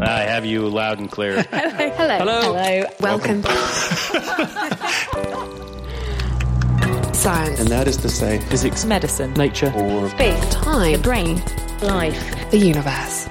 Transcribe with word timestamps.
I 0.00 0.22
have 0.22 0.44
you 0.44 0.68
loud 0.68 0.98
and 0.98 1.10
clear. 1.10 1.42
Hello. 1.50 2.18
Hello. 2.18 2.18
Hello. 2.18 2.86
Welcome. 3.00 3.42
Science. 7.14 7.60
And 7.60 7.68
that 7.68 7.86
is 7.86 7.96
to 7.98 8.08
say, 8.08 8.38
physics, 8.48 8.84
Medicine. 8.84 9.32
nature, 9.34 9.72
or 9.76 10.08
Space. 10.10 10.52
Time. 10.52 10.92
The 10.92 10.98
brain. 10.98 11.36
Life. 11.80 12.50
The 12.50 12.58
universe. 12.58 13.28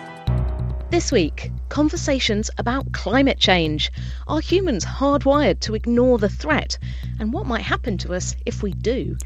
This 0.90 1.12
week, 1.12 1.52
conversations 1.70 2.50
about 2.58 2.92
climate 2.94 3.40
change. 3.40 3.92
Are 4.28 4.40
humans 4.40 4.86
hardwired 4.86 5.60
to 5.62 5.76
ignore 5.76 6.18
the 6.18 6.30
threat? 6.30 6.78
And 7.20 7.34
what 7.34 7.46
might 7.46 7.62
happen 7.64 7.98
to 8.00 8.14
us 8.14 8.36
if 8.46 8.64
we 8.64 8.72
do? 8.74 9.18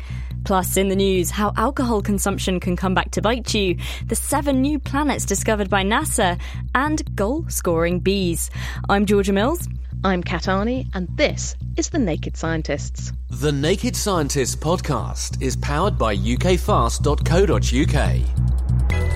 Plus, 0.48 0.78
in 0.78 0.88
the 0.88 0.96
news, 0.96 1.30
how 1.30 1.52
alcohol 1.58 2.02
consumption 2.02 2.62
can 2.62 2.78
come 2.78 2.94
back 2.94 3.12
to 3.12 3.22
bite 3.22 3.54
you, 3.54 3.76
the 4.06 4.16
seven 4.16 4.62
new 4.62 4.80
planets 4.80 5.26
discovered 5.26 5.70
by 5.70 5.84
NASA, 5.84 6.40
and 6.74 7.04
goal 7.18 7.44
scoring 7.50 8.00
bees. 8.00 8.50
I'm 8.88 9.06
Georgia 9.06 9.34
Mills. 9.34 9.68
I'm 10.06 10.24
Kat 10.24 10.44
Arney, 10.44 10.88
and 10.94 11.10
this 11.18 11.54
is 11.76 11.90
The 11.90 12.00
Naked 12.00 12.38
Scientists. 12.38 13.12
The 13.30 13.52
Naked 13.52 13.98
Scientists 13.98 14.56
podcast 14.56 15.42
is 15.42 15.58
powered 15.58 15.98
by 15.98 16.16
ukfast.co.uk. 16.16 19.07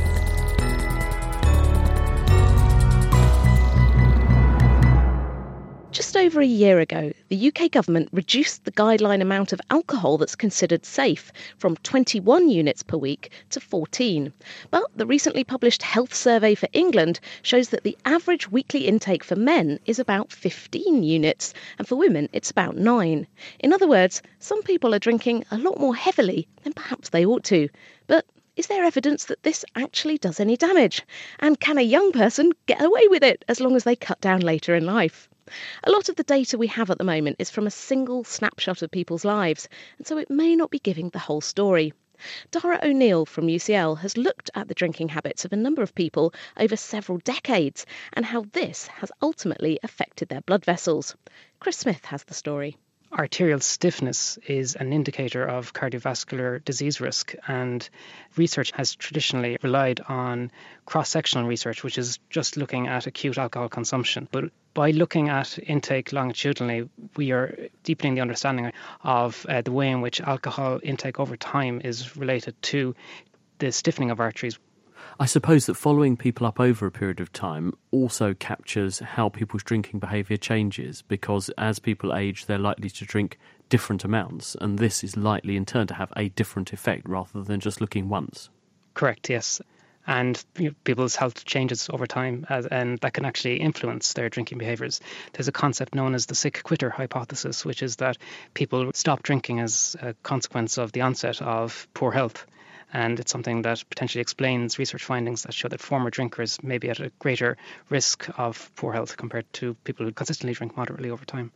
Just 5.91 6.15
over 6.15 6.39
a 6.39 6.45
year 6.45 6.79
ago, 6.79 7.11
the 7.27 7.47
UK 7.49 7.69
government 7.69 8.07
reduced 8.13 8.63
the 8.63 8.71
guideline 8.71 9.21
amount 9.21 9.51
of 9.51 9.59
alcohol 9.69 10.17
that's 10.17 10.37
considered 10.37 10.85
safe 10.85 11.33
from 11.57 11.75
21 11.75 12.49
units 12.49 12.81
per 12.81 12.95
week 12.95 13.29
to 13.49 13.59
14. 13.59 14.31
But 14.69 14.85
the 14.95 15.05
recently 15.05 15.43
published 15.43 15.83
Health 15.83 16.13
Survey 16.13 16.55
for 16.55 16.69
England 16.71 17.19
shows 17.41 17.69
that 17.69 17.83
the 17.83 17.97
average 18.05 18.49
weekly 18.49 18.87
intake 18.87 19.21
for 19.21 19.35
men 19.35 19.79
is 19.85 19.99
about 19.99 20.31
15 20.31 21.03
units, 21.03 21.53
and 21.77 21.85
for 21.85 21.97
women 21.97 22.29
it's 22.31 22.51
about 22.51 22.77
9. 22.77 23.27
In 23.59 23.73
other 23.73 23.87
words, 23.87 24.21
some 24.39 24.63
people 24.63 24.95
are 24.95 24.99
drinking 24.99 25.43
a 25.51 25.57
lot 25.57 25.77
more 25.77 25.93
heavily 25.93 26.47
than 26.63 26.71
perhaps 26.71 27.09
they 27.09 27.25
ought 27.25 27.43
to. 27.43 27.67
But 28.07 28.25
is 28.55 28.67
there 28.67 28.85
evidence 28.85 29.25
that 29.25 29.43
this 29.43 29.65
actually 29.75 30.17
does 30.17 30.39
any 30.39 30.55
damage? 30.55 31.03
And 31.39 31.59
can 31.59 31.77
a 31.77 31.81
young 31.81 32.13
person 32.13 32.53
get 32.65 32.81
away 32.81 33.09
with 33.09 33.25
it 33.25 33.43
as 33.49 33.59
long 33.59 33.75
as 33.75 33.83
they 33.83 33.97
cut 33.97 34.21
down 34.21 34.39
later 34.39 34.73
in 34.73 34.85
life? 34.85 35.27
A 35.83 35.91
lot 35.91 36.07
of 36.07 36.15
the 36.15 36.23
data 36.23 36.57
we 36.57 36.67
have 36.67 36.89
at 36.89 36.97
the 36.97 37.03
moment 37.03 37.35
is 37.37 37.49
from 37.49 37.67
a 37.67 37.71
single 37.71 38.23
snapshot 38.23 38.81
of 38.81 38.89
people's 38.89 39.25
lives, 39.25 39.67
and 39.97 40.07
so 40.07 40.17
it 40.17 40.29
may 40.29 40.55
not 40.55 40.71
be 40.71 40.79
giving 40.79 41.09
the 41.09 41.19
whole 41.19 41.41
story. 41.41 41.91
Dara 42.51 42.79
O'Neill 42.81 43.25
from 43.25 43.47
UCL 43.47 43.99
has 43.99 44.15
looked 44.15 44.49
at 44.55 44.69
the 44.69 44.73
drinking 44.73 45.09
habits 45.09 45.43
of 45.43 45.51
a 45.51 45.57
number 45.57 45.81
of 45.81 45.93
people 45.93 46.33
over 46.55 46.77
several 46.77 47.17
decades 47.17 47.85
and 48.13 48.25
how 48.25 48.45
this 48.53 48.87
has 48.87 49.11
ultimately 49.21 49.77
affected 49.83 50.29
their 50.29 50.39
blood 50.39 50.63
vessels. 50.63 51.17
Chris 51.59 51.75
Smith 51.75 52.05
has 52.05 52.23
the 52.23 52.33
story 52.33 52.77
arterial 53.13 53.59
stiffness 53.59 54.37
is 54.47 54.75
an 54.75 54.93
indicator 54.93 55.45
of 55.45 55.73
cardiovascular 55.73 56.63
disease 56.63 57.01
risk, 57.01 57.35
and 57.47 57.87
research 58.37 58.71
has 58.71 58.95
traditionally 58.95 59.57
relied 59.61 59.99
on 60.07 60.51
cross 60.85 61.09
sectional 61.09 61.47
research, 61.47 61.83
which 61.83 61.97
is 61.97 62.19
just 62.29 62.57
looking 62.57 62.87
at 62.87 63.07
acute 63.07 63.37
alcohol 63.37 63.69
consumption. 63.69 64.27
But 64.31 64.45
by 64.73 64.91
looking 64.91 65.29
at 65.29 65.59
intake 65.59 66.13
longitudinally, 66.13 66.89
we 67.15 67.31
are 67.31 67.57
deepening 67.83 68.15
the 68.15 68.21
understanding 68.21 68.71
of 69.03 69.45
uh, 69.49 69.61
the 69.61 69.71
way 69.71 69.89
in 69.89 70.01
which 70.01 70.21
alcohol 70.21 70.79
intake 70.81 71.19
over 71.19 71.35
time 71.35 71.81
is 71.83 72.15
related 72.15 72.61
to 72.63 72.95
the 73.59 73.71
stiffening 73.71 74.11
of 74.11 74.19
arteries. 74.19 74.57
I 75.19 75.25
suppose 75.25 75.65
that 75.65 75.75
following 75.75 76.17
people 76.17 76.47
up 76.47 76.59
over 76.59 76.87
a 76.87 76.91
period 76.91 77.19
of 77.19 77.31
time 77.31 77.73
also 77.91 78.33
captures 78.33 78.99
how 78.99 79.29
people's 79.29 79.63
drinking 79.63 79.99
behaviour 79.99 80.37
changes 80.37 81.01
because 81.03 81.49
as 81.57 81.79
people 81.79 82.15
age, 82.15 82.45
they're 82.45 82.57
likely 82.57 82.89
to 82.89 83.05
drink 83.05 83.37
different 83.69 84.03
amounts, 84.03 84.55
and 84.59 84.79
this 84.79 85.03
is 85.03 85.15
likely 85.15 85.55
in 85.55 85.65
turn 85.65 85.87
to 85.87 85.93
have 85.93 86.11
a 86.17 86.29
different 86.29 86.73
effect 86.73 87.07
rather 87.07 87.43
than 87.43 87.59
just 87.59 87.81
looking 87.81 88.09
once. 88.09 88.49
Correct, 88.93 89.29
yes. 89.29 89.61
And 90.07 90.43
people's 90.83 91.15
health 91.15 91.45
changes 91.45 91.87
over 91.91 92.07
time, 92.07 92.45
as, 92.49 92.65
and 92.65 92.97
that 92.99 93.13
can 93.13 93.23
actually 93.23 93.57
influence 93.57 94.13
their 94.13 94.29
drinking 94.29 94.57
behaviours. 94.57 94.99
There's 95.33 95.47
a 95.47 95.51
concept 95.53 95.93
known 95.93 96.15
as 96.15 96.25
the 96.25 96.35
sick 96.35 96.63
quitter 96.63 96.89
hypothesis, 96.89 97.63
which 97.63 97.83
is 97.83 97.97
that 97.97 98.17
people 98.53 98.91
stop 98.93 99.21
drinking 99.21 99.59
as 99.59 99.95
a 100.01 100.15
consequence 100.23 100.77
of 100.77 100.91
the 100.91 101.01
onset 101.01 101.41
of 101.41 101.87
poor 101.93 102.11
health 102.11 102.45
and 102.93 103.19
it's 103.19 103.31
something 103.31 103.61
that 103.63 103.83
potentially 103.89 104.21
explains 104.21 104.77
research 104.77 105.03
findings 105.03 105.43
that 105.43 105.53
show 105.53 105.67
that 105.67 105.79
former 105.79 106.09
drinkers 106.09 106.61
may 106.63 106.77
be 106.77 106.89
at 106.89 106.99
a 106.99 107.11
greater 107.19 107.57
risk 107.89 108.27
of 108.37 108.71
poor 108.75 108.93
health 108.93 109.17
compared 109.17 109.51
to 109.53 109.73
people 109.83 110.05
who 110.05 110.11
consistently 110.11 110.53
drink 110.53 110.75
moderately 110.75 111.09
over 111.09 111.25
time. 111.25 111.51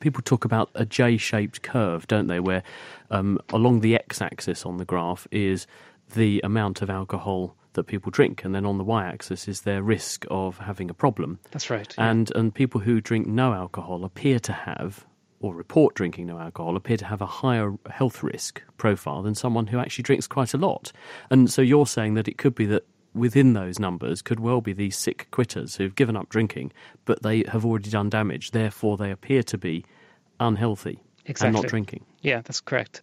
People 0.00 0.22
talk 0.22 0.44
about 0.44 0.70
a 0.74 0.84
J 0.84 1.16
shaped 1.16 1.62
curve, 1.62 2.06
don't 2.06 2.26
they, 2.26 2.40
where 2.40 2.62
um, 3.10 3.38
along 3.50 3.80
the 3.80 3.94
x 3.94 4.20
axis 4.20 4.66
on 4.66 4.76
the 4.76 4.84
graph 4.84 5.26
is 5.30 5.66
the 6.14 6.40
amount 6.44 6.82
of 6.82 6.90
alcohol 6.90 7.54
that 7.72 7.84
people 7.84 8.10
drink, 8.10 8.44
and 8.44 8.54
then 8.54 8.66
on 8.66 8.76
the 8.76 8.84
y 8.84 9.06
axis 9.06 9.48
is 9.48 9.62
their 9.62 9.82
risk 9.82 10.26
of 10.30 10.58
having 10.58 10.90
a 10.90 10.94
problem. 10.94 11.38
That's 11.52 11.70
right. 11.70 11.94
And, 11.96 12.30
and 12.34 12.54
people 12.54 12.80
who 12.80 13.00
drink 13.00 13.26
no 13.26 13.54
alcohol 13.54 14.04
appear 14.04 14.38
to 14.40 14.52
have 14.52 15.06
or 15.40 15.54
report 15.54 15.94
drinking 15.94 16.26
no 16.26 16.38
alcohol 16.38 16.76
appear 16.76 16.96
to 16.96 17.04
have 17.04 17.20
a 17.20 17.26
higher 17.26 17.74
health 17.90 18.22
risk 18.22 18.62
profile 18.76 19.22
than 19.22 19.34
someone 19.34 19.68
who 19.68 19.78
actually 19.78 20.02
drinks 20.02 20.26
quite 20.26 20.54
a 20.54 20.58
lot. 20.58 20.92
And 21.30 21.50
so 21.50 21.62
you're 21.62 21.86
saying 21.86 22.14
that 22.14 22.28
it 22.28 22.38
could 22.38 22.54
be 22.54 22.66
that 22.66 22.84
within 23.14 23.52
those 23.52 23.78
numbers 23.78 24.22
could 24.22 24.40
well 24.40 24.60
be 24.60 24.72
these 24.72 24.96
sick 24.96 25.28
quitters 25.30 25.76
who've 25.76 25.94
given 25.94 26.16
up 26.16 26.28
drinking, 26.28 26.72
but 27.04 27.22
they 27.22 27.44
have 27.48 27.64
already 27.64 27.90
done 27.90 28.08
damage. 28.08 28.50
Therefore, 28.50 28.96
they 28.96 29.10
appear 29.10 29.42
to 29.44 29.58
be 29.58 29.84
unhealthy 30.40 31.00
exactly. 31.24 31.48
and 31.48 31.62
not 31.62 31.70
drinking. 31.70 32.04
Yeah, 32.20 32.40
that's 32.42 32.60
correct. 32.60 33.02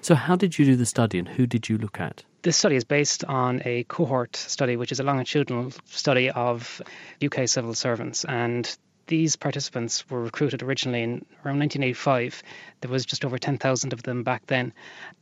So, 0.00 0.14
how 0.14 0.36
did 0.36 0.58
you 0.58 0.64
do 0.64 0.76
the 0.76 0.86
study 0.86 1.18
and 1.18 1.28
who 1.28 1.46
did 1.46 1.68
you 1.68 1.78
look 1.78 2.00
at? 2.00 2.24
This 2.42 2.56
study 2.56 2.74
is 2.74 2.84
based 2.84 3.24
on 3.24 3.62
a 3.64 3.84
cohort 3.84 4.34
study, 4.34 4.76
which 4.76 4.90
is 4.90 4.98
a 4.98 5.04
longitudinal 5.04 5.72
study 5.86 6.30
of 6.30 6.82
UK 7.24 7.48
civil 7.48 7.74
servants. 7.74 8.24
And 8.24 8.76
these 9.12 9.36
participants 9.36 10.08
were 10.08 10.22
recruited 10.22 10.62
originally 10.62 11.02
in 11.02 11.10
around 11.44 11.58
1985. 11.58 12.42
There 12.80 12.90
was 12.90 13.04
just 13.04 13.26
over 13.26 13.36
10,000 13.36 13.92
of 13.92 14.02
them 14.02 14.22
back 14.22 14.46
then. 14.46 14.72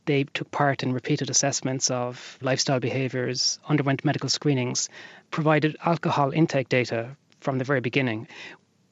They 0.05 0.23
took 0.23 0.49
part 0.49 0.81
in 0.81 0.93
repeated 0.93 1.29
assessments 1.29 1.91
of 1.91 2.37
lifestyle 2.41 2.79
behaviours, 2.79 3.59
underwent 3.67 4.05
medical 4.05 4.29
screenings, 4.29 4.87
provided 5.29 5.75
alcohol 5.83 6.31
intake 6.31 6.69
data 6.69 7.17
from 7.41 7.57
the 7.57 7.65
very 7.65 7.81
beginning. 7.81 8.29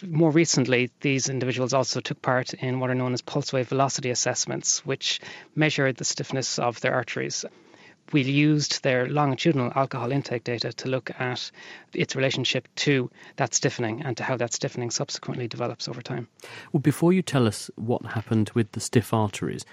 More 0.06 0.32
recently, 0.32 0.92
these 1.00 1.30
individuals 1.30 1.74
also 1.74 2.02
took 2.02 2.22
part 2.22 2.54
in 2.54 2.82
what 2.82 2.90
are 2.90 2.96
known 2.96 3.14
as 3.14 3.22
pulse 3.22 3.54
wave 3.54 3.70
velocity 3.70 4.10
assessments, 4.10 4.86
which 4.86 5.22
measure 5.56 5.94
the 5.94 6.04
stiffness 6.04 6.60
of 6.60 6.82
their 6.82 6.94
arteries 6.94 7.46
we 8.14 8.22
used 8.22 8.84
their 8.84 9.08
longitudinal 9.08 9.72
alcohol 9.76 10.12
intake 10.12 10.44
data 10.44 10.72
to 10.74 10.90
look 10.90 11.12
at 11.20 11.52
its 11.94 12.16
relationship 12.16 12.68
to 12.76 13.10
that 13.38 13.54
stiffening 13.54 14.02
and 14.02 14.18
to 14.18 14.24
how 14.24 14.38
that 14.38 14.54
stiffening 14.54 14.92
subsequently 14.92 15.48
develops 15.48 15.88
over 15.88 16.02
time. 16.02 16.28
Well, 16.72 16.82
before 16.82 17.14
you 17.14 17.22
tell 17.22 17.48
us 17.48 17.70
what 17.76 18.06
happened 18.06 18.52
with 18.54 18.72
the 18.72 18.80
stiff 18.80 19.14
arteries, 19.14 19.66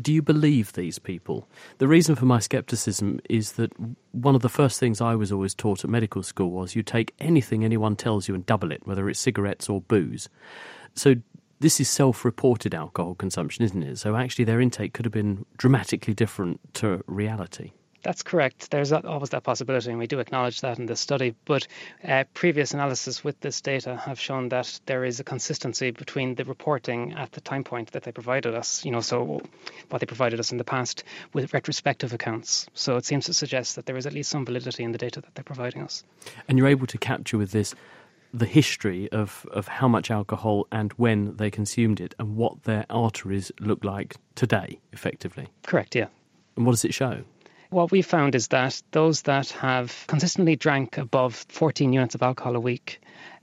do 0.00 0.12
you 0.12 0.22
believe 0.22 0.72
these 0.72 0.98
people? 0.98 1.48
The 1.78 1.88
reason 1.88 2.14
for 2.14 2.24
my 2.24 2.38
skepticism 2.38 3.20
is 3.28 3.52
that 3.52 3.72
one 4.12 4.34
of 4.34 4.42
the 4.42 4.48
first 4.48 4.78
things 4.78 5.00
I 5.00 5.14
was 5.14 5.32
always 5.32 5.54
taught 5.54 5.82
at 5.84 5.90
medical 5.90 6.22
school 6.22 6.50
was 6.50 6.76
you 6.76 6.82
take 6.82 7.14
anything 7.18 7.64
anyone 7.64 7.96
tells 7.96 8.28
you 8.28 8.34
and 8.34 8.46
double 8.46 8.70
it, 8.70 8.86
whether 8.86 9.08
it's 9.08 9.18
cigarettes 9.18 9.68
or 9.68 9.80
booze. 9.80 10.28
So 10.94 11.16
this 11.60 11.80
is 11.80 11.88
self 11.88 12.24
reported 12.24 12.74
alcohol 12.74 13.14
consumption, 13.14 13.64
isn't 13.64 13.82
it? 13.82 13.98
So 13.98 14.14
actually, 14.14 14.44
their 14.44 14.60
intake 14.60 14.92
could 14.92 15.04
have 15.04 15.12
been 15.12 15.44
dramatically 15.56 16.14
different 16.14 16.60
to 16.74 17.02
reality. 17.06 17.72
That's 18.02 18.22
correct. 18.22 18.70
There's 18.70 18.92
always 18.92 19.30
that 19.30 19.42
possibility, 19.42 19.90
and 19.90 19.98
we 19.98 20.06
do 20.06 20.20
acknowledge 20.20 20.60
that 20.60 20.78
in 20.78 20.86
this 20.86 21.00
study. 21.00 21.34
But 21.44 21.66
uh, 22.06 22.24
previous 22.32 22.72
analysis 22.72 23.24
with 23.24 23.40
this 23.40 23.60
data 23.60 23.96
have 23.96 24.20
shown 24.20 24.50
that 24.50 24.80
there 24.86 25.04
is 25.04 25.18
a 25.20 25.24
consistency 25.24 25.90
between 25.90 26.36
the 26.36 26.44
reporting 26.44 27.14
at 27.14 27.32
the 27.32 27.40
time 27.40 27.64
point 27.64 27.92
that 27.92 28.04
they 28.04 28.12
provided 28.12 28.54
us, 28.54 28.84
you 28.84 28.90
know, 28.90 29.00
so 29.00 29.42
what 29.88 30.00
they 30.00 30.06
provided 30.06 30.38
us 30.38 30.52
in 30.52 30.58
the 30.58 30.64
past 30.64 31.02
with 31.32 31.52
retrospective 31.52 32.12
accounts. 32.12 32.66
So 32.74 32.96
it 32.96 33.04
seems 33.04 33.26
to 33.26 33.34
suggest 33.34 33.76
that 33.76 33.86
there 33.86 33.96
is 33.96 34.06
at 34.06 34.12
least 34.12 34.30
some 34.30 34.46
validity 34.46 34.84
in 34.84 34.92
the 34.92 34.98
data 34.98 35.20
that 35.20 35.34
they're 35.34 35.44
providing 35.44 35.82
us. 35.82 36.04
And 36.48 36.56
you're 36.56 36.68
able 36.68 36.86
to 36.86 36.98
capture 36.98 37.38
with 37.38 37.50
this 37.50 37.74
the 38.32 38.46
history 38.46 39.10
of, 39.10 39.46
of 39.52 39.68
how 39.68 39.88
much 39.88 40.10
alcohol 40.10 40.66
and 40.70 40.92
when 40.92 41.34
they 41.36 41.50
consumed 41.50 42.00
it 42.00 42.14
and 42.18 42.36
what 42.36 42.64
their 42.64 42.84
arteries 42.90 43.50
look 43.58 43.84
like 43.84 44.16
today, 44.34 44.78
effectively. 44.92 45.48
Correct, 45.66 45.96
yeah. 45.96 46.08
And 46.56 46.66
what 46.66 46.72
does 46.72 46.84
it 46.84 46.92
show? 46.92 47.24
What 47.70 47.90
we 47.90 48.00
found 48.00 48.34
is 48.34 48.48
that 48.48 48.82
those 48.92 49.20
that 49.22 49.50
have 49.50 50.04
consistently 50.06 50.56
drank 50.56 50.96
above 50.96 51.34
14 51.50 51.92
units 51.92 52.14
of 52.14 52.22
alcohol 52.22 52.56
a 52.56 52.60
week, 52.60 52.98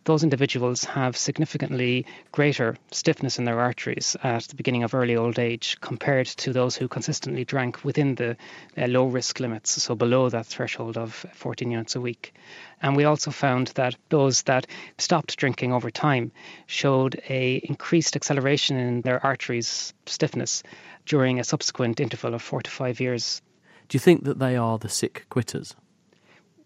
those 0.06 0.24
individuals 0.24 0.84
have 0.84 1.16
significantly 1.16 2.08
greater 2.32 2.76
stiffness 2.90 3.38
in 3.38 3.46
their 3.46 3.60
arteries 3.60 4.18
at 4.24 4.46
the 4.46 4.56
beginning 4.56 4.82
of 4.82 4.96
early 4.96 5.16
old 5.16 5.38
age 5.38 5.78
compared 5.80 6.26
to 6.26 6.52
those 6.52 6.76
who 6.76 6.88
consistently 6.88 7.46
drank 7.46 7.86
within 7.86 8.16
the 8.16 8.36
uh, 8.76 8.88
low 8.88 9.06
risk 9.06 9.40
limits, 9.40 9.80
so 9.84 9.94
below 9.94 10.28
that 10.28 10.48
threshold 10.48 10.98
of 10.98 11.14
14 11.34 11.70
units 11.70 11.96
a 11.96 12.02
week. 12.02 12.34
And 12.82 12.96
we 12.96 13.04
also 13.04 13.30
found 13.30 13.68
that 13.76 13.96
those 14.10 14.42
that 14.44 14.66
stopped 14.98 15.38
drinking 15.38 15.72
over 15.72 15.92
time 15.92 16.32
showed 16.66 17.22
a 17.30 17.58
increased 17.58 18.16
acceleration 18.16 18.78
in 18.78 19.02
their 19.02 19.24
arteries 19.24 19.94
stiffness 20.08 20.64
during 21.06 21.40
a 21.40 21.44
subsequent 21.44 22.00
interval 22.00 22.34
of 22.34 22.42
4 22.42 22.64
to 22.64 22.72
5 22.72 23.00
years 23.00 23.44
do 23.88 23.96
you 23.96 24.00
think 24.00 24.24
that 24.24 24.40
they 24.40 24.56
are 24.56 24.78
the 24.78 24.90
sick 24.90 25.26
quitters? 25.30 25.76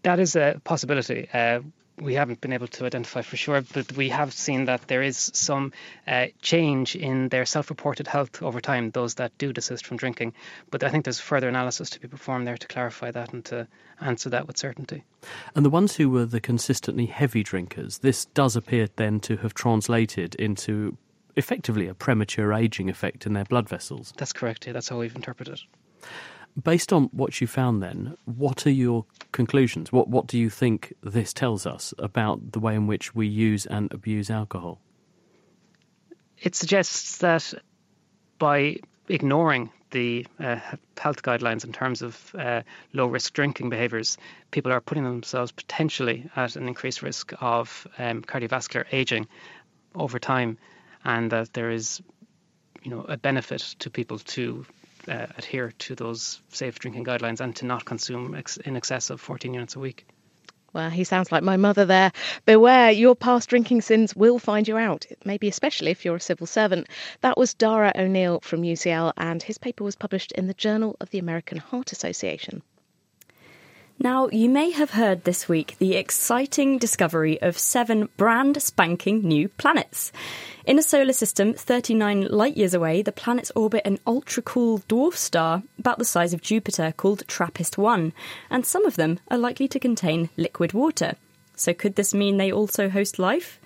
That 0.04 0.19
is 0.19 0.36
a 0.36 0.62
possibility. 0.63 1.27
Uh, 1.33 1.62
we 2.01 2.13
haven't 2.13 2.42
been 2.42 2.54
able 2.54 2.68
to 2.68 2.86
identify 2.86 3.21
for 3.21 3.38
sure, 3.38 3.62
but 3.74 3.92
we 3.94 4.10
have 4.10 4.33
seen 4.33 4.66
that 4.66 4.88
there 4.88 5.01
is 5.01 5.31
some 5.33 5.74
uh, 6.07 6.27
change 6.42 6.95
in 6.95 7.30
their 7.30 7.45
self 7.45 7.69
reported 7.69 8.07
health 8.07 8.42
over 8.42 8.62
time, 8.62 8.92
those 8.92 9.16
that 9.16 9.38
do 9.38 9.54
desist 9.54 9.86
from 9.86 9.98
drinking. 9.98 10.33
But 10.71 10.83
I 10.83 10.89
think 10.89 11.06
there's 11.06 11.19
further 11.19 11.50
analysis 11.50 11.89
to 11.92 12.00
be 12.00 12.07
performed 12.07 12.48
there 12.48 12.57
to 12.57 12.68
clarify 12.68 13.12
that 13.12 13.33
and 13.33 13.44
to 13.45 13.68
answer 14.01 14.30
that 14.30 14.48
with 14.48 14.57
certainty. 14.57 15.04
And 15.56 15.65
the 15.65 15.69
ones 15.69 15.95
who 15.95 16.10
were 16.10 16.25
the 16.25 16.39
consistently 16.42 17.06
heavy 17.06 17.44
drinkers, 17.44 18.00
this 18.00 18.25
does 18.25 18.56
appear 18.56 18.88
then 18.95 19.19
to 19.22 19.38
have 19.38 19.54
translated 19.54 20.36
into 20.36 20.98
effectively 21.36 21.88
a 21.88 21.94
premature 21.94 22.54
aging 22.54 22.89
effect 22.89 23.25
in 23.25 23.33
their 23.33 23.45
blood 23.45 23.69
vessels. 23.69 24.13
That's 24.18 24.33
correct, 24.33 24.68
yeah, 24.68 24.74
that's 24.74 24.89
how 24.89 25.00
we've 25.00 25.15
interpreted 25.15 25.56
it. 25.56 25.62
Based 26.62 26.92
on 26.92 27.06
what 27.12 27.40
you 27.40 27.48
found, 27.48 27.81
then, 27.81 28.18
what 28.25 28.66
are 28.66 28.72
your 28.72 29.06
conclusions? 29.31 29.92
What 29.92 30.10
what 30.10 30.28
do 30.28 30.38
you 30.38 30.50
think 30.50 30.94
this 31.01 31.34
tells 31.34 31.66
us 31.66 31.94
about 32.00 32.51
the 32.51 32.60
way 32.60 32.75
in 32.75 32.88
which 32.88 33.16
we 33.16 33.28
use 33.28 33.66
and 33.66 33.94
abuse 33.94 34.30
alcohol? 34.30 34.81
It 36.42 36.56
suggests 36.56 37.18
that 37.19 37.54
by 38.40 38.78
ignoring 39.07 39.72
the 39.92 40.25
uh, 40.40 40.60
health 40.98 41.24
guidelines 41.24 41.66
in 41.66 41.74
terms 41.74 42.01
of 42.01 42.36
uh, 42.38 42.62
low 42.94 43.07
risk 43.07 43.34
drinking 43.34 43.69
behaviours, 43.69 44.18
people 44.51 44.72
are 44.72 44.81
putting 44.81 45.04
themselves 45.04 45.51
potentially 45.51 46.30
at 46.36 46.56
an 46.56 46.68
increased 46.68 47.01
risk 47.01 47.34
of 47.42 47.88
um, 47.98 48.22
cardiovascular 48.22 48.86
aging 48.92 49.28
over 49.96 50.19
time, 50.19 50.57
and 51.04 51.31
that 51.31 51.54
there 51.54 51.72
is 51.72 52.01
you 52.84 52.92
know 52.92 53.01
a 53.07 53.18
benefit 53.18 53.62
to 53.80 53.90
people 53.90 54.19
to 54.19 54.66
uh, 55.09 55.27
adhere 55.38 55.73
to 55.79 55.95
those 55.95 56.41
safe 56.50 56.79
drinking 56.79 57.06
guidelines 57.06 57.39
and 57.41 57.56
to 57.57 57.65
not 57.65 57.83
consume 57.85 58.35
ex- 58.35 58.57
in 58.57 58.77
excess 58.77 59.09
of 59.09 59.19
14 59.19 59.53
units 59.53 59.75
a 59.75 59.79
week. 59.79 60.06
Well, 60.71 60.91
he 60.91 61.03
sounds 61.03 61.31
like 61.31 61.41
my 61.41 61.57
mother 61.57 61.85
there. 61.85 62.11
Beware, 62.45 62.91
your 62.91 63.15
past 63.15 63.50
drinking 63.50 63.81
sins 63.81 64.15
will 64.15 64.38
find 64.38 64.67
you 64.67 64.77
out, 64.77 65.07
maybe 65.25 65.47
especially 65.47 65.89
if 65.89 66.06
you're 66.06 66.17
a 66.17 66.21
civil 66.21 66.45
servant. 66.45 66.88
That 67.21 67.38
was 67.39 67.56
Dara 67.56 67.91
O'Neill 67.95 68.39
from 68.41 68.61
UCL, 68.61 69.13
and 69.17 69.41
his 69.41 69.57
paper 69.57 69.83
was 69.83 69.95
published 69.95 70.31
in 70.33 70.45
the 70.45 70.53
Journal 70.53 70.95
of 71.01 71.09
the 71.09 71.17
American 71.17 71.57
Heart 71.57 71.91
Association. 71.91 72.62
Now, 74.01 74.30
you 74.31 74.48
may 74.48 74.72
have 74.72 74.92
heard 74.92 75.25
this 75.25 75.50
week 75.50 75.75
the 75.78 75.96
exciting 75.96 76.78
discovery 76.78 77.42
of 77.42 77.57
seven 77.57 78.07
brand 78.16 78.62
spanking 78.62 79.28
new 79.28 79.50
planets. 79.50 80.13
In 80.66 80.80
a 80.80 80.81
solar 80.81 81.12
system 81.12 81.54
39 81.54 82.30
light 82.30 82.56
years 82.56 82.74
away, 82.74 83.01
the 83.01 83.12
planets 83.12 83.51
orbit 83.57 83.81
an 83.84 84.00
ultra 84.07 84.42
cool 84.42 84.80
dwarf 84.88 85.16
star 85.16 85.63
about 85.78 86.00
the 86.00 86.06
size 86.06 86.34
of 86.34 86.42
Jupiter 86.42 86.94
called 86.96 87.28
TRAPPIST 87.28 87.78
1, 87.78 88.13
and 88.50 88.66
some 88.66 88.86
of 88.86 88.96
them 88.96 89.19
are 89.28 89.38
likely 89.38 89.68
to 89.68 89.81
contain 89.81 90.30
liquid 90.38 90.72
water. 90.72 91.16
So, 91.57 91.74
could 91.74 91.96
this 91.96 92.13
mean 92.13 92.38
they 92.38 92.54
also 92.54 92.88
host 92.88 93.19
life? 93.19 93.60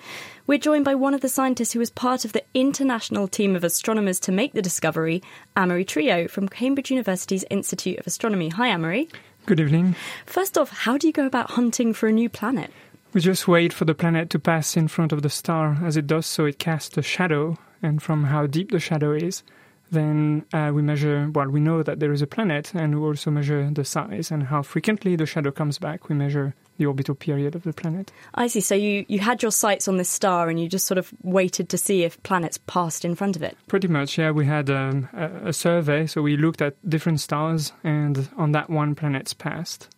We're 0.47 0.57
joined 0.57 0.83
by 0.83 0.95
one 0.95 1.13
of 1.13 1.21
the 1.21 1.29
scientists 1.29 1.73
who 1.73 1.79
was 1.79 1.91
part 1.91 2.25
of 2.25 2.33
the 2.33 2.43
international 2.55 3.27
team 3.27 3.55
of 3.55 3.63
astronomers 3.63 4.19
to 4.21 4.31
make 4.31 4.53
the 4.53 4.63
discovery, 4.63 5.21
Amaury 5.55 5.85
Triaud 5.85 6.31
from 6.31 6.49
Cambridge 6.49 6.89
University's 6.89 7.45
Institute 7.51 7.99
of 7.99 8.07
Astronomy. 8.07 8.49
Hi, 8.49 8.69
Amaury. 8.69 9.11
Good 9.45 9.59
evening. 9.59 9.97
First 10.25 10.57
off, 10.57 10.69
how 10.69 10.97
do 10.97 11.05
you 11.05 11.11
go 11.11 11.25
about 11.25 11.51
hunting 11.51 11.93
for 11.93 12.07
a 12.07 12.13
new 12.13 12.29
planet? 12.29 12.71
We 13.11 13.19
just 13.19 13.45
wait 13.45 13.73
for 13.73 13.83
the 13.83 13.93
planet 13.93 14.29
to 14.29 14.39
pass 14.39 14.77
in 14.77 14.87
front 14.87 15.11
of 15.11 15.21
the 15.21 15.29
star. 15.29 15.79
As 15.83 15.97
it 15.97 16.07
does 16.07 16.25
so, 16.25 16.45
it 16.45 16.59
casts 16.59 16.97
a 16.97 17.01
shadow, 17.01 17.57
and 17.81 18.01
from 18.01 18.23
how 18.23 18.47
deep 18.47 18.71
the 18.71 18.79
shadow 18.79 19.11
is, 19.11 19.43
then 19.91 20.45
uh, 20.53 20.71
we 20.73 20.81
measure, 20.81 21.29
well, 21.35 21.49
we 21.49 21.59
know 21.59 21.83
that 21.83 21.99
there 21.99 22.13
is 22.13 22.21
a 22.21 22.27
planet, 22.27 22.73
and 22.73 22.95
we 22.95 23.05
also 23.05 23.31
measure 23.31 23.69
the 23.69 23.83
size 23.83 24.31
and 24.31 24.43
how 24.43 24.61
frequently 24.61 25.17
the 25.17 25.25
shadow 25.25 25.51
comes 25.51 25.77
back. 25.77 26.07
We 26.07 26.15
measure 26.15 26.55
the 26.77 26.85
orbital 26.85 27.15
period 27.15 27.55
of 27.55 27.63
the 27.63 27.73
planet. 27.73 28.11
I 28.35 28.47
see. 28.47 28.61
So 28.61 28.75
you, 28.75 29.05
you 29.07 29.19
had 29.19 29.41
your 29.41 29.51
sights 29.51 29.87
on 29.87 29.97
this 29.97 30.09
star 30.09 30.49
and 30.49 30.59
you 30.59 30.67
just 30.67 30.85
sort 30.85 30.97
of 30.97 31.11
waited 31.23 31.69
to 31.69 31.77
see 31.77 32.03
if 32.03 32.21
planets 32.23 32.57
passed 32.57 33.05
in 33.05 33.15
front 33.15 33.35
of 33.35 33.43
it? 33.43 33.57
Pretty 33.67 33.87
much, 33.87 34.17
yeah. 34.17 34.31
We 34.31 34.45
had 34.45 34.69
um, 34.69 35.09
a, 35.13 35.49
a 35.49 35.53
survey, 35.53 36.07
so 36.07 36.21
we 36.21 36.37
looked 36.37 36.61
at 36.61 36.75
different 36.89 37.19
stars, 37.19 37.73
and 37.83 38.29
on 38.37 38.51
that 38.53 38.69
one, 38.69 38.95
planets 38.95 39.33
passed. 39.33 39.89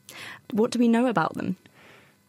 What 0.51 0.71
do 0.71 0.79
we 0.79 0.87
know 0.87 1.07
about 1.07 1.33
them? 1.35 1.57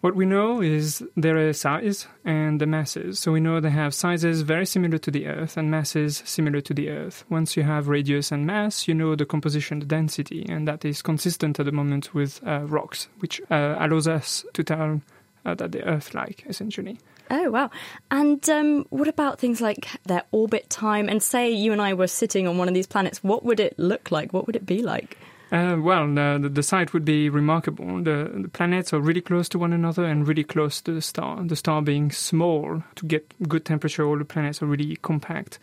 What 0.07 0.15
we 0.15 0.25
know 0.25 0.63
is 0.63 1.03
their 1.17 1.53
size 1.53 2.07
and 2.25 2.61
the 2.61 2.67
masses. 2.67 3.19
So 3.19 3.33
we 3.33 3.41
know 3.41 3.59
they 3.59 3.71
have 3.71 3.93
sizes 3.93 4.43
very 4.43 4.65
similar 4.65 4.99
to 4.99 5.11
the 5.11 5.27
Earth 5.27 5.57
and 5.57 5.69
masses 5.69 6.23
similar 6.25 6.61
to 6.61 6.73
the 6.73 6.91
Earth. 6.91 7.25
Once 7.29 7.57
you 7.57 7.65
have 7.65 7.89
radius 7.89 8.31
and 8.31 8.47
mass, 8.47 8.87
you 8.87 8.95
know 8.95 9.17
the 9.17 9.27
composition, 9.27 9.81
the 9.81 9.85
density, 9.85 10.47
and 10.49 10.69
that 10.69 10.85
is 10.85 11.03
consistent 11.03 11.59
at 11.59 11.67
the 11.67 11.73
moment 11.73 12.15
with 12.15 12.41
uh, 12.47 12.61
rocks, 12.67 13.09
which 13.19 13.41
uh, 13.51 13.75
allows 13.81 14.07
us 14.07 14.45
to 14.53 14.63
tell 14.63 15.01
uh, 15.45 15.57
that 15.57 15.73
the 15.73 15.83
Earth-like, 15.83 16.45
essentially. 16.47 17.01
Oh, 17.29 17.51
wow. 17.51 17.71
And 18.09 18.49
um, 18.49 18.87
what 18.91 19.09
about 19.09 19.41
things 19.41 19.61
like 19.61 19.89
their 20.05 20.23
orbit 20.31 20.71
time? 20.71 21.09
And 21.09 21.21
say 21.21 21.51
you 21.51 21.73
and 21.73 21.83
I 21.83 21.95
were 21.95 22.07
sitting 22.07 22.47
on 22.47 22.59
one 22.59 22.69
of 22.69 22.75
these 22.75 22.87
planets, 22.87 23.25
what 23.25 23.45
would 23.45 23.59
it 23.59 23.77
look 23.77 24.13
like? 24.13 24.33
What 24.33 24.47
would 24.47 24.55
it 24.55 24.67
be 24.67 24.85
like? 24.85 25.19
Uh, 25.57 25.77
well, 25.81 26.07
the, 26.07 26.51
the 26.53 26.63
sight 26.63 26.93
would 26.93 27.05
be 27.05 27.31
remarkable. 27.31 28.03
The, 28.03 28.31
the, 28.43 28.49
planets 28.49 28.93
are 28.93 29.01
really 29.01 29.23
close 29.23 29.49
to 29.51 29.59
one 29.59 29.73
another 29.73 30.05
and 30.05 30.29
really 30.29 30.45
close 30.45 30.83
to 30.83 30.93
the 30.93 31.01
star. 31.01 31.43
The 31.43 31.57
star 31.57 31.81
being 31.81 32.11
small 32.11 32.83
to 32.97 33.07
get 33.07 33.33
good 33.49 33.65
temperature, 33.65 34.05
all 34.05 34.19
the 34.19 34.27
planets 34.27 34.61
are 34.61 34.67
really 34.67 34.97
compact. 34.97 35.59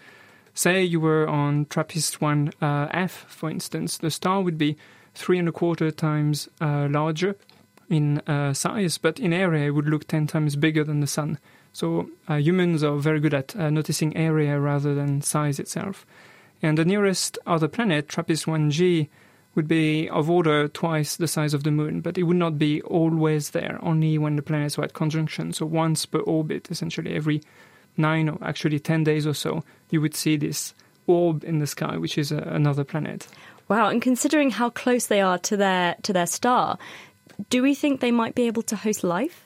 Say 0.56 0.84
you 0.84 1.00
were 1.00 1.28
on 1.28 1.66
TRAPPIST 1.66 2.22
1 2.22 2.54
uh, 2.60 3.08
for 3.08 3.52
instance, 3.52 4.00
the 4.00 4.10
star 4.10 4.42
would 4.42 4.58
be 4.58 4.78
three 5.14 5.38
and 5.38 5.48
a 5.48 5.52
quarter 5.52 5.92
times 5.92 6.50
uh, 6.60 6.88
larger 6.90 7.36
in 7.88 8.18
uh, 8.22 8.54
size, 8.54 8.98
but 8.98 9.20
in 9.20 9.32
area 9.32 9.68
it 9.68 9.72
would 9.72 9.88
look 9.88 10.08
10 10.08 10.26
times 10.26 10.56
bigger 10.56 10.84
than 10.84 11.02
the 11.02 11.08
Sun. 11.08 11.38
So 11.72 12.10
uh, 12.28 12.38
humans 12.38 12.84
are 12.84 12.98
very 12.98 13.20
good 13.20 13.36
at 13.36 13.56
uh, 13.56 13.70
noticing 13.70 14.18
area 14.18 14.60
rather 14.60 14.96
than 14.96 15.22
size 15.22 15.60
itself. 15.60 16.04
And 16.64 16.80
the 16.80 16.86
nearest 16.86 17.38
other 17.46 17.68
planet, 17.68 18.08
TRAPPIST 18.08 18.48
1G, 18.48 19.10
would 19.56 19.68
be 19.68 20.10
of 20.10 20.30
order 20.30 20.68
twice 20.68 21.16
the 21.16 21.28
size 21.28 21.54
of 21.54 21.64
the 21.64 21.72
moon, 21.72 22.02
but 22.02 22.18
it 22.18 22.24
would 22.24 22.38
not 22.38 22.58
be 22.58 22.82
always 22.84 23.52
there, 23.52 23.80
only 23.82 24.18
when 24.18 24.36
the 24.36 24.42
planets 24.42 24.78
were 24.78 24.84
at 24.84 24.94
conjunction. 24.94 25.54
So 25.54 25.66
once 25.66 26.06
per 26.06 26.20
orbit, 26.20 26.70
essentially 26.72 27.16
every 27.16 27.42
nine 27.98 28.30
or 28.30 28.38
actually 28.42 28.80
ten 28.80 29.04
days 29.04 29.28
or 29.28 29.34
so, 29.34 29.64
you 29.90 30.02
would 30.02 30.16
see 30.16 30.38
this 30.38 30.74
orb 31.06 31.44
in 31.44 31.60
the 31.60 31.68
sky, 31.68 31.98
which 31.98 32.18
is 32.18 32.32
a, 32.32 32.38
another 32.38 32.84
planet. 32.84 33.28
Wow! 33.68 33.88
And 33.90 34.02
considering 34.02 34.52
how 34.52 34.70
close 34.70 35.08
they 35.08 35.22
are 35.22 35.38
to 35.40 35.58
their 35.58 35.96
to 36.04 36.14
their 36.14 36.28
star, 36.28 36.78
do 37.50 37.62
we 37.62 37.76
think 37.76 38.00
they 38.00 38.12
might 38.12 38.36
be 38.36 38.48
able 38.48 38.64
to 38.64 38.76
host 38.76 39.04
life? 39.04 39.46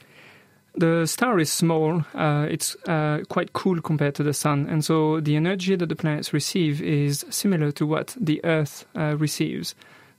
the 0.77 1.07
star 1.07 1.39
is 1.39 1.51
small, 1.51 2.05
uh, 2.13 2.45
it's 2.49 2.75
uh, 2.87 3.23
quite 3.29 3.53
cool 3.53 3.81
compared 3.81 4.13
to 4.15 4.23
the 4.23 4.33
sun, 4.33 4.67
and 4.69 4.85
so 4.85 5.19
the 5.19 5.35
energy 5.35 5.75
that 5.75 5.89
the 5.89 5.95
planets 5.95 6.33
receive 6.33 6.81
is 6.81 7.25
similar 7.31 7.71
to 7.71 7.85
what 7.85 8.15
the 8.19 8.39
Earth 8.45 8.85
uh, 8.95 9.17
receives 9.17 9.73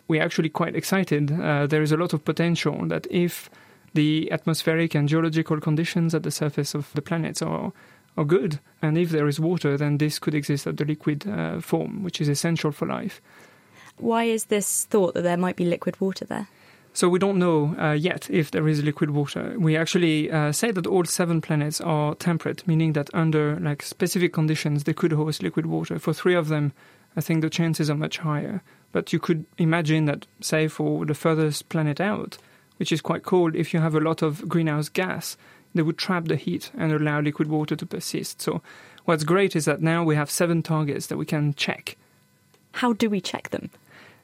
we're 0.09 0.23
actually 0.23 0.49
quite 0.49 0.75
excited. 0.75 1.31
Uh, 1.31 1.67
there 1.67 1.83
is 1.83 1.93
a 1.93 1.97
lot 1.97 2.13
of 2.13 2.25
potential 2.25 2.87
that 2.89 3.07
if 3.11 3.49
the 3.95 4.31
atmospheric 4.33 4.95
and 4.95 5.09
geological 5.09 5.61
conditions 5.61 6.15
at 6.15 6.23
the 6.23 6.31
surface 6.31 6.75
of 6.75 6.93
the 6.95 7.03
planets 7.03 7.43
are 7.43 7.73
are 8.17 8.25
good, 8.25 8.59
and 8.83 8.99
if 8.99 9.11
there 9.11 9.29
is 9.29 9.39
water, 9.39 9.77
then 9.77 9.99
this 9.99 10.19
could 10.19 10.35
exist 10.35 10.67
at 10.67 10.77
the 10.77 10.85
liquid 10.85 11.25
uh, 11.29 11.61
form, 11.61 12.03
which 12.03 12.21
is 12.21 12.29
essential 12.29 12.73
for 12.73 12.85
life. 12.85 13.23
Why 13.97 14.25
is 14.25 14.47
this 14.47 14.87
thought 14.87 15.15
that 15.15 15.23
there 15.23 15.37
might 15.37 15.55
be 15.55 15.65
liquid 15.65 16.01
water 16.01 16.25
there? 16.25 16.49
So 16.93 17.09
we 17.09 17.21
don't 17.21 17.39
know 17.39 17.77
uh, 17.79 17.93
yet 17.93 18.29
if 18.29 18.51
there 18.51 18.67
is 18.67 18.83
liquid 18.83 19.11
water. 19.11 19.55
We 19.57 19.77
actually 19.77 20.33
uh, 20.33 20.51
say 20.51 20.73
that 20.73 20.87
all 20.87 21.05
seven 21.05 21.41
planets 21.41 21.81
are 21.81 22.17
temperate, 22.17 22.67
meaning 22.67 22.95
that 22.95 23.09
under 23.15 23.61
like 23.61 23.83
specific 23.83 24.33
conditions 24.33 24.83
they 24.83 24.95
could 24.95 25.13
host 25.13 25.43
liquid 25.43 25.67
water. 25.67 26.01
For 26.01 26.13
three 26.13 26.35
of 26.35 26.49
them, 26.49 26.73
I 27.17 27.21
think 27.21 27.43
the 27.43 27.51
chances 27.51 27.89
are 27.89 27.95
much 27.95 28.19
higher. 28.19 28.63
But 28.93 29.13
you 29.13 29.19
could 29.19 29.45
imagine 29.59 30.07
that, 30.07 30.27
say, 30.41 30.69
for 30.69 31.05
the 31.05 31.15
furthest 31.15 31.69
planet 31.69 32.01
out, 32.01 32.39
which 32.79 32.93
is 32.93 33.01
quite 33.01 33.23
cold, 33.23 33.55
if 33.55 33.75
you 33.75 33.81
have 33.81 33.95
a 33.95 34.01
lot 34.01 34.23
of 34.23 34.49
greenhouse 34.49 34.89
gas, 34.89 35.37
they 35.75 35.83
would 35.83 35.99
trap 35.99 36.25
the 36.27 36.37
heat 36.37 36.71
and 36.77 36.93
allow 36.93 37.21
liquid 37.21 37.49
water 37.49 37.77
to 37.77 37.87
persist. 37.87 38.41
So 38.41 38.63
what's 39.05 39.25
great 39.25 39.55
is 39.55 39.67
that 39.67 39.83
now 39.83 40.05
we 40.05 40.17
have 40.17 40.31
seven 40.31 40.63
targets 40.63 41.07
that 41.09 41.19
we 41.19 41.27
can 41.27 41.55
check. 41.55 41.97
How 42.73 42.93
do 42.93 43.11
we 43.11 43.21
check 43.21 43.51
them? 43.51 43.71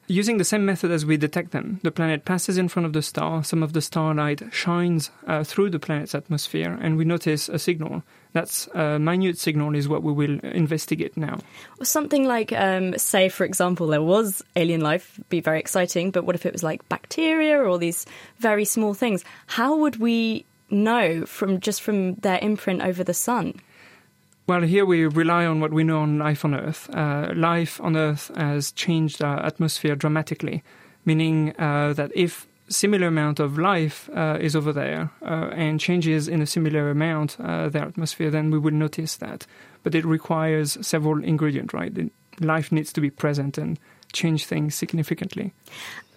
Using 0.07 0.37
the 0.37 0.43
same 0.43 0.65
method 0.65 0.91
as 0.91 1.05
we 1.05 1.17
detect 1.17 1.51
them, 1.51 1.79
the 1.81 1.91
planet 1.91 2.25
passes 2.25 2.57
in 2.57 2.67
front 2.67 2.85
of 2.85 2.93
the 2.93 3.01
star, 3.01 3.43
some 3.43 3.63
of 3.63 3.73
the 3.73 3.81
starlight 3.81 4.41
shines 4.51 5.09
uh, 5.25 5.43
through 5.43 5.71
the 5.71 5.79
planet's 5.79 6.13
atmosphere, 6.13 6.77
and 6.79 6.95
we 6.95 7.05
notice 7.05 7.49
a 7.49 7.57
signal. 7.57 8.03
That's 8.35 8.67
a 8.73 8.99
minute 8.99 9.37
signal, 9.37 9.73
is 9.75 9.87
what 9.87 10.03
we 10.03 10.11
will 10.11 10.39
investigate 10.43 11.15
now. 11.15 11.39
Something 11.81 12.25
like, 12.25 12.51
um, 12.51 12.97
say, 12.97 13.29
for 13.29 13.45
example, 13.45 13.87
there 13.87 14.01
was 14.01 14.43
alien 14.57 14.81
life, 14.81 15.17
be 15.29 15.39
very 15.39 15.57
exciting, 15.57 16.11
but 16.11 16.25
what 16.25 16.35
if 16.35 16.45
it 16.45 16.51
was 16.51 16.61
like 16.61 16.87
bacteria 16.89 17.57
or 17.57 17.77
these 17.77 18.05
very 18.39 18.65
small 18.65 18.93
things? 18.93 19.23
How 19.47 19.77
would 19.77 20.01
we 20.01 20.43
know 20.69 21.25
from 21.25 21.61
just 21.61 21.81
from 21.81 22.15
their 22.15 22.37
imprint 22.41 22.81
over 22.81 23.05
the 23.05 23.13
sun? 23.13 23.53
Well, 24.47 24.63
here 24.63 24.85
we 24.85 25.05
rely 25.05 25.45
on 25.45 25.61
what 25.61 25.71
we 25.71 25.85
know 25.85 26.01
on 26.01 26.19
life 26.19 26.43
on 26.43 26.53
Earth. 26.55 26.89
Uh, 26.93 27.31
life 27.33 27.79
on 27.79 27.95
Earth 27.95 28.31
has 28.35 28.73
changed 28.73 29.23
our 29.23 29.45
atmosphere 29.45 29.95
dramatically, 29.95 30.61
meaning 31.05 31.55
uh, 31.57 31.93
that 31.93 32.11
if 32.13 32.47
similar 32.67 33.07
amount 33.07 33.39
of 33.39 33.57
life 33.57 34.09
uh, 34.15 34.37
is 34.39 34.55
over 34.55 34.73
there 34.73 35.11
uh, 35.21 35.49
and 35.53 35.79
changes 35.79 36.27
in 36.27 36.41
a 36.41 36.45
similar 36.45 36.89
amount 36.89 37.37
uh, 37.39 37.69
their 37.69 37.83
atmosphere, 37.83 38.29
then 38.29 38.51
we 38.51 38.59
will 38.59 38.73
notice 38.73 39.17
that. 39.17 39.45
But 39.83 39.95
it 39.95 40.05
requires 40.05 40.77
several 40.85 41.23
ingredients, 41.23 41.73
right? 41.73 41.93
life 42.39 42.71
needs 42.71 42.91
to 42.93 43.01
be 43.01 43.09
present 43.09 43.57
and 43.57 43.79
change 44.13 44.45
things 44.45 44.75
significantly. 44.75 45.53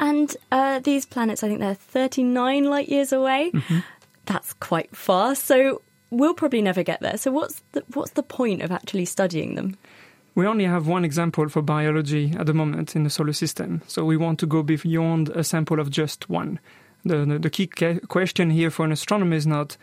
And 0.00 0.36
uh, 0.50 0.80
these 0.80 1.04
planets, 1.06 1.42
I 1.42 1.48
think 1.48 1.60
they're 1.60 1.74
39 1.74 2.64
light 2.64 2.88
years 2.88 3.12
away. 3.12 3.50
Mm-hmm. 3.52 3.78
That's 4.26 4.52
quite 4.54 4.94
far. 4.94 5.34
So 5.34 5.82
we'll 6.10 6.34
probably 6.34 6.62
never 6.62 6.82
get 6.82 7.00
there. 7.00 7.16
So 7.16 7.30
what's 7.30 7.62
the, 7.72 7.84
what's 7.94 8.12
the 8.12 8.22
point 8.22 8.62
of 8.62 8.70
actually 8.70 9.04
studying 9.04 9.54
them? 9.54 9.76
We 10.38 10.46
only 10.46 10.66
have 10.66 10.86
one 10.86 11.04
example 11.04 11.48
for 11.48 11.62
biology 11.62 12.32
at 12.38 12.46
the 12.46 12.54
moment 12.54 12.94
in 12.94 13.02
the 13.02 13.10
solar 13.10 13.32
system, 13.32 13.82
so 13.88 14.04
we 14.04 14.16
want 14.16 14.38
to 14.38 14.46
go 14.46 14.62
beyond 14.62 15.30
a 15.30 15.42
sample 15.42 15.80
of 15.80 15.90
just 15.90 16.30
one. 16.30 16.60
The, 17.04 17.24
the, 17.24 17.38
the 17.40 17.50
key 17.50 17.66
question 17.66 18.50
here 18.50 18.70
for 18.70 18.84
an 18.84 18.92
astronomer 18.92 19.34
is 19.34 19.48
not 19.48 19.76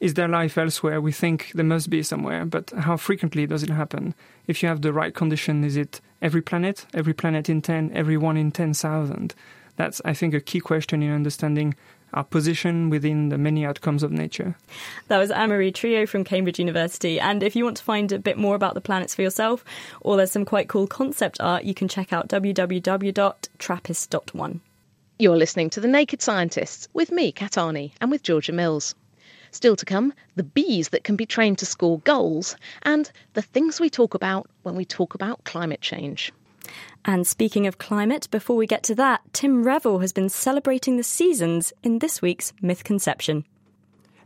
is 0.00 0.14
there 0.14 0.26
life 0.26 0.56
elsewhere? 0.56 1.02
We 1.02 1.12
think 1.12 1.52
there 1.54 1.66
must 1.66 1.90
be 1.90 2.02
somewhere, 2.02 2.46
but 2.46 2.70
how 2.70 2.96
frequently 2.96 3.46
does 3.46 3.62
it 3.62 3.68
happen? 3.68 4.14
If 4.46 4.62
you 4.62 4.70
have 4.70 4.80
the 4.80 4.94
right 4.94 5.14
condition, 5.14 5.64
is 5.64 5.76
it 5.76 6.00
every 6.22 6.40
planet, 6.40 6.86
every 6.94 7.12
planet 7.12 7.50
in 7.50 7.60
10, 7.60 7.90
every 7.92 8.16
one 8.16 8.38
in 8.38 8.52
10,000? 8.52 9.34
That's, 9.76 10.00
I 10.06 10.14
think, 10.14 10.32
a 10.32 10.40
key 10.40 10.60
question 10.60 11.02
in 11.02 11.12
understanding 11.12 11.74
our 12.12 12.24
position 12.24 12.90
within 12.90 13.28
the 13.28 13.38
many 13.38 13.64
outcomes 13.64 14.02
of 14.02 14.10
nature. 14.12 14.56
That 15.08 15.18
was 15.18 15.30
Amaury 15.30 15.72
Triaud 15.72 16.08
from 16.08 16.24
Cambridge 16.24 16.58
University. 16.58 17.20
And 17.20 17.42
if 17.42 17.56
you 17.56 17.64
want 17.64 17.78
to 17.78 17.84
find 17.84 18.12
a 18.12 18.18
bit 18.18 18.38
more 18.38 18.54
about 18.54 18.74
the 18.74 18.80
planets 18.80 19.14
for 19.14 19.22
yourself, 19.22 19.64
or 20.00 20.16
there's 20.16 20.32
some 20.32 20.44
quite 20.44 20.68
cool 20.68 20.86
concept 20.86 21.40
art, 21.40 21.64
you 21.64 21.74
can 21.74 21.88
check 21.88 22.12
out 22.12 22.28
www.trappist.one. 22.28 24.60
You're 25.18 25.36
listening 25.36 25.70
to 25.70 25.80
The 25.80 25.88
Naked 25.88 26.22
Scientists 26.22 26.88
with 26.94 27.12
me, 27.12 27.32
Kat 27.32 27.52
Arney, 27.52 27.92
and 28.00 28.10
with 28.10 28.22
Georgia 28.22 28.52
Mills. 28.52 28.94
Still 29.50 29.76
to 29.76 29.84
come, 29.84 30.14
the 30.36 30.44
bees 30.44 30.90
that 30.90 31.04
can 31.04 31.16
be 31.16 31.26
trained 31.26 31.58
to 31.58 31.66
score 31.66 31.98
goals, 32.00 32.56
and 32.82 33.10
the 33.34 33.42
things 33.42 33.80
we 33.80 33.90
talk 33.90 34.14
about 34.14 34.48
when 34.62 34.76
we 34.76 34.84
talk 34.84 35.14
about 35.14 35.44
climate 35.44 35.80
change. 35.80 36.32
And 37.04 37.26
speaking 37.26 37.66
of 37.66 37.78
climate, 37.78 38.28
before 38.30 38.56
we 38.56 38.66
get 38.66 38.82
to 38.84 38.94
that, 38.96 39.22
Tim 39.32 39.64
Revell 39.64 40.00
has 40.00 40.12
been 40.12 40.28
celebrating 40.28 40.96
the 40.96 41.02
seasons 41.02 41.72
in 41.82 41.98
this 41.98 42.20
week's 42.20 42.52
Myth 42.60 42.84
Conception. 42.84 43.44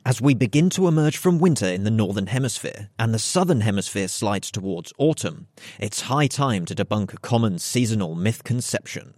As 0.07 0.21
we 0.21 0.35
begin 0.35 0.69
to 0.71 0.87
emerge 0.87 1.17
from 1.17 1.39
winter 1.39 1.67
in 1.67 1.85
the 1.85 1.91
Northern 1.91 2.27
Hemisphere 2.27 2.91
and 2.99 3.15
the 3.15 3.19
Southern 3.19 3.63
Hemisphere 3.63 4.09
slides 4.09 4.51
towards 4.51 4.93
autumn, 4.99 5.47
it's 5.79 6.03
high 6.03 6.27
time 6.27 6.67
to 6.67 6.75
debunk 6.75 7.15
a 7.15 7.19
common 7.19 7.59
seasonal 7.59 8.15
myth-conception, 8.15 9.15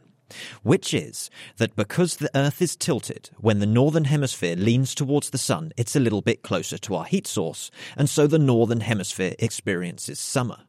Which 0.62 0.92
is 0.92 1.30
that 1.56 1.76
because 1.76 2.16
the 2.16 2.30
Earth 2.34 2.60
is 2.60 2.76
tilted, 2.76 3.30
when 3.38 3.58
the 3.60 3.66
Northern 3.66 4.04
Hemisphere 4.04 4.56
leans 4.56 4.94
towards 4.94 5.30
the 5.30 5.38
Sun, 5.38 5.72
it's 5.76 5.96
a 5.96 6.00
little 6.00 6.22
bit 6.22 6.42
closer 6.42 6.78
to 6.78 6.94
our 6.94 7.04
heat 7.04 7.26
source, 7.26 7.70
and 7.96 8.08
so 8.08 8.26
the 8.26 8.38
Northern 8.38 8.80
Hemisphere 8.80 9.34
experiences 9.38 10.18
summer. 10.18 10.65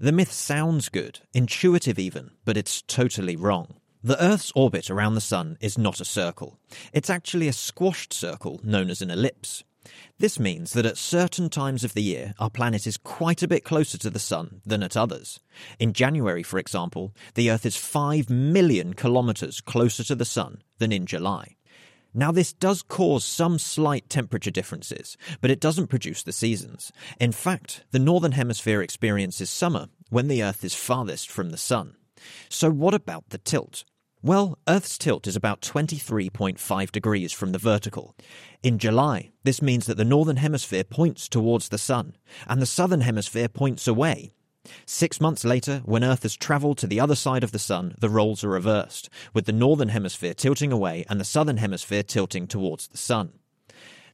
The 0.00 0.12
myth 0.12 0.32
sounds 0.32 0.88
good, 0.88 1.20
intuitive 1.32 1.98
even, 1.98 2.32
but 2.44 2.56
it's 2.56 2.82
totally 2.82 3.36
wrong. 3.36 3.74
The 4.02 4.22
Earth's 4.22 4.52
orbit 4.54 4.90
around 4.90 5.14
the 5.14 5.20
Sun 5.20 5.56
is 5.60 5.78
not 5.78 6.00
a 6.00 6.04
circle. 6.04 6.58
It's 6.92 7.08
actually 7.08 7.48
a 7.48 7.54
squashed 7.54 8.12
circle 8.12 8.60
known 8.62 8.90
as 8.90 9.00
an 9.00 9.10
ellipse. 9.10 9.64
This 10.18 10.38
means 10.38 10.72
that 10.72 10.86
at 10.86 10.96
certain 10.96 11.50
times 11.50 11.84
of 11.84 11.94
the 11.94 12.02
year, 12.02 12.34
our 12.38 12.50
planet 12.50 12.86
is 12.86 12.96
quite 12.96 13.42
a 13.42 13.48
bit 13.48 13.64
closer 13.64 13.98
to 13.98 14.10
the 14.10 14.18
Sun 14.18 14.60
than 14.64 14.82
at 14.82 14.96
others. 14.96 15.40
In 15.78 15.92
January, 15.92 16.42
for 16.42 16.58
example, 16.58 17.14
the 17.34 17.50
Earth 17.50 17.66
is 17.66 17.76
5 17.76 18.30
million 18.30 18.94
kilometres 18.94 19.60
closer 19.60 20.04
to 20.04 20.14
the 20.14 20.24
Sun 20.24 20.62
than 20.78 20.92
in 20.92 21.06
July. 21.06 21.56
Now, 22.16 22.30
this 22.30 22.52
does 22.52 22.82
cause 22.82 23.24
some 23.24 23.58
slight 23.58 24.08
temperature 24.08 24.52
differences, 24.52 25.16
but 25.40 25.50
it 25.50 25.60
doesn't 25.60 25.88
produce 25.88 26.22
the 26.22 26.32
seasons. 26.32 26.92
In 27.18 27.32
fact, 27.32 27.82
the 27.90 27.98
Northern 27.98 28.32
Hemisphere 28.32 28.80
experiences 28.80 29.50
summer 29.50 29.88
when 30.10 30.28
the 30.28 30.42
Earth 30.42 30.64
is 30.64 30.74
farthest 30.74 31.28
from 31.28 31.50
the 31.50 31.56
Sun. 31.56 31.96
So, 32.48 32.70
what 32.70 32.94
about 32.94 33.30
the 33.30 33.38
tilt? 33.38 33.84
Well, 34.22 34.58
Earth's 34.66 34.96
tilt 34.96 35.26
is 35.26 35.36
about 35.36 35.60
23.5 35.60 36.92
degrees 36.92 37.32
from 37.32 37.52
the 37.52 37.58
vertical. 37.58 38.14
In 38.62 38.78
July, 38.78 39.32
this 39.42 39.60
means 39.60 39.84
that 39.86 39.96
the 39.96 40.04
Northern 40.04 40.36
Hemisphere 40.36 40.84
points 40.84 41.28
towards 41.28 41.68
the 41.68 41.78
Sun, 41.78 42.16
and 42.46 42.62
the 42.62 42.66
Southern 42.66 43.02
Hemisphere 43.02 43.48
points 43.48 43.86
away, 43.86 44.32
Six 44.86 45.20
months 45.20 45.44
later, 45.44 45.82
when 45.84 46.04
Earth 46.04 46.22
has 46.22 46.36
travelled 46.36 46.78
to 46.78 46.86
the 46.86 47.00
other 47.00 47.14
side 47.14 47.44
of 47.44 47.52
the 47.52 47.58
Sun, 47.58 47.96
the 47.98 48.08
roles 48.08 48.44
are 48.44 48.48
reversed, 48.48 49.08
with 49.32 49.46
the 49.46 49.52
northern 49.52 49.88
hemisphere 49.88 50.34
tilting 50.34 50.72
away 50.72 51.04
and 51.08 51.20
the 51.20 51.24
southern 51.24 51.56
hemisphere 51.56 52.02
tilting 52.02 52.46
towards 52.46 52.88
the 52.88 52.98
Sun. 52.98 53.32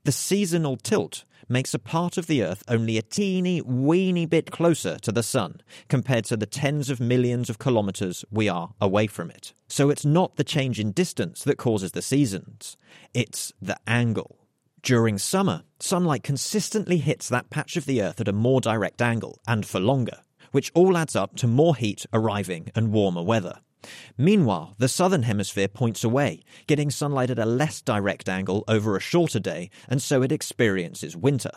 The 0.04 0.12
seasonal 0.12 0.76
tilt 0.76 1.24
makes 1.48 1.74
a 1.74 1.78
part 1.78 2.16
of 2.16 2.26
the 2.26 2.42
Earth 2.42 2.62
only 2.68 2.96
a 2.96 3.02
teeny 3.02 3.60
weeny 3.60 4.26
bit 4.26 4.50
closer 4.50 4.96
to 4.98 5.12
the 5.12 5.22
Sun 5.22 5.60
compared 5.88 6.24
to 6.26 6.36
the 6.36 6.46
tens 6.46 6.88
of 6.88 7.00
millions 7.00 7.50
of 7.50 7.58
kilometres 7.58 8.24
we 8.30 8.48
are 8.48 8.72
away 8.80 9.06
from 9.06 9.30
it. 9.30 9.52
So 9.68 9.90
it's 9.90 10.04
not 10.04 10.36
the 10.36 10.44
change 10.44 10.78
in 10.78 10.92
distance 10.92 11.42
that 11.44 11.58
causes 11.58 11.92
the 11.92 12.02
seasons, 12.02 12.76
it's 13.12 13.52
the 13.60 13.76
angle. 13.86 14.36
During 14.82 15.18
summer, 15.18 15.64
sunlight 15.78 16.22
consistently 16.22 16.96
hits 16.98 17.28
that 17.28 17.50
patch 17.50 17.76
of 17.76 17.84
the 17.84 18.00
Earth 18.00 18.20
at 18.20 18.28
a 18.28 18.32
more 18.32 18.60
direct 18.60 19.02
angle 19.02 19.38
and 19.46 19.66
for 19.66 19.78
longer 19.78 20.22
which 20.50 20.70
all 20.74 20.96
adds 20.96 21.16
up 21.16 21.36
to 21.36 21.46
more 21.46 21.76
heat 21.76 22.06
arriving 22.12 22.70
and 22.74 22.92
warmer 22.92 23.22
weather. 23.22 23.60
Meanwhile, 24.18 24.74
the 24.78 24.88
southern 24.88 25.22
hemisphere 25.22 25.68
points 25.68 26.04
away, 26.04 26.42
getting 26.66 26.90
sunlight 26.90 27.30
at 27.30 27.38
a 27.38 27.46
less 27.46 27.80
direct 27.80 28.28
angle 28.28 28.64
over 28.68 28.96
a 28.96 29.00
shorter 29.00 29.40
day, 29.40 29.70
and 29.88 30.02
so 30.02 30.22
it 30.22 30.32
experiences 30.32 31.16
winter. 31.16 31.50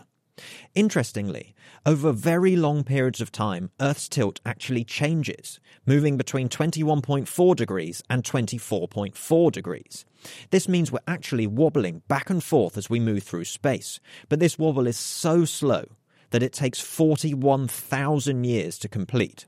Interestingly, 0.74 1.54
over 1.86 2.12
very 2.12 2.56
long 2.56 2.84
periods 2.84 3.22
of 3.22 3.32
time, 3.32 3.70
Earth's 3.80 4.10
tilt 4.10 4.40
actually 4.46 4.84
changes, 4.84 5.60
moving 5.86 6.18
between 6.18 6.50
21.4 6.50 7.56
degrees 7.56 8.02
and 8.10 8.24
24.4 8.24 9.52
degrees. 9.52 10.06
This 10.50 10.68
means 10.68 10.92
we're 10.92 11.00
actually 11.08 11.46
wobbling 11.46 12.02
back 12.08 12.30
and 12.32 12.44
forth 12.44 12.78
as 12.78 12.90
we 12.90 13.00
move 13.00 13.24
through 13.24 13.46
space, 13.46 14.00
but 14.28 14.40
this 14.40 14.58
wobble 14.58 14.88
is 14.88 14.98
so 14.98 15.46
slow 15.46 15.86
that 16.34 16.42
it 16.42 16.52
takes 16.52 16.80
41,000 16.80 18.44
years 18.44 18.80
to 18.80 18.90
complete. 18.90 19.46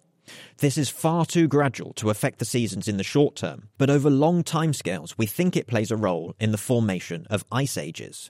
This 0.59 0.77
is 0.77 0.87
far 0.87 1.25
too 1.25 1.47
gradual 1.47 1.93
to 1.93 2.11
affect 2.11 2.37
the 2.37 2.45
seasons 2.45 2.87
in 2.87 2.97
the 2.97 3.03
short 3.03 3.35
term, 3.35 3.69
but 3.79 3.89
over 3.89 4.07
long 4.07 4.43
timescales, 4.43 5.15
we 5.17 5.25
think 5.25 5.57
it 5.57 5.65
plays 5.65 5.89
a 5.89 5.97
role 5.97 6.35
in 6.39 6.51
the 6.51 6.59
formation 6.59 7.25
of 7.27 7.43
ice 7.51 7.75
ages. 7.75 8.29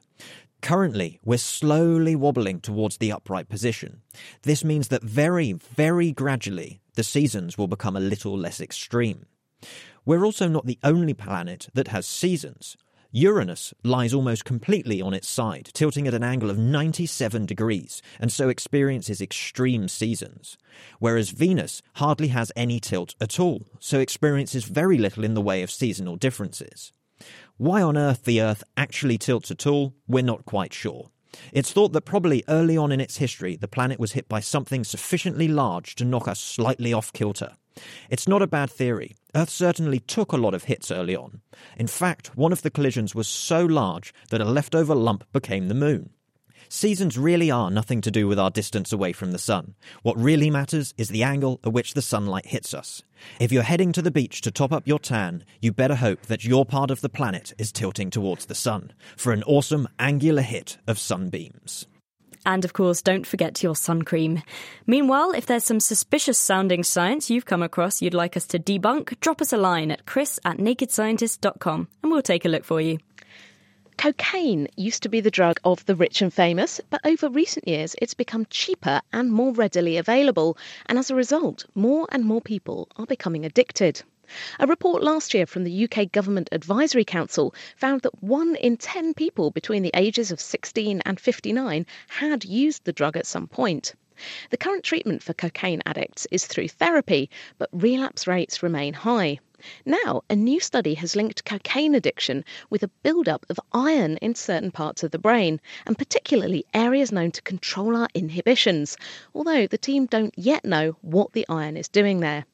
Currently, 0.62 1.19
we're 1.25 1.38
slowly 1.38 2.15
wobbling 2.15 2.62
towards 2.62 2.97
the 2.97 3.12
upright 3.12 3.50
position. 3.50 4.01
This 4.43 4.63
means 4.63 4.88
that 4.88 5.03
very, 5.03 5.51
very 5.51 6.13
gradually, 6.13 6.79
the 6.93 7.03
seasons 7.03 7.57
will 7.57 7.67
become 7.67 7.97
a 7.97 8.00
little 8.00 8.38
less 8.38 8.62
extreme. 8.62 9.25
We're 10.05 10.24
also 10.24 10.47
not 10.47 10.65
the 10.65 10.79
only 10.81 11.13
planet 11.13 11.67
that 11.74 11.89
has 11.89 12.07
seasons. 12.07 12.77
Uranus 13.17 13.74
lies 13.81 14.13
almost 14.13 14.43
completely 14.43 15.01
on 15.01 15.13
its 15.13 15.29
side, 15.29 15.69
tilting 15.72 16.05
at 16.05 16.13
an 16.13 16.22
angle 16.22 16.50
of 16.50 16.57
97 16.57 17.45
degrees, 17.45 18.01
and 18.19 18.29
so 18.29 18.50
experiences 18.50 19.22
extreme 19.22 19.88
seasons. 19.88 20.57
Whereas 21.00 21.29
Venus 21.29 21.81
hardly 21.93 22.27
has 22.27 22.51
any 22.57 22.81
tilt 22.81 23.15
at 23.22 23.39
all, 23.39 23.67
so 23.79 24.01
experiences 24.01 24.65
very 24.65 24.98
little 24.98 25.24
in 25.24 25.34
the 25.34 25.41
way 25.41 25.63
of 25.63 25.72
seasonal 25.72 26.17
differences. 26.17 26.91
Why 27.55 27.81
on 27.81 27.95
earth 27.95 28.25
the 28.25 28.41
Earth 28.41 28.65
actually 28.75 29.17
tilts 29.17 29.50
at 29.50 29.65
all, 29.65 29.93
we're 30.10 30.22
not 30.22 30.43
quite 30.43 30.74
sure. 30.74 31.10
It's 31.53 31.72
thought 31.72 31.93
that 31.93 32.01
probably 32.01 32.43
early 32.50 32.75
on 32.75 32.91
in 32.91 33.00
its 33.00 33.15
history, 33.15 33.55
the 33.55 33.69
planet 33.69 33.98
was 33.98 34.12
hit 34.12 34.27
by 34.27 34.41
something 34.41 34.84
sufficiently 34.84 35.48
large 35.48 35.95
to 35.95 36.03
knock 36.03 36.27
us 36.27 36.41
slightly 36.41 36.91
off 36.91 37.13
kilter. 37.13 37.55
It's 38.10 38.27
not 38.27 38.41
a 38.41 38.48
bad 38.48 38.70
theory. 38.70 39.15
Earth 39.36 39.50
certainly 39.50 40.00
took 40.00 40.32
a 40.32 40.38
lot 40.38 40.53
of 40.53 40.65
hits 40.65 40.91
early 40.91 41.15
on. 41.15 41.41
In 41.77 41.88
fact, 41.88 42.36
one 42.36 42.51
of 42.51 42.62
the 42.62 42.72
collisions 42.72 43.13
was 43.13 43.27
so 43.27 43.65
large 43.65 44.13
that 44.29 44.41
a 44.41 44.46
leftover 44.46 44.96
lump 44.96 45.24
became 45.34 45.67
the 45.67 45.74
moon. 45.74 46.10
Seasons 46.70 47.17
really 47.17 47.51
are 47.51 47.70
nothing 47.70 48.01
to 48.01 48.12
do 48.12 48.27
with 48.27 48.39
our 48.39 48.50
distance 48.50 48.91
away 48.91 49.13
from 49.13 49.32
the 49.32 49.38
sun. 49.38 49.75
What 50.01 50.17
really 50.17 50.50
matters 50.50 50.94
is 50.98 51.10
the 51.10 51.24
angle 51.24 51.60
at 51.63 51.74
which 51.74 51.94
the 51.94 52.01
sunlight 52.01 52.48
hits 52.48 52.74
us. 52.74 53.03
If 53.39 53.51
you're 53.51 53.63
heading 53.63 53.91
to 53.94 54.01
the 54.01 54.12
beach 54.12 54.41
to 54.41 54.51
top 54.51 54.72
up 54.72 54.88
your 54.88 55.00
tan, 55.00 55.46
you 55.62 55.72
better 55.72 55.96
hope 55.96 56.24
that 56.24 56.44
your 56.44 56.65
part 56.65 56.91
of 56.91 57.01
the 57.01 57.10
planet 57.10 57.53
is 57.58 57.72
tilting 57.72 58.10
towards 58.10 58.46
the 58.46 58.55
sun 58.55 58.94
for 59.15 59.32
an 59.32 59.44
awesome 59.44 59.88
angular 60.00 60.41
hit 60.41 60.77
of 60.88 60.98
sunbeams. 60.98 61.86
And 62.46 62.64
of 62.64 62.74
course, 62.74 63.02
don't 63.02 63.25
forget 63.25 63.64
your 63.64 63.75
sun 63.75 64.04
cream. 64.04 64.44
Meanwhile, 64.86 65.32
if 65.32 65.46
there's 65.46 65.64
some 65.64 65.80
suspicious 65.80 66.38
sounding 66.38 66.84
science 66.84 67.30
you've 67.30 67.46
come 67.46 67.64
across 67.64 68.02
you'd 68.02 68.14
like 68.14 68.38
us 68.38 68.46
to 68.48 68.60
debunk, 68.60 69.20
drop 69.20 69.42
us 69.42 69.52
a 69.52 69.58
line 69.58 69.92
at 69.92 70.06
chris 70.06 70.40
at 70.46 70.58
nakedscientist.com 70.58 71.88
and 72.04 72.12
we'll 72.12 72.22
take 72.22 72.46
a 72.46 72.50
look 72.50 72.64
for 72.64 72.80
you. 72.80 73.00
Cocaine 73.98 74.68
used 74.75 75.04
to 75.04 75.10
be 75.10 75.22
the 75.22 75.32
drug 75.32 75.60
of 75.64 75.86
the 75.86 75.96
rich 75.96 76.22
and 76.22 76.34
famous, 76.34 76.82
but 76.90 77.02
over 77.06 77.30
recent 77.30 77.68
years 77.68 77.96
it's 78.02 78.14
become 78.14 78.46
cheaper 78.50 79.02
and 79.14 79.32
more 79.32 79.54
readily 79.54 79.98
available, 79.98 80.58
and 80.86 81.00
as 81.00 81.10
a 81.10 81.16
result, 81.16 81.66
more 81.75 82.06
and 82.12 82.25
more 82.25 82.42
people 82.42 82.90
are 82.98 83.06
becoming 83.06 83.46
addicted. 83.46 84.04
A 84.60 84.65
report 84.65 85.03
last 85.03 85.34
year 85.34 85.46
from 85.46 85.63
the 85.63 85.84
UK 85.84 86.12
Government 86.12 86.50
Advisory 86.51 87.05
Council 87.05 87.53
found 87.77 88.01
that 88.01 88.24
one 88.24 88.55
in 88.55 88.75
10 88.75 89.13
people 89.13 89.51
between 89.51 89.84
the 89.84 89.91
ages 89.94 90.32
of 90.32 90.41
16 90.41 91.01
and 91.05 91.20
59 91.20 91.86
had 92.08 92.44
used 92.44 92.86
the 92.86 92.91
drug 92.91 93.15
at 93.17 93.27
some 93.27 93.48
point. 93.48 93.94
The 94.50 94.58
current 94.58 94.84
treatment 94.84 95.22
for 95.22 95.34
cocaine 95.34 95.84
addicts 95.86 96.25
is 96.32 96.48
through 96.48 96.70
therapy, 96.70 97.29
but 97.58 97.70
relapse 97.72 98.25
rates 98.25 98.63
remain 98.63 98.94
high. 98.94 99.39
Now, 99.86 100.24
a 100.29 100.36
new 100.36 100.60
study 100.60 100.96
has 100.96 101.15
linked 101.15 101.46
cocaine 101.46 101.94
addiction 101.94 102.46
with 102.70 102.82
a 102.82 102.91
buildup 103.03 103.46
of 103.50 103.60
iron 103.74 104.17
in 104.17 104.34
certain 104.34 104.72
parts 104.72 105.03
of 105.03 105.12
the 105.12 105.20
brain, 105.20 105.62
and 105.86 105.98
particularly 105.98 106.65
areas 106.74 107.12
known 107.12 107.32
to 107.32 107.41
control 107.41 107.96
our 107.96 108.08
inhibitions, 108.13 108.98
although 109.36 109.67
the 109.67 109.77
team 109.77 110.08
don't 110.08 110.34
yet 110.38 110.65
know 110.65 110.96
what 111.01 111.34
the 111.34 111.46
iron 111.48 111.77
is 111.77 111.89
doing 111.89 112.22
there. 112.22 112.46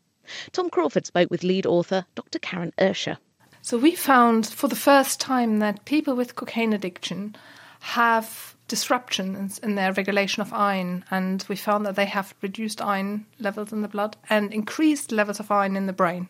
Tom 0.52 0.70
Crawford 0.70 1.06
spoke 1.06 1.30
with 1.30 1.44
lead 1.44 1.66
author 1.66 2.06
Dr. 2.16 2.40
Karen 2.40 2.74
Ersche. 2.78 3.18
So, 3.62 3.78
we 3.78 3.96
found 3.96 4.48
for 4.48 4.68
the 4.68 4.76
first 4.76 5.20
time 5.20 5.60
that 5.60 5.86
people 5.86 6.16
with 6.16 6.36
cocaine 6.36 6.74
addiction 6.74 7.36
have 7.82 8.56
disruptions 8.68 9.60
in 9.60 9.76
their 9.76 9.92
regulation 9.94 10.42
of 10.42 10.54
iron, 10.54 11.04
and 11.12 11.44
we 11.50 11.56
found 11.56 11.86
that 11.86 11.96
they 11.96 12.06
have 12.06 12.34
reduced 12.42 12.82
iron 12.82 13.26
levels 13.40 13.74
in 13.74 13.82
the 13.82 13.88
blood 13.88 14.16
and 14.30 14.54
increased 14.54 15.12
levels 15.12 15.40
of 15.40 15.52
iron 15.52 15.76
in 15.76 15.88
the 15.88 15.94
brain. 15.94 16.30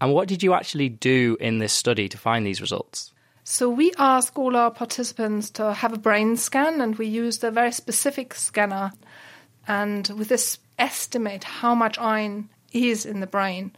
And 0.00 0.12
what 0.12 0.28
did 0.28 0.42
you 0.42 0.52
actually 0.52 0.90
do 0.90 1.36
in 1.40 1.58
this 1.58 1.72
study 1.72 2.08
to 2.08 2.18
find 2.18 2.46
these 2.46 2.60
results? 2.60 3.14
So 3.44 3.68
we 3.68 3.92
asked 3.98 4.36
all 4.36 4.56
our 4.56 4.70
participants 4.70 5.50
to 5.50 5.72
have 5.72 5.92
a 5.92 5.98
brain 5.98 6.36
scan, 6.36 6.80
and 6.80 6.96
we 6.96 7.06
used 7.06 7.42
a 7.44 7.50
very 7.50 7.72
specific 7.72 8.34
scanner. 8.34 8.92
And 9.66 10.08
with 10.08 10.28
this, 10.28 10.58
estimate 10.78 11.44
how 11.44 11.74
much 11.74 11.98
iron 11.98 12.50
is 12.74 13.06
in 13.06 13.20
the 13.20 13.26
brain. 13.26 13.72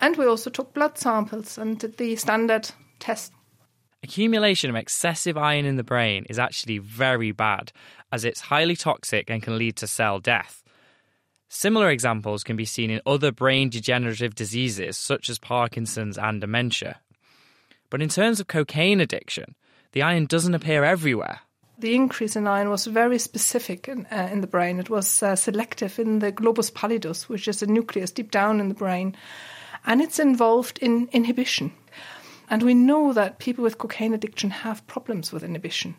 And 0.00 0.16
we 0.16 0.26
also 0.26 0.50
took 0.50 0.72
blood 0.72 0.96
samples 0.98 1.58
and 1.58 1.78
did 1.78 1.96
the 1.96 2.16
standard 2.16 2.70
test. 2.98 3.32
Accumulation 4.02 4.70
of 4.70 4.76
excessive 4.76 5.36
iron 5.36 5.66
in 5.66 5.76
the 5.76 5.84
brain 5.84 6.24
is 6.30 6.38
actually 6.38 6.78
very 6.78 7.32
bad, 7.32 7.70
as 8.10 8.24
it's 8.24 8.40
highly 8.40 8.76
toxic 8.76 9.28
and 9.28 9.42
can 9.42 9.58
lead 9.58 9.76
to 9.76 9.86
cell 9.86 10.20
death. 10.20 10.62
Similar 11.48 11.90
examples 11.90 12.44
can 12.44 12.56
be 12.56 12.64
seen 12.64 12.90
in 12.90 13.02
other 13.04 13.32
brain 13.32 13.68
degenerative 13.68 14.34
diseases 14.34 14.96
such 14.96 15.28
as 15.28 15.38
Parkinson's 15.38 16.16
and 16.16 16.40
dementia. 16.40 17.00
But 17.90 18.00
in 18.00 18.08
terms 18.08 18.40
of 18.40 18.46
cocaine 18.46 19.00
addiction, 19.00 19.56
the 19.92 20.02
iron 20.02 20.26
doesn't 20.26 20.54
appear 20.54 20.84
everywhere. 20.84 21.40
The 21.80 21.94
increase 21.94 22.36
in 22.36 22.46
iron 22.46 22.68
was 22.68 22.84
very 22.84 23.18
specific 23.18 23.88
in, 23.88 24.06
uh, 24.12 24.28
in 24.30 24.42
the 24.42 24.46
brain. 24.46 24.78
It 24.78 24.90
was 24.90 25.22
uh, 25.22 25.34
selective 25.34 25.98
in 25.98 26.18
the 26.18 26.30
globus 26.30 26.70
pallidus, 26.70 27.22
which 27.22 27.48
is 27.48 27.62
a 27.62 27.66
nucleus 27.66 28.10
deep 28.10 28.30
down 28.30 28.60
in 28.60 28.68
the 28.68 28.74
brain, 28.74 29.16
and 29.86 30.02
it's 30.02 30.18
involved 30.18 30.78
in 30.80 31.08
inhibition. 31.12 31.72
And 32.50 32.62
we 32.62 32.74
know 32.74 33.14
that 33.14 33.38
people 33.38 33.64
with 33.64 33.78
cocaine 33.78 34.12
addiction 34.12 34.50
have 34.50 34.86
problems 34.88 35.32
with 35.32 35.42
inhibition. 35.42 35.94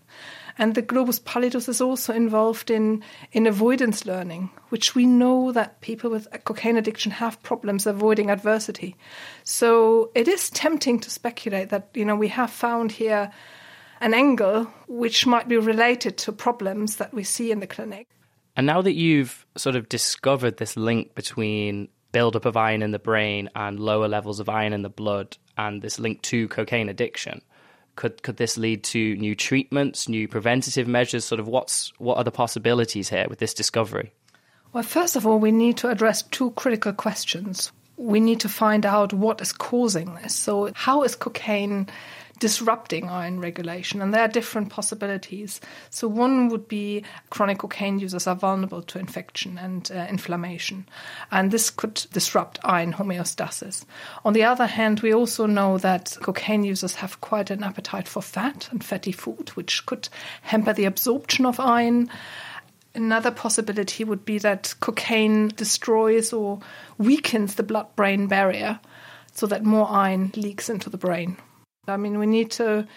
And 0.56 0.76
the 0.76 0.84
globus 0.84 1.20
pallidus 1.20 1.68
is 1.68 1.82
also 1.82 2.14
involved 2.14 2.70
in, 2.70 3.04
in 3.32 3.48
avoidance 3.48 4.06
learning, 4.06 4.52
which 4.70 4.94
we 4.94 5.08
know 5.08 5.52
that 5.54 5.82
people 5.82 6.12
with 6.12 6.28
cocaine 6.44 6.78
addiction 6.78 7.14
have 7.14 7.42
problems 7.42 7.88
avoiding 7.88 8.30
adversity. 8.30 8.98
So 9.46 10.12
it 10.14 10.28
is 10.28 10.52
tempting 10.52 11.00
to 11.00 11.10
speculate 11.10 11.70
that, 11.70 11.90
you 11.96 12.06
know, 12.06 12.18
we 12.18 12.28
have 12.28 12.52
found 12.52 12.92
here 12.92 13.32
an 14.02 14.14
angle 14.14 14.64
which 14.88 15.26
might 15.26 15.48
be 15.48 15.58
related 15.58 16.18
to 16.18 16.32
problems 16.32 16.98
that 16.98 17.14
we 17.14 17.24
see 17.24 17.52
in 17.52 17.60
the 17.60 17.68
clinic. 17.68 18.08
And 18.56 18.68
now 18.68 18.82
that 18.82 18.94
you've 18.94 19.46
sort 19.56 19.76
of 19.76 19.88
discovered 19.88 20.58
this 20.58 20.76
link 20.76 21.16
between 21.16 21.88
buildup 22.12 22.46
of 22.46 22.58
iron 22.58 22.82
in 22.82 22.92
the 22.92 23.00
brain 23.00 23.50
and 23.56 23.80
lower 23.80 24.10
levels 24.10 24.42
of 24.42 24.50
iron 24.50 24.74
in 24.74 24.82
the 24.82 24.90
blood 24.90 25.38
and 25.58 25.82
this 25.82 26.00
link 26.00 26.22
to 26.24 26.50
cocaine 26.50 26.90
addiction, 26.90 27.42
could 27.96 28.24
could 28.24 28.38
this 28.38 28.58
lead 28.58 28.84
to 28.86 29.16
new 29.18 29.36
treatments, 29.36 30.10
new 30.10 30.28
preventative 30.28 30.88
measures? 30.88 31.24
Sort 31.24 31.40
of 31.40 31.48
what's 31.48 31.94
what 32.00 32.18
are 32.18 32.24
the 32.24 32.32
possibilities 32.32 33.10
here 33.10 33.28
with 33.30 33.40
this 33.40 33.54
discovery? 33.54 34.12
Well, 34.74 34.84
first 34.84 35.16
of 35.16 35.28
all, 35.28 35.38
we 35.38 35.52
need 35.52 35.78
to 35.78 35.90
address 35.90 36.24
two 36.24 36.52
critical 36.52 36.94
questions. 36.94 37.72
We 37.98 38.20
need 38.20 38.40
to 38.40 38.50
find 38.50 38.86
out 38.86 39.14
what 39.14 39.42
is 39.42 39.54
causing 39.54 40.16
this. 40.16 40.34
So, 40.34 40.72
how 40.74 41.04
is 41.04 41.16
cocaine 41.16 41.88
disrupting 42.42 43.08
iron 43.08 43.40
regulation, 43.40 44.02
and 44.02 44.12
there 44.14 44.24
are 44.24 44.28
different 44.28 44.70
possibilities. 44.70 45.62
So, 45.92 46.08
one 46.08 46.50
would 46.50 46.68
be 46.68 47.06
chronic 47.30 47.60
cocaine 47.60 48.00
users 48.00 48.26
are 48.26 48.36
vulnerable 48.36 48.82
to 48.82 49.00
infection 49.00 49.60
and 49.60 49.90
uh, 49.92 50.08
inflammation, 50.10 50.90
and 51.32 51.52
this 51.52 51.70
could 51.70 52.06
disrupt 52.12 52.60
iron 52.64 52.94
homeostasis. 52.94 53.86
On 54.26 54.34
the 54.34 54.44
other 54.44 54.66
hand, 54.66 55.02
we 55.02 55.14
also 55.14 55.46
know 55.46 55.78
that 55.78 56.18
cocaine 56.22 56.64
users 56.64 56.96
have 56.96 57.22
quite 57.22 57.52
an 57.52 57.64
appetite 57.64 58.08
for 58.08 58.24
fat 58.24 58.68
and 58.72 58.84
fatty 58.84 59.12
food, 59.12 59.50
which 59.50 59.86
could 59.86 60.10
hamper 60.42 60.74
the 60.74 60.86
absorption 60.86 61.46
of 61.46 61.60
iron. 61.60 62.10
Another 62.96 63.32
possibility 63.32 64.04
would 64.04 64.26
be 64.26 64.40
that 64.40 64.74
cocaine 64.80 65.50
destroys 65.50 66.34
or 66.34 66.60
weakens 66.98 67.54
the 67.54 67.64
blood 67.64 67.96
brain 67.96 68.26
barrier 68.26 68.80
so 69.32 69.46
that 69.46 69.64
more 69.64 69.88
iron 69.90 70.32
leaks 70.36 70.70
into 70.70 70.90
the 70.90 70.98
brain. 70.98 71.38
I 71.88 71.98
mean, 71.98 72.20
we 72.20 72.28
need 72.28 72.52
to 72.52 72.88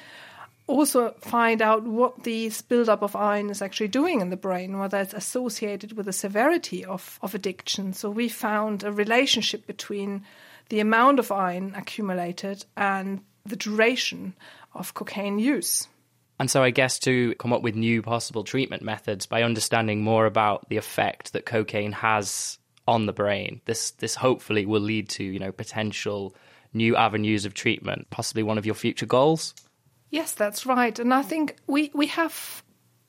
also 0.66 1.14
find 1.20 1.60
out 1.60 1.84
what 1.84 2.24
this 2.24 2.62
buildup 2.62 3.02
of 3.02 3.16
iron 3.16 3.50
is 3.50 3.60
actually 3.62 3.88
doing 3.88 4.20
in 4.20 4.30
the 4.30 4.36
brain, 4.36 4.78
whether 4.78 4.98
it's 4.98 5.14
associated 5.14 5.96
with 5.96 6.06
the 6.06 6.12
severity 6.12 6.84
of, 6.84 7.18
of 7.22 7.34
addiction. 7.34 7.92
So 7.92 8.10
we 8.10 8.28
found 8.28 8.82
a 8.82 8.92
relationship 8.92 9.66
between 9.66 10.24
the 10.70 10.80
amount 10.80 11.18
of 11.18 11.30
iron 11.30 11.74
accumulated 11.76 12.64
and 12.76 13.20
the 13.44 13.56
duration 13.56 14.34
of 14.74 14.94
cocaine 14.94 15.38
use. 15.38 15.86
And 16.38 16.50
so 16.50 16.62
I 16.62 16.70
guess 16.70 16.98
to 17.00 17.34
come 17.36 17.52
up 17.52 17.62
with 17.62 17.76
new 17.76 18.02
possible 18.02 18.42
treatment 18.42 18.82
methods 18.82 19.26
by 19.26 19.42
understanding 19.42 20.02
more 20.02 20.26
about 20.26 20.68
the 20.68 20.78
effect 20.78 21.32
that 21.32 21.46
cocaine 21.46 21.92
has 21.92 22.58
on 22.88 23.06
the 23.06 23.12
brain, 23.12 23.60
this 23.66 23.92
this 23.92 24.14
hopefully 24.14 24.66
will 24.66 24.80
lead 24.80 25.08
to, 25.10 25.24
you 25.24 25.38
know, 25.38 25.52
potential 25.52 26.34
new 26.74 26.96
avenues 26.96 27.44
of 27.44 27.54
treatment, 27.54 28.10
possibly 28.10 28.42
one 28.42 28.58
of 28.58 28.66
your 28.66 28.74
future 28.74 29.06
goals? 29.06 29.54
Yes, 30.10 30.32
that's 30.32 30.66
right. 30.66 30.98
And 30.98 31.14
I 31.14 31.22
think 31.22 31.56
we, 31.66 31.90
we 31.94 32.06
have 32.08 32.62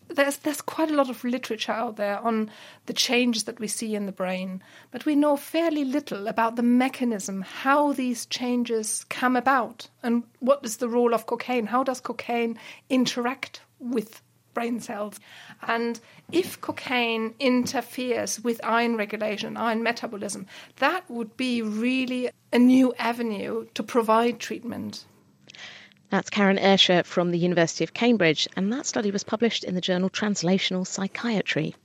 there's 0.08 0.38
there's 0.38 0.62
quite 0.62 0.92
a 0.92 0.96
lot 0.96 1.10
of 1.10 1.24
literature 1.24 1.72
out 1.72 1.96
there 1.96 2.20
on 2.20 2.50
the 2.86 2.94
changes 2.94 3.46
that 3.46 3.60
we 3.60 3.68
see 3.68 3.96
in 3.96 4.06
the 4.06 4.12
brain, 4.12 4.62
but 4.92 5.06
we 5.06 5.16
know 5.16 5.36
fairly 5.36 5.84
little 5.84 6.28
about 6.28 6.56
the 6.56 6.64
mechanism, 6.64 7.42
how 7.42 7.92
these 7.94 8.26
changes 8.28 9.06
come 9.10 9.36
about, 9.36 9.90
and 10.04 10.24
what 10.40 10.64
is 10.64 10.78
the 10.78 10.90
role 10.90 11.14
of 11.14 11.26
cocaine? 11.26 11.66
How 11.66 11.84
does 11.84 12.00
cocaine 12.00 12.60
interact 12.90 13.62
with 13.80 14.22
brain 14.56 14.80
cells? 14.80 15.20
And 15.68 16.00
if 16.32 16.60
cocaine 16.60 17.36
interferes 17.40 18.44
with 18.44 18.60
iron 18.64 18.98
regulation, 18.98 19.56
iron 19.56 19.84
metabolism, 19.84 20.48
that 20.78 21.08
would 21.12 21.38
be 21.38 21.62
really 21.62 22.32
a 22.52 22.58
new 22.58 22.96
avenue 22.98 23.68
to 23.76 23.84
provide 23.84 24.40
treatment. 24.40 25.06
That's 26.10 26.30
Karen 26.30 26.58
Ersche 26.58 27.06
from 27.06 27.32
the 27.32 27.38
University 27.38 27.84
of 27.84 27.94
Cambridge, 27.94 28.48
and 28.56 28.72
that 28.72 28.86
study 28.86 29.12
was 29.12 29.24
published 29.24 29.64
in 29.64 29.76
the 29.76 29.82
journal 29.82 30.10
Translational 30.10 30.88
Psychiatry. 30.88 31.76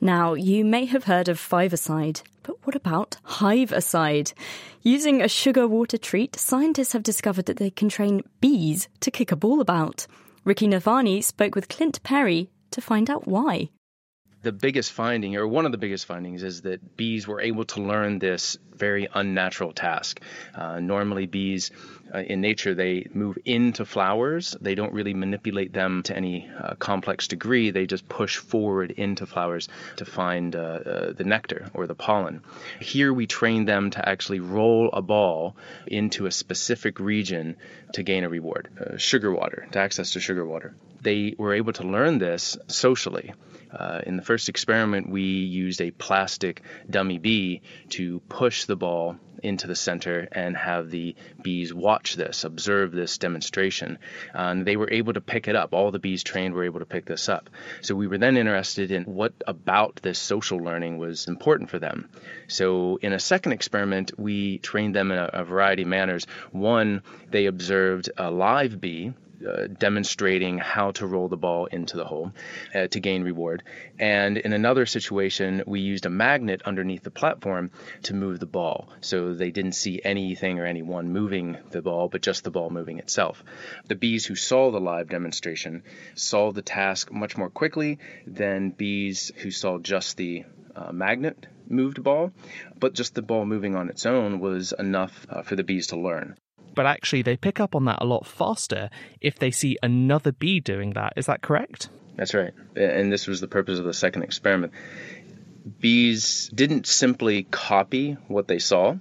Now, 0.00 0.34
you 0.34 0.64
may 0.64 0.84
have 0.86 1.04
heard 1.04 1.28
of 1.28 1.38
five-a-side, 1.38 2.22
but 2.42 2.56
what 2.64 2.74
about 2.74 3.18
hive-a-side? 3.22 4.32
Using 4.82 5.22
a 5.22 5.28
sugar 5.28 5.68
water 5.68 5.96
treat, 5.96 6.34
scientists 6.34 6.92
have 6.92 7.04
discovered 7.04 7.46
that 7.46 7.58
they 7.58 7.70
can 7.70 7.88
train 7.88 8.22
bees 8.40 8.88
to 8.98 9.12
kick 9.12 9.30
a 9.30 9.36
ball 9.36 9.60
about. 9.60 10.08
Ricky 10.44 10.66
Navani 10.66 11.22
spoke 11.22 11.54
with 11.54 11.68
Clint 11.68 12.02
Perry 12.02 12.50
to 12.72 12.80
find 12.80 13.08
out 13.08 13.28
why 13.28 13.70
the 14.42 14.52
biggest 14.52 14.92
finding, 14.92 15.36
or 15.36 15.46
one 15.46 15.66
of 15.66 15.72
the 15.72 15.78
biggest 15.78 16.06
findings, 16.06 16.42
is 16.42 16.62
that 16.62 16.96
bees 16.96 17.28
were 17.28 17.40
able 17.40 17.64
to 17.64 17.80
learn 17.80 18.18
this 18.18 18.58
very 18.74 19.08
unnatural 19.14 19.72
task. 19.72 20.20
Uh, 20.54 20.80
normally, 20.80 21.26
bees 21.26 21.70
uh, 22.12 22.18
in 22.18 22.40
nature 22.40 22.74
they 22.74 23.06
move 23.14 23.38
into 23.44 23.84
flowers. 23.84 24.56
They 24.60 24.74
don't 24.74 24.92
really 24.92 25.14
manipulate 25.14 25.72
them 25.72 26.02
to 26.04 26.16
any 26.16 26.50
uh, 26.58 26.74
complex 26.74 27.28
degree. 27.28 27.70
They 27.70 27.86
just 27.86 28.08
push 28.08 28.36
forward 28.36 28.90
into 28.90 29.26
flowers 29.26 29.68
to 29.96 30.04
find 30.04 30.56
uh, 30.56 30.58
uh, 30.58 31.12
the 31.12 31.24
nectar 31.24 31.70
or 31.72 31.86
the 31.86 31.94
pollen. 31.94 32.42
Here, 32.80 33.12
we 33.12 33.26
train 33.26 33.64
them 33.64 33.90
to 33.90 34.08
actually 34.08 34.40
roll 34.40 34.90
a 34.92 35.02
ball 35.02 35.56
into 35.86 36.26
a 36.26 36.32
specific 36.32 36.98
region 36.98 37.56
to 37.92 38.02
gain 38.02 38.24
a 38.24 38.28
reward, 38.28 38.68
uh, 38.80 38.96
sugar 38.96 39.32
water, 39.32 39.66
to 39.70 39.78
access 39.78 40.12
to 40.12 40.20
sugar 40.20 40.44
water. 40.44 40.74
They 41.00 41.34
were 41.38 41.54
able 41.54 41.72
to 41.74 41.84
learn 41.84 42.18
this 42.18 42.56
socially. 42.66 43.32
Uh, 43.72 44.00
in 44.06 44.16
the 44.16 44.22
first 44.22 44.48
experiment, 44.48 45.08
we 45.08 45.22
used 45.22 45.80
a 45.80 45.90
plastic 45.90 46.62
dummy 46.88 47.18
bee 47.18 47.62
to 47.90 48.20
push 48.28 48.64
the 48.64 48.76
ball 48.76 49.16
into 49.42 49.66
the 49.66 49.74
center 49.74 50.28
and 50.32 50.56
have 50.56 50.90
the 50.90 51.14
bees 51.42 51.74
watch 51.74 52.14
this, 52.14 52.44
observe 52.44 52.92
this 52.92 53.18
demonstration. 53.18 53.98
and 54.34 54.64
they 54.64 54.76
were 54.76 54.90
able 54.90 55.12
to 55.12 55.20
pick 55.20 55.48
it 55.48 55.56
up. 55.56 55.74
All 55.74 55.90
the 55.90 55.98
bees 55.98 56.22
trained 56.22 56.54
were 56.54 56.64
able 56.64 56.78
to 56.78 56.86
pick 56.86 57.04
this 57.04 57.28
up. 57.28 57.50
So 57.80 57.94
we 57.94 58.06
were 58.06 58.18
then 58.18 58.36
interested 58.36 58.92
in 58.92 59.04
what 59.04 59.32
about 59.46 60.00
this 60.02 60.18
social 60.18 60.58
learning 60.58 60.98
was 60.98 61.26
important 61.26 61.70
for 61.70 61.78
them. 61.78 62.08
So 62.46 62.98
in 63.02 63.12
a 63.12 63.18
second 63.18 63.52
experiment, 63.52 64.12
we 64.18 64.58
trained 64.58 64.94
them 64.94 65.10
in 65.10 65.18
a, 65.18 65.30
a 65.32 65.44
variety 65.44 65.82
of 65.82 65.88
manners. 65.88 66.26
One, 66.52 67.02
they 67.30 67.46
observed 67.46 68.10
a 68.16 68.30
live 68.30 68.80
bee 68.80 69.12
uh, 69.46 69.66
demonstrating 69.66 70.58
how 70.58 70.90
to 70.92 71.06
roll 71.06 71.28
the 71.28 71.36
ball 71.36 71.66
into 71.66 71.96
the 71.96 72.04
hole 72.04 72.32
uh, 72.74 72.86
to 72.88 73.00
gain 73.00 73.22
reward. 73.22 73.62
And 73.98 74.38
in 74.38 74.52
another 74.52 74.86
situation, 74.86 75.62
we 75.66 75.80
used 75.80 76.06
a 76.06 76.10
magnet 76.10 76.62
underneath 76.64 77.02
the 77.02 77.10
platform 77.10 77.70
to 78.04 78.14
move 78.14 78.40
the 78.40 78.46
ball. 78.46 78.88
So 79.00 79.34
they 79.34 79.50
didn't 79.50 79.72
see 79.72 80.00
anything 80.04 80.58
or 80.58 80.66
anyone 80.66 81.12
moving 81.12 81.58
the 81.70 81.82
ball, 81.82 82.08
but 82.08 82.22
just 82.22 82.44
the 82.44 82.50
ball 82.50 82.70
moving 82.70 82.98
itself. 82.98 83.42
The 83.86 83.94
bees 83.96 84.26
who 84.26 84.34
saw 84.34 84.70
the 84.70 84.80
live 84.80 85.08
demonstration 85.08 85.82
solved 86.14 86.56
the 86.56 86.62
task 86.62 87.12
much 87.12 87.36
more 87.36 87.50
quickly 87.50 87.98
than 88.26 88.70
bees 88.70 89.32
who 89.36 89.50
saw 89.50 89.78
just 89.78 90.16
the 90.16 90.44
uh, 90.74 90.92
magnet 90.92 91.46
moved 91.68 92.02
ball, 92.02 92.32
but 92.78 92.94
just 92.94 93.14
the 93.14 93.22
ball 93.22 93.44
moving 93.44 93.76
on 93.76 93.88
its 93.88 94.06
own 94.06 94.40
was 94.40 94.72
enough 94.78 95.26
uh, 95.28 95.42
for 95.42 95.56
the 95.56 95.64
bees 95.64 95.88
to 95.88 95.96
learn 95.96 96.36
but 96.74 96.86
actually 96.86 97.22
they 97.22 97.36
pick 97.36 97.60
up 97.60 97.74
on 97.74 97.84
that 97.86 97.98
a 98.00 98.04
lot 98.04 98.26
faster 98.26 98.90
if 99.20 99.38
they 99.38 99.50
see 99.50 99.76
another 99.82 100.32
bee 100.32 100.60
doing 100.60 100.92
that. 100.94 101.14
Is 101.16 101.26
that 101.26 101.42
correct? 101.42 101.88
That's 102.16 102.34
right. 102.34 102.52
And 102.76 103.12
this 103.12 103.26
was 103.26 103.40
the 103.40 103.48
purpose 103.48 103.78
of 103.78 103.84
the 103.84 103.94
second 103.94 104.22
experiment. 104.22 104.72
Bees 105.80 106.50
didn't 106.54 106.86
simply 106.86 107.44
copy 107.44 108.12
what 108.28 108.48
they 108.48 108.58
saw, 108.58 108.96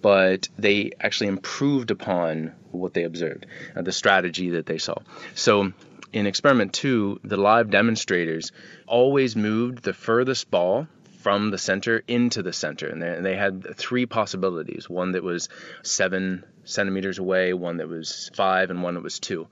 but 0.00 0.48
they 0.58 0.92
actually 1.00 1.28
improved 1.28 1.90
upon 1.90 2.52
what 2.70 2.94
they 2.94 3.04
observed, 3.04 3.46
uh, 3.76 3.82
the 3.82 3.92
strategy 3.92 4.50
that 4.50 4.66
they 4.66 4.78
saw. 4.78 4.96
So 5.34 5.72
in 6.12 6.26
experiment 6.26 6.72
two, 6.72 7.20
the 7.24 7.36
live 7.36 7.70
demonstrators 7.70 8.52
always 8.86 9.36
moved 9.36 9.82
the 9.82 9.92
furthest 9.92 10.50
ball 10.50 10.86
from 11.24 11.50
the 11.50 11.56
center 11.56 12.02
into 12.06 12.42
the 12.42 12.52
center. 12.52 12.86
And 12.86 13.00
they, 13.00 13.08
and 13.08 13.24
they 13.24 13.34
had 13.34 13.74
three 13.78 14.04
possibilities 14.04 14.90
one 14.90 15.12
that 15.12 15.22
was 15.22 15.48
seven 15.82 16.44
centimeters 16.64 17.18
away, 17.18 17.54
one 17.54 17.78
that 17.78 17.88
was 17.88 18.30
five, 18.34 18.68
and 18.68 18.82
one 18.82 18.92
that 18.92 19.02
was 19.02 19.18
two. 19.20 19.48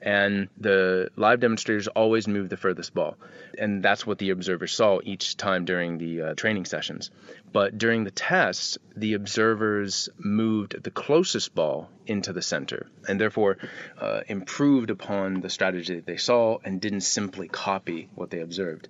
And 0.00 0.48
the 0.56 1.10
live 1.16 1.40
demonstrators 1.40 1.88
always 1.88 2.26
moved 2.26 2.48
the 2.48 2.56
furthest 2.56 2.94
ball. 2.94 3.18
And 3.58 3.82
that's 3.82 4.06
what 4.06 4.16
the 4.16 4.30
observers 4.30 4.72
saw 4.72 5.00
each 5.04 5.36
time 5.36 5.66
during 5.66 5.98
the 5.98 6.22
uh, 6.22 6.34
training 6.36 6.64
sessions. 6.64 7.10
But 7.52 7.76
during 7.76 8.04
the 8.04 8.10
tests, 8.10 8.78
the 8.96 9.12
observers 9.12 10.08
moved 10.16 10.82
the 10.82 10.90
closest 10.90 11.54
ball 11.54 11.90
into 12.06 12.32
the 12.32 12.40
center 12.40 12.86
and 13.06 13.20
therefore 13.20 13.58
uh, 14.00 14.22
improved 14.26 14.88
upon 14.88 15.42
the 15.42 15.50
strategy 15.50 15.96
that 15.96 16.06
they 16.06 16.16
saw 16.16 16.56
and 16.64 16.80
didn't 16.80 17.02
simply 17.02 17.48
copy 17.48 18.08
what 18.14 18.30
they 18.30 18.40
observed. 18.40 18.88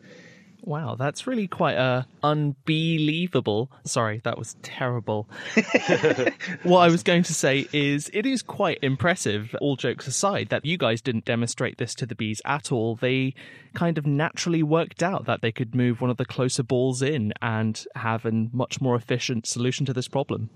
Wow, 0.62 0.94
that's 0.94 1.27
really 1.27 1.49
quite 1.49 1.77
uh, 1.77 2.03
unbelievable. 2.23 3.70
Sorry, 3.85 4.20
that 4.25 4.38
was 4.38 4.57
terrible. 4.62 5.29
what 6.62 6.81
I 6.81 6.88
was 6.88 7.03
going 7.03 7.23
to 7.25 7.35
say 7.35 7.66
is 7.73 8.11
it 8.12 8.27
is 8.27 8.42
quite 8.42 8.79
impressive, 8.83 9.55
all 9.61 9.77
jokes 9.77 10.07
aside, 10.07 10.49
that 10.51 10.64
you 10.64 10.77
guys 10.77 11.01
didn't 11.01 11.25
demonstrate 11.25 11.79
this 11.79 11.94
to 11.96 12.07
the 12.07 12.14
bees 12.14 12.42
at 12.44 12.73
all. 12.73 12.96
They 12.96 13.35
kind 13.75 13.99
of 13.99 14.07
naturally 14.07 14.62
worked 14.62 15.03
out 15.03 15.27
that 15.27 15.42
they 15.42 15.53
could 15.53 15.75
move 15.75 16.01
one 16.01 16.11
of 16.11 16.16
the 16.16 16.27
closer 16.27 16.62
balls 16.62 17.03
in 17.03 17.33
and 17.40 17.85
have 17.94 18.25
a 18.27 18.33
much 18.33 18.81
more 18.81 18.96
efficient 18.96 19.46
solution 19.46 19.87
to 19.87 19.92
this 19.92 20.09
problem. 20.09 20.51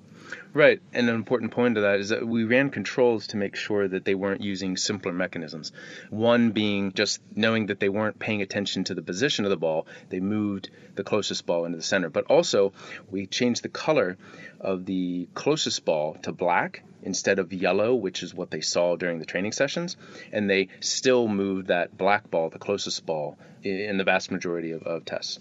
Right, 0.53 0.81
and 0.93 1.09
an 1.09 1.15
important 1.15 1.51
point 1.51 1.77
of 1.77 1.83
that 1.83 2.01
is 2.01 2.11
that 2.11 2.27
we 2.27 2.45
ran 2.45 2.71
controls 2.71 3.27
to 3.29 3.37
make 3.37 3.57
sure 3.57 3.89
that 3.89 4.05
they 4.05 4.15
weren't 4.15 4.41
using 4.41 4.77
simpler 4.77 5.13
mechanisms. 5.13 5.73
One 6.11 6.51
being 6.53 6.93
just 6.93 7.21
knowing 7.35 7.67
that 7.67 7.81
they 7.81 7.89
weren't 7.89 8.19
paying 8.19 8.43
attention 8.43 8.85
to 8.85 8.95
the 8.95 9.03
position 9.03 9.45
of 9.45 9.51
the 9.51 9.57
ball, 9.57 9.87
they 10.11 10.21
moved 10.21 10.71
the 10.95 11.05
closest 11.05 11.45
ball 11.47 11.65
into 11.65 11.77
the 11.79 11.83
center. 11.83 12.09
But 12.09 12.27
also, 12.27 12.73
we 13.11 13.27
changed 13.27 13.63
the 13.63 13.69
color 13.69 14.17
of 14.61 14.87
the 14.87 15.29
closest 15.35 15.85
ball 15.85 16.15
to 16.23 16.33
black 16.33 16.85
instead 17.03 17.39
of 17.39 17.53
yellow, 17.53 17.95
which 17.95 18.23
is 18.23 18.35
what 18.35 18.51
they 18.51 18.61
saw 18.61 18.97
during 18.97 19.19
the 19.19 19.27
training 19.27 19.53
sessions, 19.53 19.97
and 20.33 20.49
they 20.49 20.69
still 20.81 21.29
moved 21.29 21.67
that 21.69 21.97
black 21.99 22.31
ball, 22.31 22.49
the 22.49 22.59
closest 22.59 23.05
ball, 23.05 23.37
in 23.63 23.97
the 23.97 24.05
vast 24.05 24.31
majority 24.31 24.73
of, 24.73 24.83
of 24.85 25.05
tests. 25.05 25.39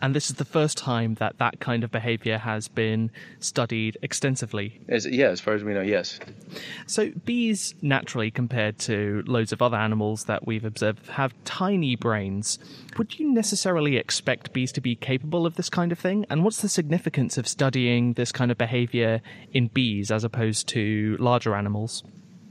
And 0.00 0.14
this 0.14 0.30
is 0.30 0.36
the 0.36 0.44
first 0.44 0.78
time 0.78 1.14
that 1.14 1.38
that 1.38 1.60
kind 1.60 1.84
of 1.84 1.90
behavior 1.90 2.38
has 2.38 2.68
been 2.68 3.10
studied 3.38 3.98
extensively. 4.02 4.80
As, 4.88 5.06
yeah, 5.06 5.28
as 5.28 5.40
far 5.40 5.54
as 5.54 5.62
we 5.62 5.74
know, 5.74 5.82
yes. 5.82 6.18
So, 6.86 7.10
bees, 7.24 7.74
naturally, 7.82 8.30
compared 8.30 8.78
to 8.80 9.22
loads 9.26 9.52
of 9.52 9.60
other 9.62 9.76
animals 9.76 10.24
that 10.24 10.46
we've 10.46 10.64
observed, 10.64 11.08
have 11.10 11.34
tiny 11.44 11.96
brains. 11.96 12.58
Would 12.96 13.18
you 13.18 13.32
necessarily 13.32 13.96
expect 13.96 14.52
bees 14.52 14.72
to 14.72 14.80
be 14.80 14.96
capable 14.96 15.46
of 15.46 15.56
this 15.56 15.68
kind 15.68 15.92
of 15.92 15.98
thing? 15.98 16.26
And 16.30 16.44
what's 16.44 16.62
the 16.62 16.68
significance 16.68 17.38
of 17.38 17.46
studying 17.46 18.14
this 18.14 18.32
kind 18.32 18.50
of 18.50 18.58
behavior 18.58 19.20
in 19.52 19.68
bees 19.68 20.10
as 20.10 20.24
opposed 20.24 20.68
to 20.68 21.16
larger 21.18 21.54
animals? 21.54 22.02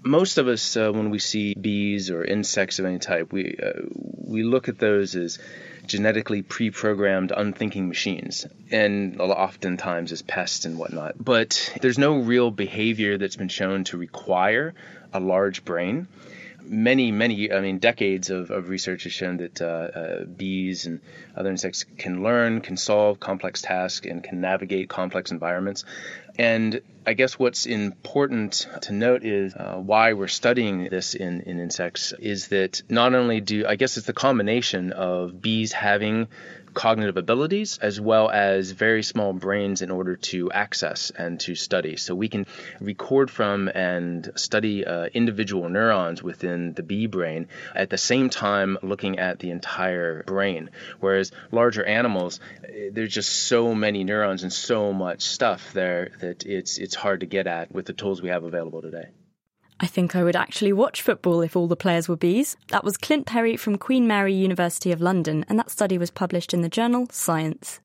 most 0.03 0.37
of 0.37 0.47
us, 0.47 0.77
uh, 0.77 0.91
when 0.91 1.09
we 1.09 1.19
see 1.19 1.53
bees 1.53 2.09
or 2.09 2.23
insects 2.23 2.79
of 2.79 2.85
any 2.85 2.99
type, 2.99 3.31
we 3.31 3.57
uh, 3.61 3.81
we 3.93 4.43
look 4.43 4.69
at 4.69 4.79
those 4.79 5.15
as 5.15 5.39
genetically 5.89 6.41
pre-programmed 6.41 7.31
unthinking 7.35 7.87
machines 7.87 8.47
and 8.71 9.19
oftentimes 9.19 10.11
as 10.11 10.21
pests 10.21 10.65
and 10.65 10.77
whatnot 10.77 11.13
but 11.19 11.73
there's 11.81 11.97
no 11.97 12.19
real 12.19 12.51
behavior 12.51 13.17
that's 13.17 13.35
been 13.35 13.49
shown 13.49 13.83
to 13.83 13.97
require 13.97 14.73
a 15.13 15.19
large 15.19 15.65
brain 15.65 16.07
many, 16.69 17.11
many, 17.11 17.51
I 17.51 17.61
mean, 17.61 17.79
decades 17.79 18.29
of, 18.29 18.51
of 18.51 18.69
research 18.69 19.03
has 19.03 19.13
shown 19.13 19.37
that 19.37 19.61
uh, 19.61 19.65
uh, 19.65 20.23
bees 20.25 20.85
and 20.85 21.01
other 21.35 21.49
insects 21.49 21.83
can 21.97 22.23
learn, 22.23 22.61
can 22.61 22.77
solve 22.77 23.19
complex 23.19 23.61
tasks, 23.61 24.05
and 24.05 24.23
can 24.23 24.39
navigate 24.39 24.87
complex 24.87 25.31
environments. 25.31 25.83
And 26.39 26.79
I 27.05 27.15
guess 27.15 27.37
what's 27.37 27.65
important 27.65 28.65
to 28.83 28.93
note 28.93 29.25
is 29.25 29.53
uh, 29.53 29.75
why 29.75 30.13
we're 30.13 30.29
studying 30.29 30.87
this 30.87 31.13
in, 31.13 31.41
in 31.41 31.59
insects 31.59 32.13
is 32.17 32.47
that 32.47 32.81
not 32.87 33.13
only 33.13 33.41
do, 33.41 33.65
I 33.67 33.75
guess 33.75 33.97
it's 33.97 34.07
the 34.07 34.13
combination 34.13 34.93
of 34.93 35.41
bees 35.41 35.73
having 35.73 36.29
cognitive 36.73 37.17
abilities 37.17 37.79
as 37.81 37.99
well 37.99 38.29
as 38.29 38.71
very 38.71 39.03
small 39.03 39.33
brains 39.33 39.81
in 39.81 39.91
order 39.91 40.15
to 40.15 40.51
access 40.51 41.11
and 41.11 41.39
to 41.41 41.55
study. 41.55 41.97
So 41.97 42.15
we 42.15 42.29
can 42.29 42.45
record 42.79 43.29
from 43.29 43.67
and 43.67 44.31
study 44.35 44.85
uh, 44.85 45.05
individual 45.13 45.69
neurons 45.69 46.23
within 46.23 46.73
the 46.73 46.83
bee 46.83 47.07
brain 47.07 47.47
at 47.75 47.89
the 47.89 47.97
same 47.97 48.29
time 48.29 48.77
looking 48.81 49.19
at 49.19 49.39
the 49.39 49.51
entire 49.51 50.23
brain. 50.23 50.69
Whereas 50.99 51.31
larger 51.51 51.83
animals, 51.83 52.39
eh, 52.63 52.89
there's 52.91 53.13
just 53.13 53.47
so 53.47 53.75
many 53.75 54.03
neurons 54.03 54.43
and 54.43 54.53
so 54.53 54.93
much 54.93 55.21
stuff 55.21 55.73
there 55.73 56.11
that 56.19 56.45
it's 56.45 56.77
it's 56.77 56.95
hard 56.95 57.21
to 57.21 57.25
get 57.25 57.47
at 57.47 57.71
with 57.71 57.85
the 57.85 57.93
tools 57.93 58.21
we 58.21 58.29
have 58.29 58.43
available 58.43 58.81
today. 58.81 59.09
I 59.81 59.87
think 59.87 60.15
I 60.15 60.23
would 60.23 60.35
actually 60.35 60.73
watch 60.73 61.01
football 61.01 61.41
if 61.41 61.55
all 61.55 61.67
the 61.67 61.75
players 61.75 62.09
were 62.09 62.17
bees. 62.17 62.57
That 62.67 62.83
was 62.83 62.97
Clint 62.97 63.25
Perry 63.25 63.55
from 63.55 63.77
Queen 63.77 64.07
Mary 64.07 64.33
University 64.33 64.91
of 64.91 65.01
London, 65.01 65.45
and 65.47 65.57
that 65.57 65.71
study 65.71 65.97
was 65.97 66.11
published 66.11 66.53
in 66.53 66.61
the 66.61 66.69
journal 66.69 67.07
Science. 67.11 67.79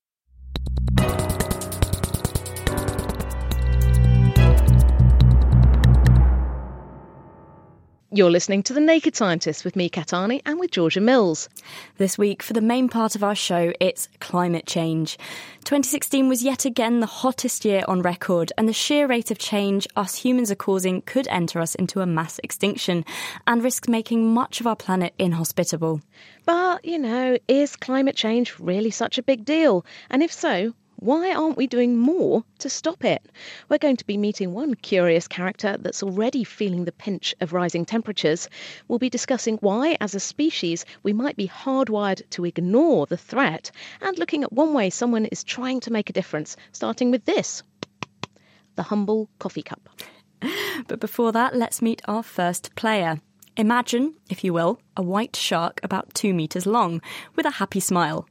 You're 8.15 8.31
listening 8.31 8.63
to 8.63 8.73
The 8.73 8.79
Naked 8.79 9.13
Scientist 9.13 9.65
with 9.65 9.75
me, 9.75 9.89
Kat 9.89 10.13
Arney, 10.13 10.41
and 10.45 10.57
with 10.57 10.71
Georgia 10.71 11.01
Mills. 11.01 11.49
This 11.97 12.17
week, 12.17 12.41
for 12.41 12.53
the 12.53 12.61
main 12.61 12.87
part 12.87 13.13
of 13.13 13.25
our 13.25 13.35
show, 13.35 13.73
it's 13.81 14.07
climate 14.21 14.65
change. 14.65 15.17
2016 15.65 16.29
was 16.29 16.41
yet 16.41 16.63
again 16.63 17.01
the 17.01 17.07
hottest 17.07 17.65
year 17.65 17.83
on 17.89 18.01
record, 18.01 18.53
and 18.57 18.69
the 18.69 18.73
sheer 18.73 19.05
rate 19.05 19.31
of 19.31 19.37
change 19.37 19.85
us 19.97 20.15
humans 20.15 20.49
are 20.49 20.55
causing 20.55 21.01
could 21.01 21.27
enter 21.27 21.59
us 21.59 21.75
into 21.75 21.99
a 21.99 22.05
mass 22.05 22.39
extinction 22.41 23.03
and 23.47 23.61
risk 23.61 23.89
making 23.89 24.33
much 24.33 24.61
of 24.61 24.67
our 24.67 24.77
planet 24.77 25.13
inhospitable. 25.19 25.99
But, 26.45 26.85
you 26.85 26.99
know, 26.99 27.37
is 27.49 27.75
climate 27.75 28.15
change 28.15 28.57
really 28.61 28.91
such 28.91 29.17
a 29.17 29.23
big 29.23 29.43
deal? 29.43 29.85
And 30.09 30.23
if 30.23 30.31
so, 30.31 30.73
why 31.05 31.31
aren't 31.31 31.57
we 31.57 31.67
doing 31.67 31.97
more 31.97 32.43
to 32.57 32.67
stop 32.67 33.05
it? 33.05 33.21
We're 33.69 33.77
going 33.77 33.97
to 33.97 34.05
be 34.07 34.17
meeting 34.17 34.53
one 34.53 34.73
curious 34.73 35.27
character 35.27 35.77
that's 35.79 36.01
already 36.01 36.43
feeling 36.43 36.85
the 36.85 36.91
pinch 36.91 37.35
of 37.41 37.53
rising 37.53 37.85
temperatures. 37.85 38.49
We'll 38.87 38.97
be 38.97 39.09
discussing 39.09 39.57
why, 39.57 39.97
as 40.01 40.15
a 40.15 40.19
species, 40.19 40.83
we 41.03 41.13
might 41.13 41.37
be 41.37 41.47
hardwired 41.47 42.27
to 42.31 42.45
ignore 42.45 43.05
the 43.05 43.17
threat, 43.17 43.69
and 44.01 44.17
looking 44.17 44.43
at 44.43 44.51
one 44.51 44.73
way 44.73 44.89
someone 44.89 45.25
is 45.25 45.43
trying 45.43 45.79
to 45.81 45.93
make 45.93 46.09
a 46.09 46.13
difference, 46.13 46.57
starting 46.71 47.11
with 47.11 47.25
this 47.25 47.61
the 48.75 48.83
humble 48.83 49.29
coffee 49.39 49.63
cup. 49.63 49.87
But 50.87 50.99
before 50.99 51.31
that, 51.31 51.55
let's 51.55 51.81
meet 51.81 52.01
our 52.07 52.23
first 52.23 52.75
player. 52.75 53.21
Imagine, 53.57 54.15
if 54.29 54.43
you 54.43 54.51
will, 54.51 54.81
a 54.97 55.01
white 55.01 55.33
shark 55.33 55.79
about 55.81 56.13
two 56.13 56.33
metres 56.33 56.65
long, 56.65 57.01
with 57.37 57.45
a 57.45 57.51
happy 57.51 57.79
smile. 57.79 58.27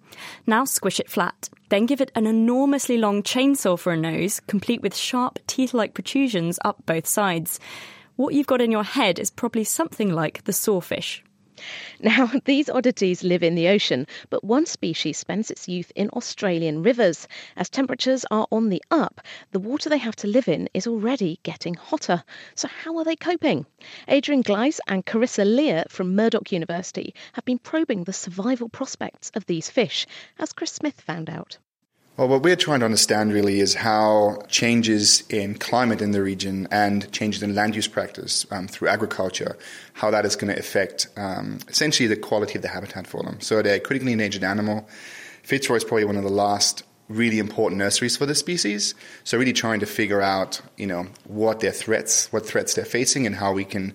Now 0.47 0.67
squish 0.67 1.01
it 1.01 1.09
flat. 1.11 1.49
Then 1.71 1.87
give 1.87 2.03
it 2.03 2.13
an 2.15 2.27
enormously 2.27 2.99
long 2.99 3.23
chainsaw 3.23 3.79
for 3.79 3.93
a 3.93 3.97
nose, 3.97 4.41
complete 4.47 4.83
with 4.83 4.95
sharp 4.95 5.39
teeth 5.47 5.73
like 5.73 5.95
protrusions 5.95 6.59
up 6.63 6.85
both 6.85 7.07
sides. 7.07 7.59
What 8.17 8.35
you've 8.35 8.47
got 8.47 8.61
in 8.61 8.71
your 8.71 8.85
head 8.85 9.19
is 9.19 9.31
probably 9.31 9.65
something 9.65 10.13
like 10.13 10.45
the 10.45 10.53
sawfish. 10.53 11.24
Now, 12.01 12.31
these 12.45 12.69
oddities 12.69 13.23
live 13.23 13.43
in 13.43 13.55
the 13.55 13.69
ocean, 13.69 14.07
but 14.29 14.43
one 14.45 14.67
species 14.67 15.19
spends 15.19 15.51
its 15.51 15.69
youth 15.69 15.93
in 15.95 16.11
Australian 16.11 16.83
rivers. 16.83 17.29
As 17.57 17.71
temperatures 17.71 18.25
are 18.31 18.47
on 18.51 18.69
the 18.69 18.83
up, 18.91 19.21
the 19.53 19.61
water 19.61 19.89
they 19.89 19.99
have 19.99 20.17
to 20.17 20.27
live 20.27 20.49
in 20.49 20.69
is 20.75 20.87
already 20.87 21.39
getting 21.43 21.75
hotter. 21.75 22.25
So, 22.55 22.69
how 22.69 22.99
are 22.99 23.05
they 23.05 23.17
coping? 23.17 23.67
Adrian 24.09 24.43
Gleiss 24.43 24.81
and 24.87 25.07
Karissa 25.07 25.45
Lear 25.45 25.85
from 25.89 26.17
Murdoch 26.17 26.51
University 26.51 27.15
have 27.35 27.45
been 27.45 27.59
probing 27.59 28.05
the 28.05 28.13
survival 28.13 28.69
prospects 28.69 29.31
of 29.35 29.47
these 29.47 29.71
fish, 29.71 30.07
as 30.39 30.53
Chris 30.53 30.73
Smith 30.73 31.01
found 31.01 31.31
out. 31.31 31.59
Well, 32.17 32.29
what 32.29 32.43
we're 32.43 32.55
trying 32.55 32.79
to 32.79 32.85
understand 32.85 33.33
really 33.33 33.59
is 33.59 33.75
how 33.75 34.39
changes 34.47 35.25
in 35.31 35.57
climate 35.57 36.01
in 36.01 36.13
the 36.13 36.23
region 36.23 36.69
and 36.71 37.11
changes 37.11 37.43
in 37.43 37.57
land 37.57 37.75
use 37.75 37.89
practice 37.89 38.47
um, 38.53 38.69
through 38.69 38.87
agriculture, 38.87 39.59
how 39.95 40.13
that 40.13 40.25
is 40.25 40.37
going 40.37 40.53
to 40.55 40.59
affect 40.59 41.09
um, 41.17 41.59
essentially 41.67 42.07
the 42.07 42.15
quality 42.15 42.55
of 42.55 42.63
the 42.63 42.69
habitat 42.69 43.09
for 43.09 43.25
them. 43.25 43.41
So 43.41 43.63
they're 43.63 43.77
a 43.77 43.81
critically 43.81 44.13
endangered 44.13 44.45
animal. 44.45 44.89
Fitzroy 45.43 45.75
is 45.75 45.83
probably 45.83 46.05
one 46.05 46.17
of 46.17 46.23
the 46.23 46.29
last 46.31 46.85
really 47.09 47.41
important 47.41 47.81
nurseries 47.81 48.17
for 48.17 48.27
the 48.27 48.35
species. 48.37 48.95
So 49.25 49.37
really 49.37 49.53
trying 49.53 49.81
to 49.81 49.87
figure 49.87 50.23
out, 50.23 50.61
you 50.77 50.87
know, 50.87 51.09
what 51.25 51.59
their 51.59 51.73
threats, 51.73 52.33
what 52.33 52.47
threats 52.47 52.75
they're 52.75 52.85
facing, 52.85 53.27
and 53.27 53.35
how 53.35 53.53
we 53.53 53.65
can 53.65 53.93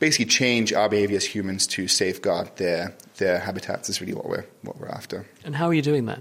basically 0.00 0.26
change 0.26 0.72
our 0.72 0.88
behavior 0.88 1.18
as 1.18 1.24
humans 1.24 1.68
to 1.68 1.86
safeguard 1.86 2.56
their 2.56 2.96
their 3.18 3.38
habitats 3.38 3.88
is 3.88 4.00
really 4.00 4.12
what 4.12 4.28
we're 4.28 4.44
what 4.62 4.80
we're 4.80 4.88
after. 4.88 5.24
And 5.44 5.54
how 5.54 5.68
are 5.68 5.74
you 5.74 5.82
doing 5.82 6.06
that? 6.06 6.18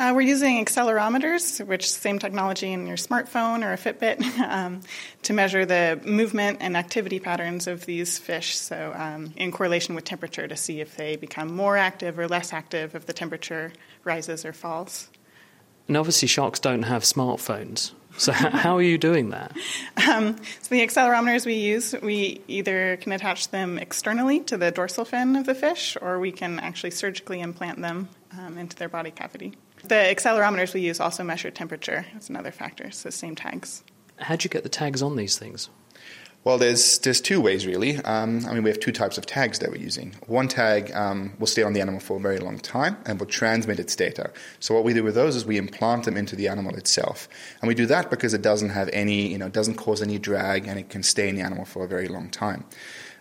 Uh, 0.00 0.14
we're 0.14 0.22
using 0.22 0.64
accelerometers, 0.64 1.62
which 1.66 1.92
same 1.92 2.18
technology 2.18 2.72
in 2.72 2.86
your 2.86 2.96
smartphone 2.96 3.62
or 3.62 3.74
a 3.74 3.76
Fitbit, 3.76 4.24
um, 4.48 4.80
to 5.20 5.34
measure 5.34 5.66
the 5.66 6.00
movement 6.06 6.56
and 6.62 6.74
activity 6.74 7.20
patterns 7.20 7.66
of 7.66 7.84
these 7.84 8.16
fish. 8.16 8.56
So, 8.56 8.94
um, 8.96 9.34
in 9.36 9.52
correlation 9.52 9.94
with 9.94 10.04
temperature, 10.04 10.48
to 10.48 10.56
see 10.56 10.80
if 10.80 10.96
they 10.96 11.16
become 11.16 11.54
more 11.54 11.76
active 11.76 12.18
or 12.18 12.28
less 12.28 12.54
active 12.54 12.94
if 12.94 13.04
the 13.04 13.12
temperature 13.12 13.74
rises 14.02 14.46
or 14.46 14.54
falls. 14.54 15.10
And 15.86 15.98
obviously, 15.98 16.28
sharks 16.28 16.60
don't 16.60 16.84
have 16.84 17.02
smartphones. 17.02 17.92
So, 18.16 18.32
how 18.32 18.78
are 18.78 18.82
you 18.82 18.96
doing 18.96 19.30
that? 19.30 19.54
Um, 20.08 20.38
so, 20.62 20.74
the 20.74 20.80
accelerometers 20.80 21.44
we 21.44 21.56
use, 21.56 21.94
we 22.02 22.40
either 22.48 22.96
can 22.96 23.12
attach 23.12 23.50
them 23.50 23.76
externally 23.76 24.40
to 24.40 24.56
the 24.56 24.70
dorsal 24.70 25.04
fin 25.04 25.36
of 25.36 25.44
the 25.44 25.54
fish, 25.54 25.94
or 26.00 26.18
we 26.18 26.32
can 26.32 26.58
actually 26.58 26.92
surgically 26.92 27.40
implant 27.40 27.82
them 27.82 28.08
um, 28.38 28.56
into 28.56 28.76
their 28.76 28.88
body 28.88 29.10
cavity. 29.10 29.52
The 29.82 29.94
accelerometers 29.94 30.74
we 30.74 30.80
use 30.80 31.00
also 31.00 31.24
measure 31.24 31.50
temperature. 31.50 32.06
That's 32.12 32.28
another 32.28 32.50
factor. 32.50 32.90
So 32.90 33.10
same 33.10 33.34
tags. 33.34 33.82
How'd 34.18 34.44
you 34.44 34.50
get 34.50 34.62
the 34.62 34.68
tags 34.68 35.02
on 35.02 35.16
these 35.16 35.38
things? 35.38 35.70
Well, 36.42 36.56
there's 36.56 36.98
there's 37.00 37.20
two 37.20 37.38
ways 37.38 37.66
really. 37.66 37.98
Um, 37.98 38.46
I 38.46 38.54
mean, 38.54 38.62
we 38.62 38.70
have 38.70 38.80
two 38.80 38.92
types 38.92 39.18
of 39.18 39.26
tags 39.26 39.58
that 39.58 39.70
we're 39.70 39.76
using. 39.76 40.14
One 40.26 40.48
tag 40.48 40.90
um, 40.92 41.34
will 41.38 41.46
stay 41.46 41.62
on 41.62 41.74
the 41.74 41.82
animal 41.82 42.00
for 42.00 42.16
a 42.16 42.20
very 42.20 42.38
long 42.38 42.58
time 42.58 42.96
and 43.04 43.20
will 43.20 43.26
transmit 43.26 43.78
its 43.78 43.94
data. 43.94 44.30
So 44.58 44.74
what 44.74 44.82
we 44.82 44.94
do 44.94 45.04
with 45.04 45.14
those 45.14 45.36
is 45.36 45.44
we 45.44 45.58
implant 45.58 46.04
them 46.04 46.16
into 46.16 46.36
the 46.36 46.48
animal 46.48 46.76
itself, 46.76 47.28
and 47.60 47.68
we 47.68 47.74
do 47.74 47.84
that 47.86 48.08
because 48.08 48.32
it 48.32 48.40
doesn't 48.40 48.70
have 48.70 48.88
any, 48.94 49.28
you 49.28 49.36
know, 49.36 49.50
doesn't 49.50 49.74
cause 49.74 50.00
any 50.00 50.18
drag, 50.18 50.66
and 50.66 50.78
it 50.78 50.88
can 50.88 51.02
stay 51.02 51.28
in 51.28 51.36
the 51.36 51.42
animal 51.42 51.66
for 51.66 51.84
a 51.84 51.88
very 51.88 52.08
long 52.08 52.30
time. 52.30 52.64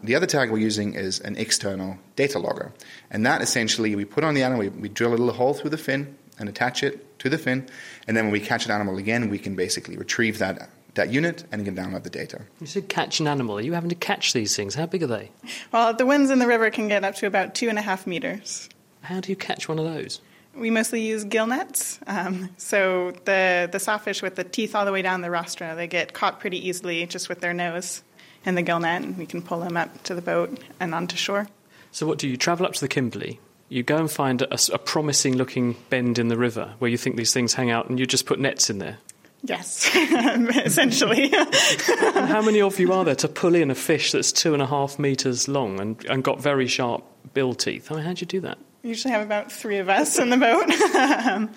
The 0.02 0.16
other 0.16 0.26
tag 0.26 0.50
we're 0.50 0.60
using 0.60 0.94
is 0.94 1.20
an 1.20 1.36
external 1.36 1.98
data 2.16 2.40
logger, 2.40 2.72
and 3.12 3.26
that 3.26 3.42
essentially 3.42 3.98
we 3.98 4.06
put 4.06 4.24
on 4.24 4.34
the 4.34 4.44
animal. 4.44 4.62
We, 4.62 4.70
we 4.70 4.88
drill 4.88 5.10
a 5.10 5.20
little 5.20 5.34
hole 5.34 5.54
through 5.54 5.72
the 5.72 5.78
fin 5.78 6.18
and 6.40 6.50
attach 6.50 6.84
it 6.84 7.20
to 7.20 7.30
the 7.30 7.38
fin, 7.38 7.68
and 8.08 8.16
then 8.16 8.26
when 8.26 8.32
we 8.32 8.40
catch 8.40 8.66
an 8.66 8.72
animal 8.72 8.98
again, 8.98 9.30
we 9.30 9.38
can 9.38 9.56
basically 9.56 9.98
retrieve 9.98 10.40
that 10.40 10.70
that 10.96 11.12
unit 11.12 11.44
and 11.52 11.64
can 11.66 11.76
download 11.76 12.04
the 12.04 12.10
data. 12.10 12.42
You 12.60 12.68
said 12.68 12.90
catch 12.90 13.20
an 13.20 13.28
animal. 13.28 13.58
Are 13.58 13.62
you 13.62 13.74
having 13.74 13.90
to 13.90 13.96
catch 13.96 14.34
these 14.34 14.56
things? 14.56 14.76
How 14.76 14.86
big 14.86 15.04
are 15.04 15.08
they? 15.08 15.32
Well, 15.72 15.94
the 15.94 16.06
winds 16.06 16.32
in 16.32 16.40
the 16.40 16.48
river 16.48 16.70
can 16.72 16.88
get 16.88 17.04
up 17.04 17.16
to 17.16 17.28
about 17.28 17.56
two 17.56 17.70
and 17.70 17.78
a 17.78 17.82
half 17.82 18.08
meters. 18.08 18.68
How 19.02 19.20
do 19.20 19.30
you 19.30 19.36
catch 19.36 19.70
one 19.70 19.80
of 19.80 19.86
those? 19.86 20.20
We 20.56 20.72
mostly 20.72 21.02
use 21.02 21.24
gill 21.24 21.48
nets. 21.48 22.00
Um, 22.08 22.50
so 22.58 23.12
the, 23.26 23.70
the 23.72 23.80
sawfish 23.80 24.22
with 24.22 24.36
the 24.36 24.44
teeth 24.44 24.76
all 24.76 24.84
the 24.84 24.92
way 24.92 25.02
down 25.02 25.22
the 25.22 25.28
rostra, 25.28 25.76
they 25.76 25.88
get 25.88 26.14
caught 26.14 26.40
pretty 26.40 26.68
easily 26.68 27.06
just 27.06 27.30
with 27.30 27.40
their 27.40 27.54
nose 27.54 28.04
in 28.46 28.56
the 28.56 28.62
gill 28.62 28.80
net, 28.80 29.04
and 29.04 29.18
we 29.18 29.26
can 29.26 29.42
pull 29.42 29.60
them 29.60 29.78
up 29.78 30.04
to 30.04 30.16
the 30.16 30.22
boat 30.22 30.60
and 30.80 30.96
onto 30.96 31.16
shore. 31.16 31.48
So 31.92 32.08
what 32.08 32.18
do 32.18 32.28
you 32.28 32.36
travel 32.36 32.66
up 32.66 32.74
to 32.74 32.82
the 32.82 32.88
Kimberley? 32.88 33.40
You 33.70 33.84
go 33.84 33.98
and 33.98 34.12
find 34.12 34.42
a, 34.42 34.58
a 34.74 34.80
promising 34.80 35.38
looking 35.38 35.76
bend 35.90 36.18
in 36.20 36.28
the 36.28 36.38
river 36.38 36.74
where 36.80 36.90
you 36.90 36.98
think 36.98 37.16
these 37.16 37.34
things 37.34 37.54
hang 37.54 37.70
out, 37.70 37.90
and 37.90 38.00
you 38.00 38.06
just 38.06 38.26
put 38.26 38.40
nets 38.40 38.70
in 38.70 38.80
there. 38.80 38.98
Yes, 39.44 39.90
essentially. 39.96 41.30
how 41.30 42.42
many 42.42 42.62
of 42.62 42.80
you 42.80 42.92
are 42.92 43.06
there 43.06 43.16
to 43.16 43.28
pull 43.28 43.56
in 43.56 43.72
a 43.72 43.76
fish 43.76 44.12
that's 44.12 44.32
two 44.32 44.54
and 44.54 44.62
a 44.62 44.66
half 44.66 45.00
metres 45.00 45.48
long 45.48 45.80
and, 45.80 46.04
and 46.06 46.24
got 46.24 46.42
very 46.42 46.68
sharp 46.68 47.04
bill 47.34 47.54
teeth? 47.54 47.92
I 47.92 47.96
mean, 47.96 48.04
how 48.04 48.14
do 48.14 48.20
you 48.20 48.28
do 48.28 48.42
that? 48.42 48.58
We 48.84 48.90
usually 48.90 49.14
have 49.14 49.22
about 49.22 49.52
three 49.52 49.78
of 49.78 49.88
us 49.88 50.20
in 50.20 50.30
the 50.30 50.38
boat. 50.38 50.68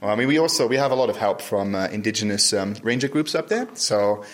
well, 0.00 0.10
I 0.12 0.14
mean, 0.14 0.28
we 0.28 0.38
also 0.38 0.68
we 0.68 0.76
have 0.76 0.92
a 0.92 0.94
lot 0.94 1.10
of 1.10 1.16
help 1.16 1.40
from 1.40 1.74
uh, 1.74 1.86
indigenous 1.88 2.52
um, 2.52 2.76
ranger 2.82 3.08
groups 3.08 3.34
up 3.34 3.48
there. 3.48 3.68
So 3.74 4.24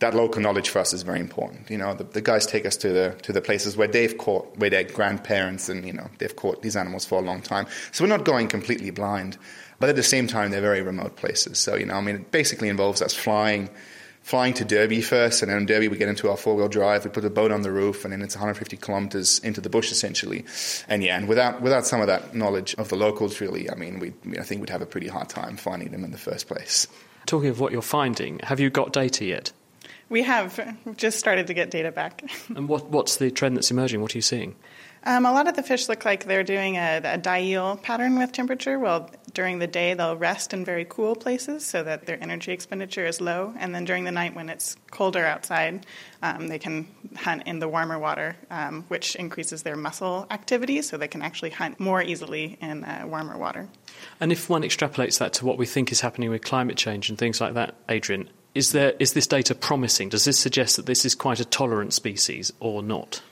that 0.00 0.14
local 0.14 0.40
knowledge 0.40 0.70
for 0.70 0.78
us 0.78 0.92
is 0.92 1.02
very 1.02 1.20
important. 1.20 1.70
You 1.70 1.78
know, 1.78 1.94
the, 1.94 2.04
the, 2.04 2.20
guys 2.22 2.46
take 2.46 2.64
us 2.66 2.76
to 2.78 2.88
the 2.88 3.16
to 3.22 3.32
the 3.32 3.40
places 3.40 3.76
where 3.76 3.86
they've 3.86 4.16
caught, 4.16 4.56
where 4.56 4.70
their 4.70 4.84
grandparents 4.84 5.68
and 5.68 5.86
you 5.86 5.92
know 5.92 6.08
they've 6.18 6.34
caught 6.34 6.62
these 6.62 6.76
animals 6.76 7.04
for 7.04 7.18
a 7.18 7.22
long 7.22 7.42
time. 7.42 7.66
So 7.92 8.04
we're 8.04 8.08
not 8.08 8.24
going 8.24 8.48
completely 8.48 8.90
blind, 8.90 9.36
but 9.78 9.88
at 9.88 9.96
the 9.96 10.02
same 10.02 10.26
time 10.26 10.50
they're 10.50 10.62
very 10.62 10.82
remote 10.82 11.16
places. 11.16 11.58
So 11.58 11.76
you 11.76 11.86
know, 11.86 11.94
I 11.94 12.00
mean, 12.00 12.16
it 12.16 12.32
basically 12.32 12.68
involves 12.68 13.00
us 13.00 13.14
flying. 13.14 13.70
Flying 14.22 14.52
to 14.54 14.66
Derby 14.66 15.00
first, 15.00 15.40
and 15.40 15.50
then 15.50 15.56
in 15.56 15.66
Derby 15.66 15.88
we 15.88 15.96
get 15.96 16.10
into 16.10 16.28
our 16.28 16.36
four-wheel 16.36 16.68
drive. 16.68 17.06
We 17.06 17.10
put 17.10 17.24
a 17.24 17.30
boat 17.30 17.50
on 17.50 17.62
the 17.62 17.72
roof, 17.72 18.04
and 18.04 18.12
then 18.12 18.20
it's 18.20 18.36
150 18.36 18.76
kilometers 18.76 19.38
into 19.38 19.62
the 19.62 19.70
bush 19.70 19.90
essentially. 19.90 20.44
And 20.88 21.02
yeah, 21.02 21.16
and 21.16 21.26
without 21.26 21.62
without 21.62 21.86
some 21.86 22.02
of 22.02 22.06
that 22.08 22.34
knowledge 22.34 22.74
of 22.74 22.90
the 22.90 22.96
locals, 22.96 23.40
really, 23.40 23.70
I 23.70 23.76
mean, 23.76 23.98
we 23.98 24.12
I 24.38 24.42
think 24.42 24.60
we'd 24.60 24.68
have 24.68 24.82
a 24.82 24.86
pretty 24.86 25.08
hard 25.08 25.30
time 25.30 25.56
finding 25.56 25.90
them 25.90 26.04
in 26.04 26.10
the 26.10 26.18
first 26.18 26.48
place. 26.48 26.86
Talking 27.24 27.48
of 27.48 27.60
what 27.60 27.72
you're 27.72 27.80
finding, 27.80 28.40
have 28.40 28.60
you 28.60 28.68
got 28.68 28.92
data 28.92 29.24
yet? 29.24 29.52
We 30.10 30.24
have 30.24 30.60
just 30.96 31.18
started 31.18 31.46
to 31.46 31.54
get 31.54 31.70
data 31.70 31.92
back. 31.92 32.28
and 32.48 32.68
what, 32.68 32.90
what's 32.90 33.16
the 33.16 33.30
trend 33.30 33.56
that's 33.56 33.70
emerging? 33.70 34.02
What 34.02 34.14
are 34.14 34.18
you 34.18 34.22
seeing? 34.22 34.56
Um, 35.04 35.24
a 35.24 35.32
lot 35.32 35.48
of 35.48 35.56
the 35.56 35.62
fish 35.62 35.88
look 35.88 36.04
like 36.04 36.24
they're 36.26 36.42
doing 36.44 36.76
a, 36.76 37.00
a 37.02 37.16
diel 37.16 37.76
pattern 37.76 38.18
with 38.18 38.32
temperature. 38.32 38.78
Well, 38.78 39.08
during 39.32 39.58
the 39.58 39.66
day, 39.66 39.94
they'll 39.94 40.16
rest 40.16 40.52
in 40.52 40.64
very 40.64 40.84
cool 40.84 41.14
places 41.14 41.64
so 41.64 41.82
that 41.84 42.04
their 42.04 42.22
energy 42.22 42.52
expenditure 42.52 43.06
is 43.06 43.20
low. 43.20 43.54
And 43.58 43.74
then 43.74 43.84
during 43.84 44.04
the 44.04 44.10
night, 44.10 44.34
when 44.34 44.50
it's 44.50 44.76
colder 44.90 45.24
outside, 45.24 45.86
um, 46.22 46.48
they 46.48 46.58
can 46.58 46.86
hunt 47.16 47.44
in 47.46 47.60
the 47.60 47.68
warmer 47.68 47.98
water, 47.98 48.36
um, 48.50 48.84
which 48.88 49.14
increases 49.16 49.62
their 49.62 49.76
muscle 49.76 50.26
activity 50.30 50.82
so 50.82 50.96
they 50.96 51.08
can 51.08 51.22
actually 51.22 51.50
hunt 51.50 51.80
more 51.80 52.02
easily 52.02 52.58
in 52.60 52.84
uh, 52.84 53.04
warmer 53.06 53.38
water. 53.38 53.68
And 54.20 54.32
if 54.32 54.50
one 54.50 54.62
extrapolates 54.62 55.18
that 55.18 55.32
to 55.34 55.46
what 55.46 55.56
we 55.56 55.66
think 55.66 55.92
is 55.92 56.00
happening 56.00 56.30
with 56.30 56.42
climate 56.42 56.76
change 56.76 57.08
and 57.08 57.16
things 57.16 57.40
like 57.40 57.54
that, 57.54 57.76
Adrian, 57.88 58.28
is 58.54 58.72
there 58.72 58.94
is 58.98 59.12
this 59.12 59.26
data 59.26 59.54
promising? 59.54 60.08
Does 60.08 60.24
this 60.24 60.38
suggest 60.38 60.76
that 60.76 60.86
this 60.86 61.04
is 61.04 61.14
quite 61.14 61.40
a 61.40 61.44
tolerant 61.44 61.92
species 61.92 62.52
or 62.60 62.82
not? 62.82 63.22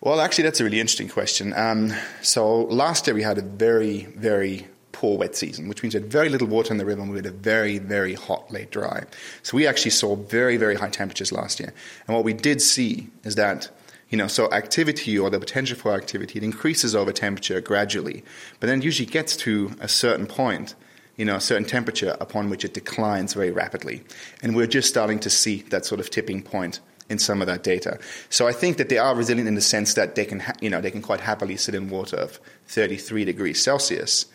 Well, 0.00 0.20
actually, 0.20 0.44
that's 0.44 0.60
a 0.60 0.64
really 0.64 0.80
interesting 0.80 1.08
question. 1.08 1.52
Um, 1.54 1.92
so 2.22 2.62
last 2.64 3.06
year 3.06 3.14
we 3.14 3.22
had 3.22 3.38
a 3.38 3.42
very, 3.42 4.06
very 4.16 4.66
poor 4.92 5.18
wet 5.18 5.34
season, 5.36 5.68
which 5.68 5.82
means 5.82 5.94
we 5.94 6.00
had 6.00 6.10
very 6.10 6.28
little 6.28 6.48
water 6.48 6.72
in 6.72 6.78
the 6.78 6.84
river 6.84 7.02
and 7.02 7.10
we 7.10 7.16
had 7.16 7.26
a 7.26 7.30
very, 7.30 7.78
very 7.78 8.14
hot 8.14 8.50
late 8.50 8.70
dry. 8.70 9.04
So 9.42 9.56
we 9.56 9.66
actually 9.66 9.90
saw 9.92 10.16
very, 10.16 10.56
very 10.56 10.76
high 10.76 10.90
temperatures 10.90 11.32
last 11.32 11.60
year. 11.60 11.72
And 12.06 12.16
what 12.16 12.24
we 12.24 12.32
did 12.32 12.62
see 12.62 13.08
is 13.24 13.34
that 13.34 13.70
You 14.10 14.16
know, 14.16 14.28
so 14.28 14.50
activity 14.52 15.18
or 15.18 15.30
the 15.30 15.38
potential 15.38 15.76
for 15.76 15.92
activity 15.92 16.38
it 16.38 16.42
increases 16.42 16.94
over 16.94 17.12
temperature 17.12 17.60
gradually, 17.60 18.24
but 18.58 18.66
then 18.66 18.80
usually 18.80 19.06
gets 19.06 19.36
to 19.36 19.72
a 19.80 19.88
certain 19.88 20.26
point, 20.26 20.74
you 21.18 21.24
know, 21.24 21.36
a 21.36 21.40
certain 21.40 21.66
temperature 21.66 22.16
upon 22.20 22.48
which 22.48 22.64
it 22.64 22.72
declines 22.72 23.34
very 23.34 23.50
rapidly. 23.50 24.02
And 24.42 24.56
we're 24.56 24.66
just 24.66 24.88
starting 24.88 25.18
to 25.20 25.28
see 25.28 25.62
that 25.68 25.84
sort 25.84 26.00
of 26.00 26.08
tipping 26.08 26.42
point 26.42 26.80
in 27.10 27.18
some 27.18 27.40
of 27.40 27.46
that 27.48 27.62
data. 27.62 27.98
So 28.30 28.46
I 28.46 28.52
think 28.52 28.76
that 28.76 28.88
they 28.88 28.98
are 28.98 29.14
resilient 29.14 29.48
in 29.48 29.54
the 29.54 29.60
sense 29.60 29.94
that 29.94 30.14
they 30.14 30.24
can, 30.24 30.40
ha- 30.40 30.54
you 30.60 30.70
know, 30.70 30.80
they 30.80 30.90
can 30.90 31.02
quite 31.02 31.20
happily 31.20 31.56
sit 31.56 31.74
in 31.74 31.90
water 31.90 32.16
of 32.16 32.40
33 32.68 33.24
degrees 33.24 33.60
Celsius. 33.60 34.26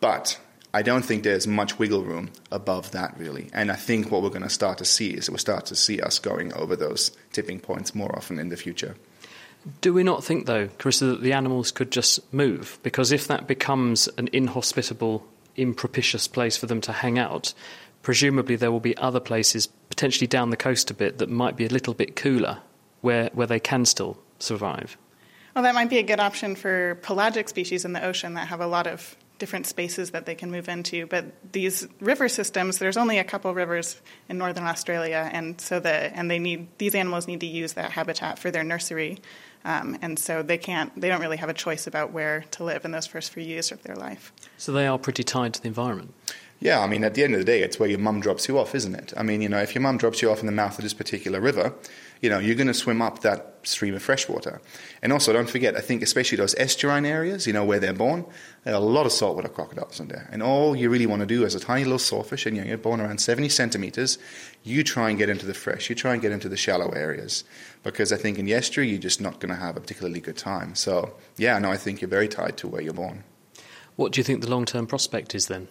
But 0.00 0.38
I 0.74 0.82
don't 0.82 1.04
think 1.04 1.22
there's 1.22 1.46
much 1.46 1.78
wiggle 1.78 2.02
room 2.02 2.30
above 2.50 2.90
that, 2.90 3.16
really. 3.18 3.48
And 3.52 3.70
I 3.70 3.76
think 3.76 4.10
what 4.10 4.22
we're 4.22 4.30
going 4.30 4.42
to 4.42 4.48
start 4.50 4.78
to 4.78 4.84
see 4.84 5.10
is 5.10 5.30
we'll 5.30 5.38
start 5.38 5.66
to 5.66 5.76
see 5.76 6.00
us 6.00 6.18
going 6.18 6.52
over 6.54 6.76
those 6.76 7.12
tipping 7.32 7.60
points 7.60 7.94
more 7.94 8.14
often 8.16 8.38
in 8.38 8.48
the 8.48 8.56
future. 8.56 8.96
Do 9.80 9.94
we 9.94 10.02
not 10.02 10.24
think, 10.24 10.46
though, 10.46 10.66
Karissa, 10.66 11.12
that 11.12 11.22
the 11.22 11.32
animals 11.32 11.70
could 11.70 11.92
just 11.92 12.32
move? 12.32 12.80
Because 12.82 13.12
if 13.12 13.28
that 13.28 13.46
becomes 13.46 14.08
an 14.18 14.28
inhospitable, 14.32 15.24
impropitious 15.56 16.30
place 16.30 16.56
for 16.56 16.66
them 16.66 16.80
to 16.82 16.92
hang 16.92 17.18
out, 17.18 17.54
presumably 18.02 18.56
there 18.56 18.72
will 18.72 18.80
be 18.80 18.96
other 18.96 19.20
places, 19.20 19.66
potentially 19.88 20.26
down 20.26 20.50
the 20.50 20.56
coast 20.56 20.90
a 20.90 20.94
bit, 20.94 21.18
that 21.18 21.30
might 21.30 21.56
be 21.56 21.66
a 21.66 21.70
little 21.70 21.94
bit 21.94 22.16
cooler, 22.16 22.58
where, 23.00 23.30
where 23.32 23.46
they 23.46 23.60
can 23.60 23.84
still 23.84 24.18
survive. 24.38 24.96
Well, 25.54 25.64
that 25.64 25.74
might 25.74 25.90
be 25.90 25.98
a 25.98 26.02
good 26.02 26.20
option 26.20 26.56
for 26.56 26.96
pelagic 27.02 27.48
species 27.48 27.84
in 27.84 27.92
the 27.92 28.04
ocean 28.04 28.34
that 28.34 28.48
have 28.48 28.60
a 28.60 28.66
lot 28.66 28.86
of 28.86 29.16
different 29.42 29.66
spaces 29.66 30.12
that 30.12 30.24
they 30.24 30.36
can 30.36 30.52
move 30.52 30.68
into. 30.68 31.04
But 31.06 31.24
these 31.52 31.88
river 31.98 32.28
systems, 32.28 32.78
there's 32.78 32.96
only 32.96 33.18
a 33.18 33.24
couple 33.24 33.52
rivers 33.52 34.00
in 34.28 34.38
northern 34.38 34.64
Australia, 34.64 35.28
and 35.32 35.60
so 35.60 35.80
the 35.80 35.90
and 35.90 36.30
they 36.30 36.38
need 36.38 36.68
these 36.78 36.94
animals 36.94 37.26
need 37.26 37.40
to 37.40 37.46
use 37.46 37.72
that 37.72 37.90
habitat 37.90 38.38
for 38.38 38.52
their 38.52 38.62
nursery, 38.62 39.18
um, 39.64 39.98
and 40.00 40.16
so 40.16 40.42
they 40.42 40.58
can't 40.58 40.98
they 40.98 41.08
don't 41.08 41.20
really 41.20 41.38
have 41.38 41.48
a 41.48 41.54
choice 41.54 41.88
about 41.88 42.12
where 42.12 42.44
to 42.52 42.62
live 42.62 42.84
in 42.84 42.92
those 42.92 43.08
first 43.08 43.32
few 43.32 43.42
years 43.42 43.72
of 43.72 43.82
their 43.82 43.96
life. 43.96 44.32
So 44.58 44.72
they 44.72 44.86
are 44.86 44.98
pretty 44.98 45.24
tied 45.24 45.54
to 45.54 45.62
the 45.62 45.68
environment. 45.68 46.14
Yeah, 46.62 46.78
I 46.80 46.86
mean, 46.86 47.02
at 47.02 47.14
the 47.14 47.24
end 47.24 47.34
of 47.34 47.40
the 47.40 47.44
day, 47.44 47.60
it's 47.60 47.80
where 47.80 47.88
your 47.88 47.98
mum 47.98 48.20
drops 48.20 48.46
you 48.46 48.56
off, 48.56 48.72
isn't 48.76 48.94
it? 48.94 49.12
I 49.16 49.24
mean, 49.24 49.42
you 49.42 49.48
know, 49.48 49.58
if 49.58 49.74
your 49.74 49.82
mum 49.82 49.98
drops 49.98 50.22
you 50.22 50.30
off 50.30 50.38
in 50.38 50.46
the 50.46 50.52
mouth 50.52 50.78
of 50.78 50.84
this 50.84 50.94
particular 50.94 51.40
river, 51.40 51.74
you 52.20 52.30
know, 52.30 52.38
you're 52.38 52.54
going 52.54 52.68
to 52.68 52.74
swim 52.74 53.02
up 53.02 53.22
that 53.22 53.56
stream 53.64 53.96
of 53.96 54.02
fresh 54.02 54.28
water. 54.28 54.60
And 55.02 55.12
also, 55.12 55.32
don't 55.32 55.50
forget, 55.50 55.76
I 55.76 55.80
think 55.80 56.02
especially 56.02 56.38
those 56.38 56.54
estuarine 56.54 57.04
areas, 57.04 57.48
you 57.48 57.52
know, 57.52 57.64
where 57.64 57.80
they're 57.80 57.92
born, 57.92 58.24
there 58.62 58.74
are 58.74 58.80
a 58.80 58.84
lot 58.84 59.06
of 59.06 59.12
saltwater 59.12 59.48
crocodiles 59.48 59.98
in 59.98 60.06
there. 60.06 60.28
And 60.30 60.40
all 60.40 60.76
you 60.76 60.88
really 60.88 61.06
want 61.06 61.18
to 61.18 61.26
do 61.26 61.44
as 61.44 61.56
a 61.56 61.60
tiny 61.60 61.82
little 61.82 61.98
sawfish, 61.98 62.46
and 62.46 62.56
you 62.56 62.62
know, 62.62 62.68
you're 62.68 62.78
born 62.78 63.00
around 63.00 63.20
70 63.20 63.48
centimeters, 63.48 64.18
you 64.62 64.84
try 64.84 65.08
and 65.10 65.18
get 65.18 65.28
into 65.28 65.46
the 65.46 65.54
fresh, 65.54 65.90
you 65.90 65.96
try 65.96 66.12
and 66.12 66.22
get 66.22 66.30
into 66.30 66.48
the 66.48 66.56
shallow 66.56 66.90
areas. 66.90 67.42
Because 67.82 68.12
I 68.12 68.16
think 68.16 68.38
in 68.38 68.44
the 68.44 68.54
estuary, 68.54 68.88
you're 68.88 69.00
just 69.00 69.20
not 69.20 69.40
going 69.40 69.52
to 69.52 69.60
have 69.60 69.76
a 69.76 69.80
particularly 69.80 70.20
good 70.20 70.36
time. 70.36 70.76
So, 70.76 71.14
yeah, 71.38 71.58
no, 71.58 71.72
I 71.72 71.76
think 71.76 72.00
you're 72.00 72.08
very 72.08 72.28
tied 72.28 72.56
to 72.58 72.68
where 72.68 72.82
you're 72.82 72.92
born. 72.92 73.24
What 73.96 74.12
do 74.12 74.20
you 74.20 74.24
think 74.24 74.40
the 74.40 74.50
long 74.50 74.64
term 74.64 74.86
prospect 74.86 75.34
is 75.34 75.46
then? 75.46 75.68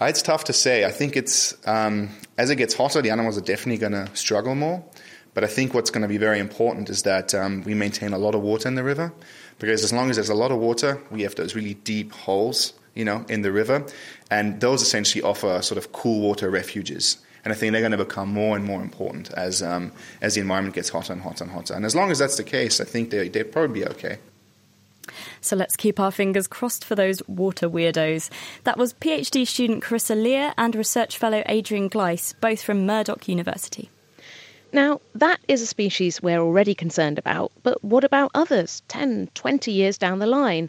Uh, 0.00 0.06
it's 0.06 0.22
tough 0.22 0.44
to 0.44 0.52
say. 0.52 0.84
I 0.84 0.90
think 0.90 1.16
it's 1.16 1.56
um, 1.66 2.10
as 2.36 2.50
it 2.50 2.56
gets 2.56 2.74
hotter, 2.74 3.00
the 3.00 3.10
animals 3.10 3.38
are 3.38 3.42
definitely 3.42 3.78
going 3.78 3.92
to 3.92 4.14
struggle 4.14 4.54
more. 4.54 4.84
But 5.36 5.44
I 5.44 5.48
think 5.48 5.74
what's 5.74 5.90
going 5.90 6.02
to 6.02 6.08
be 6.08 6.16
very 6.16 6.38
important 6.38 6.88
is 6.88 7.02
that 7.02 7.34
um, 7.34 7.62
we 7.64 7.74
maintain 7.74 8.14
a 8.14 8.18
lot 8.18 8.34
of 8.34 8.40
water 8.40 8.68
in 8.68 8.74
the 8.74 8.82
river, 8.82 9.12
because 9.58 9.84
as 9.84 9.92
long 9.92 10.08
as 10.08 10.16
there's 10.16 10.30
a 10.30 10.34
lot 10.34 10.50
of 10.50 10.58
water, 10.58 10.98
we 11.10 11.22
have 11.22 11.34
those 11.34 11.54
really 11.54 11.74
deep 11.74 12.12
holes, 12.12 12.72
you 12.94 13.04
know, 13.04 13.22
in 13.28 13.42
the 13.42 13.52
river, 13.52 13.84
and 14.30 14.62
those 14.62 14.80
essentially 14.80 15.20
offer 15.22 15.60
sort 15.60 15.76
of 15.76 15.92
cool 15.92 16.22
water 16.22 16.48
refuges. 16.48 17.18
And 17.44 17.52
I 17.52 17.56
think 17.56 17.72
they're 17.72 17.82
going 17.82 17.92
to 17.92 17.98
become 17.98 18.30
more 18.30 18.56
and 18.56 18.64
more 18.64 18.80
important 18.80 19.30
as 19.34 19.62
um, 19.62 19.92
as 20.22 20.34
the 20.34 20.40
environment 20.40 20.74
gets 20.74 20.88
hotter 20.88 21.12
and 21.12 21.20
hotter 21.20 21.44
and 21.44 21.52
hotter. 21.52 21.74
And 21.74 21.84
as 21.84 21.94
long 21.94 22.10
as 22.10 22.18
that's 22.18 22.38
the 22.38 22.44
case, 22.44 22.80
I 22.80 22.84
think 22.84 23.10
they 23.10 23.28
they'll 23.28 23.44
probably 23.44 23.80
be 23.80 23.86
okay. 23.88 24.18
So 25.40 25.56
let's 25.56 25.76
keep 25.76 25.98
our 25.98 26.10
fingers 26.10 26.46
crossed 26.46 26.84
for 26.84 26.94
those 26.94 27.26
water 27.28 27.68
weirdos. 27.68 28.30
That 28.64 28.78
was 28.78 28.94
PhD 28.94 29.46
student 29.46 29.82
Karissa 29.82 30.20
Lear 30.20 30.54
and 30.58 30.74
research 30.74 31.18
fellow 31.18 31.42
Adrian 31.46 31.88
Gleiss, 31.88 32.34
both 32.40 32.62
from 32.62 32.86
Murdoch 32.86 33.28
University. 33.28 33.90
Now, 34.72 35.00
that 35.14 35.40
is 35.48 35.62
a 35.62 35.66
species 35.66 36.20
we're 36.20 36.40
already 36.40 36.74
concerned 36.74 37.18
about, 37.18 37.52
but 37.62 37.82
what 37.82 38.04
about 38.04 38.30
others 38.34 38.82
10, 38.88 39.30
20 39.34 39.72
years 39.72 39.96
down 39.96 40.18
the 40.18 40.26
line? 40.26 40.68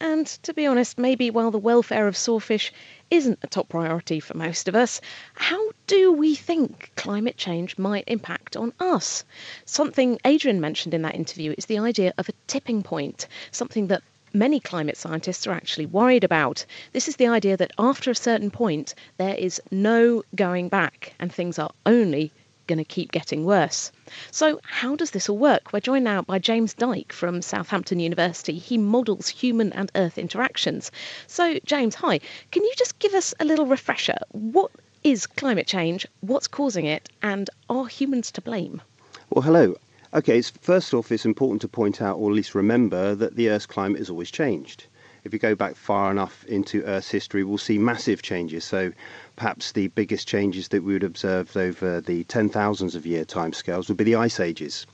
And 0.00 0.26
to 0.26 0.52
be 0.52 0.66
honest, 0.66 0.98
maybe 0.98 1.30
while 1.30 1.50
the 1.50 1.58
welfare 1.58 2.08
of 2.08 2.16
sawfish 2.16 2.72
isn't 3.14 3.38
a 3.42 3.46
top 3.46 3.68
priority 3.68 4.18
for 4.18 4.36
most 4.36 4.66
of 4.66 4.74
us, 4.74 5.00
how 5.34 5.70
do 5.86 6.12
we 6.12 6.34
think 6.34 6.90
climate 6.96 7.36
change 7.36 7.78
might 7.78 8.02
impact 8.08 8.56
on 8.56 8.72
us? 8.80 9.24
Something 9.64 10.18
Adrian 10.24 10.60
mentioned 10.60 10.94
in 10.94 11.02
that 11.02 11.14
interview 11.14 11.54
is 11.56 11.66
the 11.66 11.78
idea 11.78 12.12
of 12.18 12.28
a 12.28 12.34
tipping 12.48 12.82
point, 12.82 13.28
something 13.52 13.86
that 13.86 14.02
many 14.32 14.58
climate 14.58 14.96
scientists 14.96 15.46
are 15.46 15.52
actually 15.52 15.86
worried 15.86 16.24
about. 16.24 16.66
This 16.92 17.06
is 17.06 17.14
the 17.14 17.28
idea 17.28 17.56
that 17.56 17.70
after 17.78 18.10
a 18.10 18.16
certain 18.16 18.50
point, 18.50 18.96
there 19.16 19.36
is 19.36 19.62
no 19.70 20.24
going 20.34 20.68
back 20.68 21.14
and 21.20 21.32
things 21.32 21.56
are 21.56 21.70
only 21.86 22.32
going 22.66 22.78
to 22.78 22.84
keep 22.84 23.12
getting 23.12 23.44
worse. 23.44 23.92
So, 24.30 24.60
how 24.64 24.96
does 24.96 25.12
this 25.12 25.28
all 25.28 25.38
work? 25.38 25.72
We're 25.72 25.80
joined 25.80 26.04
now 26.04 26.22
by 26.22 26.38
James 26.38 26.74
Dyke 26.74 27.12
from 27.12 27.42
Southampton 27.42 28.00
University. 28.00 28.58
He 28.58 28.78
models 28.78 29.28
human 29.28 29.72
and 29.72 29.90
Earth 29.94 30.18
interactions. 30.18 30.90
So, 31.26 31.58
James, 31.64 31.94
hi. 31.94 32.20
Can 32.50 32.64
you 32.64 32.72
just 32.76 32.98
give 32.98 33.14
us 33.14 33.34
a 33.40 33.44
little 33.44 33.66
refresher? 33.66 34.18
What 34.32 34.70
is 35.02 35.26
climate 35.26 35.66
change? 35.66 36.06
What's 36.20 36.48
causing 36.48 36.86
it? 36.86 37.08
And 37.22 37.50
are 37.68 37.86
humans 37.86 38.30
to 38.32 38.40
blame? 38.40 38.82
Well, 39.30 39.42
hello. 39.42 39.76
Okay, 40.14 40.40
first 40.42 40.94
off, 40.94 41.10
it's 41.10 41.24
important 41.24 41.60
to 41.62 41.68
point 41.68 42.00
out, 42.00 42.18
or 42.18 42.30
at 42.30 42.36
least 42.36 42.54
remember, 42.54 43.14
that 43.16 43.34
the 43.34 43.50
Earth's 43.50 43.66
climate 43.66 43.98
has 43.98 44.10
always 44.10 44.30
changed. 44.30 44.86
If 45.24 45.32
you 45.32 45.38
go 45.38 45.54
back 45.54 45.74
far 45.74 46.10
enough 46.10 46.44
into 46.44 46.84
Earth's 46.84 47.10
history, 47.10 47.42
we'll 47.42 47.58
see 47.58 47.78
massive 47.78 48.22
changes. 48.22 48.64
So, 48.64 48.92
perhaps 49.36 49.72
the 49.72 49.88
biggest 49.88 50.28
changes 50.28 50.68
that 50.68 50.82
we 50.82 50.92
would 50.92 51.02
observe 51.02 51.56
over 51.56 52.00
the 52.00 52.24
ten 52.24 52.48
thousands 52.48 52.94
of 52.94 53.06
year 53.06 53.24
timescales 53.24 53.88
would 53.88 53.96
be 53.96 54.04
the 54.04 54.14
ice 54.14 54.40
ages. 54.40 54.86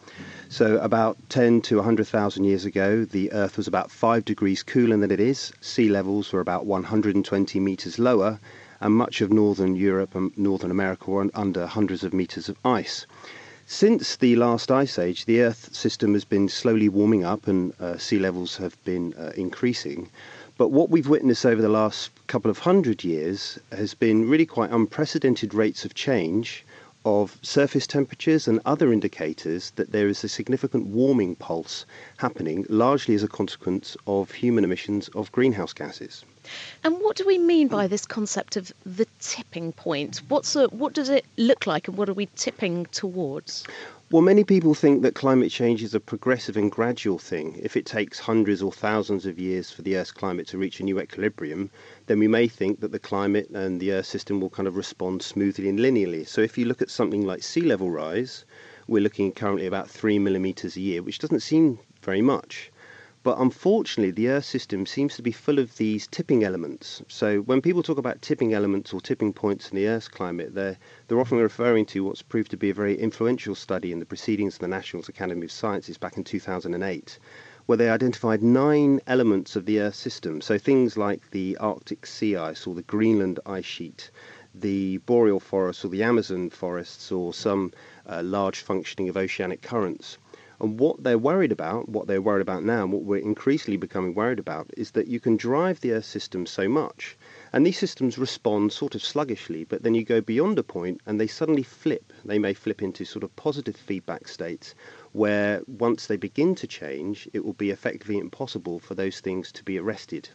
So, 0.48 0.78
about 0.78 1.16
10 1.28 1.60
to 1.62 1.76
100,000 1.76 2.44
years 2.44 2.64
ago, 2.64 3.04
the 3.04 3.30
Earth 3.32 3.56
was 3.56 3.68
about 3.68 3.90
5 3.90 4.24
degrees 4.24 4.62
cooler 4.62 4.96
than 4.96 5.10
it 5.10 5.20
is. 5.20 5.52
Sea 5.60 5.88
levels 5.88 6.32
were 6.32 6.40
about 6.40 6.66
120 6.66 7.60
meters 7.60 7.98
lower, 7.98 8.40
and 8.80 8.94
much 8.94 9.20
of 9.20 9.32
northern 9.32 9.76
Europe 9.76 10.14
and 10.14 10.36
northern 10.36 10.70
America 10.70 11.10
were 11.10 11.30
under 11.34 11.66
hundreds 11.66 12.02
of 12.02 12.12
meters 12.12 12.48
of 12.48 12.56
ice. 12.64 13.06
Since 13.72 14.16
the 14.16 14.34
last 14.34 14.72
ice 14.72 14.98
age, 14.98 15.26
the 15.26 15.42
Earth 15.42 15.72
system 15.72 16.14
has 16.14 16.24
been 16.24 16.48
slowly 16.48 16.88
warming 16.88 17.22
up 17.22 17.46
and 17.46 17.72
uh, 17.80 17.98
sea 17.98 18.18
levels 18.18 18.56
have 18.56 18.76
been 18.84 19.14
uh, 19.14 19.30
increasing. 19.36 20.08
But 20.60 20.72
what 20.72 20.90
we've 20.90 21.08
witnessed 21.08 21.46
over 21.46 21.62
the 21.62 21.70
last 21.70 22.10
couple 22.26 22.50
of 22.50 22.58
hundred 22.58 23.02
years 23.02 23.58
has 23.72 23.94
been 23.94 24.28
really 24.28 24.44
quite 24.44 24.70
unprecedented 24.70 25.54
rates 25.54 25.86
of 25.86 25.94
change 25.94 26.66
of 27.06 27.38
surface 27.40 27.86
temperatures 27.86 28.46
and 28.46 28.60
other 28.66 28.92
indicators 28.92 29.72
that 29.76 29.92
there 29.92 30.06
is 30.06 30.22
a 30.22 30.28
significant 30.28 30.88
warming 30.88 31.34
pulse 31.36 31.86
happening, 32.18 32.66
largely 32.68 33.14
as 33.14 33.22
a 33.22 33.28
consequence 33.28 33.96
of 34.06 34.32
human 34.32 34.62
emissions 34.62 35.08
of 35.14 35.32
greenhouse 35.32 35.72
gases. 35.72 36.26
And 36.84 37.00
what 37.00 37.16
do 37.16 37.26
we 37.26 37.38
mean 37.38 37.68
by 37.68 37.86
this 37.86 38.04
concept 38.04 38.56
of 38.56 38.70
the 38.84 39.06
tipping 39.18 39.72
point? 39.72 40.20
What's 40.28 40.54
a, 40.56 40.66
what 40.66 40.92
does 40.92 41.08
it 41.08 41.24
look 41.38 41.66
like 41.66 41.88
and 41.88 41.96
what 41.96 42.10
are 42.10 42.14
we 42.14 42.26
tipping 42.36 42.84
towards? 42.92 43.64
Well, 44.12 44.22
many 44.22 44.42
people 44.42 44.74
think 44.74 45.02
that 45.02 45.14
climate 45.14 45.52
change 45.52 45.84
is 45.84 45.94
a 45.94 46.00
progressive 46.00 46.56
and 46.56 46.68
gradual 46.68 47.16
thing. 47.16 47.60
If 47.62 47.76
it 47.76 47.86
takes 47.86 48.18
hundreds 48.18 48.60
or 48.60 48.72
thousands 48.72 49.24
of 49.24 49.38
years 49.38 49.70
for 49.70 49.82
the 49.82 49.96
Earth's 49.96 50.10
climate 50.10 50.48
to 50.48 50.58
reach 50.58 50.80
a 50.80 50.82
new 50.82 50.98
equilibrium, 50.98 51.70
then 52.06 52.18
we 52.18 52.26
may 52.26 52.48
think 52.48 52.80
that 52.80 52.90
the 52.90 52.98
climate 52.98 53.50
and 53.50 53.78
the 53.78 53.92
Earth 53.92 54.06
system 54.06 54.40
will 54.40 54.50
kind 54.50 54.66
of 54.66 54.74
respond 54.74 55.22
smoothly 55.22 55.68
and 55.68 55.78
linearly. 55.78 56.26
So 56.26 56.40
if 56.40 56.58
you 56.58 56.64
look 56.64 56.82
at 56.82 56.90
something 56.90 57.24
like 57.24 57.44
sea 57.44 57.60
level 57.60 57.88
rise, 57.88 58.44
we're 58.88 59.00
looking 59.00 59.30
currently 59.30 59.68
about 59.68 59.88
three 59.88 60.18
millimeters 60.18 60.74
a 60.74 60.80
year, 60.80 61.04
which 61.04 61.20
doesn't 61.20 61.38
seem 61.38 61.78
very 62.02 62.20
much. 62.20 62.69
But 63.22 63.38
unfortunately, 63.38 64.12
the 64.12 64.30
Earth 64.30 64.46
system 64.46 64.86
seems 64.86 65.14
to 65.16 65.22
be 65.22 65.30
full 65.30 65.58
of 65.58 65.76
these 65.76 66.06
tipping 66.06 66.42
elements. 66.42 67.02
So 67.06 67.40
when 67.40 67.60
people 67.60 67.82
talk 67.82 67.98
about 67.98 68.22
tipping 68.22 68.54
elements 68.54 68.94
or 68.94 69.00
tipping 69.02 69.34
points 69.34 69.68
in 69.68 69.76
the 69.76 69.88
Earth's 69.88 70.08
climate, 70.08 70.54
they're, 70.54 70.78
they're 71.06 71.20
often 71.20 71.36
referring 71.36 71.84
to 71.86 72.02
what's 72.02 72.22
proved 72.22 72.50
to 72.52 72.56
be 72.56 72.70
a 72.70 72.74
very 72.74 72.98
influential 72.98 73.54
study 73.54 73.92
in 73.92 73.98
the 73.98 74.06
Proceedings 74.06 74.54
of 74.54 74.60
the 74.60 74.68
National 74.68 75.04
Academy 75.06 75.44
of 75.44 75.52
Sciences 75.52 75.98
back 75.98 76.16
in 76.16 76.24
2008, 76.24 77.18
where 77.66 77.76
they 77.76 77.90
identified 77.90 78.42
nine 78.42 79.00
elements 79.06 79.54
of 79.54 79.66
the 79.66 79.80
Earth 79.80 79.96
system. 79.96 80.40
So 80.40 80.56
things 80.56 80.96
like 80.96 81.30
the 81.30 81.58
Arctic 81.58 82.06
sea 82.06 82.36
ice 82.36 82.66
or 82.66 82.74
the 82.74 82.80
Greenland 82.80 83.38
ice 83.44 83.66
sheet, 83.66 84.10
the 84.54 84.96
boreal 84.96 85.40
forests 85.40 85.84
or 85.84 85.88
the 85.88 86.04
Amazon 86.04 86.48
forests, 86.48 87.12
or 87.12 87.34
some 87.34 87.74
uh, 88.06 88.22
large 88.24 88.60
functioning 88.60 89.10
of 89.10 89.18
oceanic 89.18 89.60
currents. 89.60 90.16
And 90.60 90.78
what 90.78 91.02
they're 91.02 91.16
worried 91.18 91.52
about, 91.52 91.88
what 91.88 92.06
they're 92.06 92.20
worried 92.20 92.42
about 92.42 92.64
now, 92.64 92.82
and 92.82 92.92
what 92.92 93.02
we're 93.02 93.16
increasingly 93.16 93.78
becoming 93.78 94.14
worried 94.14 94.38
about, 94.38 94.70
is 94.76 94.90
that 94.90 95.08
you 95.08 95.18
can 95.18 95.38
drive 95.38 95.80
the 95.80 95.92
Earth 95.92 96.04
system 96.04 96.44
so 96.44 96.68
much, 96.68 97.16
and 97.52 97.66
these 97.66 97.78
systems 97.78 98.18
respond 98.18 98.72
sort 98.72 98.94
of 98.94 99.02
sluggishly, 99.02 99.64
but 99.64 99.82
then 99.82 99.94
you 99.94 100.04
go 100.04 100.20
beyond 100.20 100.58
a 100.58 100.62
point 100.62 101.00
and 101.06 101.18
they 101.18 101.26
suddenly 101.26 101.62
flip 101.62 102.12
They 102.24 102.38
may 102.38 102.52
flip 102.52 102.82
into 102.82 103.04
sort 103.04 103.24
of 103.24 103.34
positive 103.36 103.76
feedback 103.76 104.28
states 104.28 104.74
where 105.12 105.62
once 105.66 106.06
they 106.06 106.16
begin 106.16 106.54
to 106.56 106.66
change, 106.66 107.28
it 107.32 107.44
will 107.44 107.54
be 107.54 107.70
effectively 107.70 108.18
impossible 108.18 108.78
for 108.78 108.94
those 108.94 109.20
things 109.20 109.50
to 109.52 109.64
be 109.64 109.78
arrested. 109.78 110.28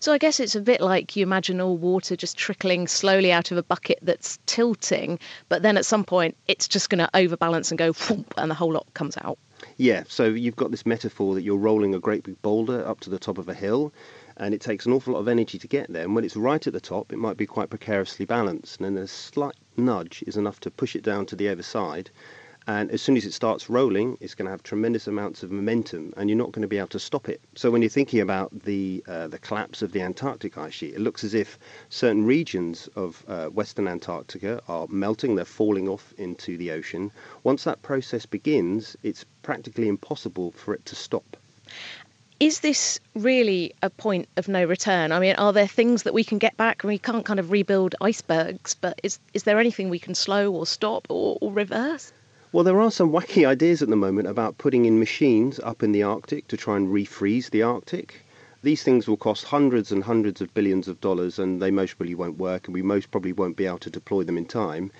So 0.00 0.12
I 0.12 0.18
guess 0.18 0.40
it's 0.40 0.54
a 0.54 0.60
bit 0.62 0.80
like 0.80 1.16
you 1.16 1.22
imagine 1.22 1.60
all 1.60 1.76
water 1.76 2.16
just 2.16 2.38
trickling 2.38 2.88
slowly 2.88 3.30
out 3.30 3.50
of 3.50 3.58
a 3.58 3.62
bucket 3.62 3.98
that's 4.00 4.38
tilting, 4.46 5.18
but 5.50 5.62
then 5.62 5.76
at 5.76 5.84
some 5.84 6.04
point 6.04 6.36
it's 6.48 6.66
just 6.66 6.88
going 6.88 7.00
to 7.00 7.10
overbalance 7.14 7.70
and 7.70 7.78
go 7.78 7.92
and 8.38 8.50
the 8.50 8.54
whole 8.54 8.72
lot 8.72 8.86
comes 8.94 9.18
out. 9.18 9.38
Yeah, 9.76 10.04
so 10.08 10.24
you've 10.24 10.56
got 10.56 10.70
this 10.70 10.86
metaphor 10.86 11.34
that 11.34 11.42
you're 11.42 11.56
rolling 11.56 11.94
a 11.94 12.00
great 12.00 12.22
big 12.22 12.40
boulder 12.42 12.86
up 12.86 13.00
to 13.00 13.10
the 13.10 13.18
top 13.18 13.38
of 13.38 13.48
a 13.48 13.54
hill, 13.54 13.92
and 14.36 14.54
it 14.54 14.60
takes 14.60 14.86
an 14.86 14.92
awful 14.92 15.14
lot 15.14 15.20
of 15.20 15.28
energy 15.28 15.58
to 15.58 15.68
get 15.68 15.92
there. 15.92 16.04
And 16.04 16.14
when 16.14 16.24
it's 16.24 16.36
right 16.36 16.66
at 16.66 16.72
the 16.72 16.80
top, 16.80 17.12
it 17.12 17.18
might 17.18 17.36
be 17.36 17.46
quite 17.46 17.70
precariously 17.70 18.24
balanced, 18.24 18.80
and 18.80 18.96
then 18.96 19.02
a 19.02 19.06
slight 19.06 19.56
nudge 19.76 20.24
is 20.26 20.36
enough 20.36 20.60
to 20.60 20.70
push 20.70 20.96
it 20.96 21.02
down 21.02 21.26
to 21.26 21.36
the 21.36 21.48
other 21.48 21.62
side. 21.62 22.10
And 22.70 22.92
as 22.92 23.02
soon 23.02 23.16
as 23.16 23.24
it 23.24 23.32
starts 23.32 23.68
rolling, 23.68 24.16
it's 24.20 24.36
going 24.36 24.46
to 24.46 24.52
have 24.52 24.62
tremendous 24.62 25.08
amounts 25.08 25.42
of 25.42 25.50
momentum, 25.50 26.14
and 26.16 26.30
you're 26.30 26.38
not 26.38 26.52
going 26.52 26.62
to 26.62 26.68
be 26.68 26.78
able 26.78 26.86
to 26.90 27.00
stop 27.00 27.28
it. 27.28 27.40
So 27.56 27.68
when 27.68 27.82
you're 27.82 27.88
thinking 27.88 28.20
about 28.20 28.62
the 28.62 29.02
uh, 29.08 29.26
the 29.26 29.40
collapse 29.40 29.82
of 29.82 29.90
the 29.90 30.02
Antarctic 30.02 30.56
ice 30.56 30.74
sheet, 30.74 30.94
it 30.94 31.00
looks 31.00 31.24
as 31.24 31.34
if 31.34 31.58
certain 31.88 32.24
regions 32.24 32.88
of 32.94 33.24
uh, 33.26 33.46
Western 33.48 33.88
Antarctica 33.88 34.62
are 34.68 34.86
melting; 34.88 35.34
they're 35.34 35.44
falling 35.44 35.88
off 35.88 36.14
into 36.16 36.56
the 36.56 36.70
ocean. 36.70 37.10
Once 37.42 37.64
that 37.64 37.82
process 37.82 38.24
begins, 38.24 38.96
it's 39.02 39.24
practically 39.42 39.88
impossible 39.88 40.52
for 40.52 40.72
it 40.72 40.86
to 40.86 40.94
stop. 40.94 41.36
Is 42.38 42.60
this 42.60 43.00
really 43.16 43.74
a 43.82 43.90
point 43.90 44.28
of 44.36 44.46
no 44.46 44.64
return? 44.64 45.10
I 45.10 45.18
mean, 45.18 45.34
are 45.34 45.52
there 45.52 45.66
things 45.66 46.04
that 46.04 46.14
we 46.14 46.22
can 46.22 46.38
get 46.38 46.56
back? 46.56 46.84
We 46.84 46.98
can't 46.98 47.24
kind 47.24 47.40
of 47.40 47.50
rebuild 47.50 47.96
icebergs, 48.00 48.76
but 48.80 49.00
is 49.02 49.18
is 49.34 49.42
there 49.42 49.58
anything 49.58 49.90
we 49.90 49.98
can 49.98 50.14
slow 50.14 50.52
or 50.52 50.66
stop 50.66 51.08
or, 51.10 51.36
or 51.40 51.52
reverse? 51.52 52.12
Well, 52.52 52.64
there 52.64 52.80
are 52.80 52.90
some 52.90 53.12
wacky 53.12 53.46
ideas 53.46 53.80
at 53.80 53.90
the 53.90 53.94
moment 53.94 54.26
about 54.26 54.58
putting 54.58 54.84
in 54.84 54.98
machines 54.98 55.60
up 55.60 55.84
in 55.84 55.92
the 55.92 56.02
Arctic 56.02 56.48
to 56.48 56.56
try 56.56 56.76
and 56.76 56.88
refreeze 56.88 57.50
the 57.50 57.62
Arctic. 57.62 58.22
These 58.64 58.82
things 58.82 59.06
will 59.06 59.16
cost 59.16 59.44
hundreds 59.44 59.92
and 59.92 60.02
hundreds 60.02 60.40
of 60.40 60.52
billions 60.52 60.88
of 60.88 61.00
dollars, 61.00 61.38
and 61.38 61.62
they 61.62 61.70
most 61.70 61.96
probably 61.96 62.16
won't 62.16 62.38
work, 62.38 62.66
and 62.66 62.74
we 62.74 62.82
most 62.82 63.12
probably 63.12 63.32
won't 63.32 63.56
be 63.56 63.66
able 63.66 63.78
to 63.78 63.88
deploy 63.88 64.24
them 64.24 64.36
in 64.36 64.46
time. 64.46 64.90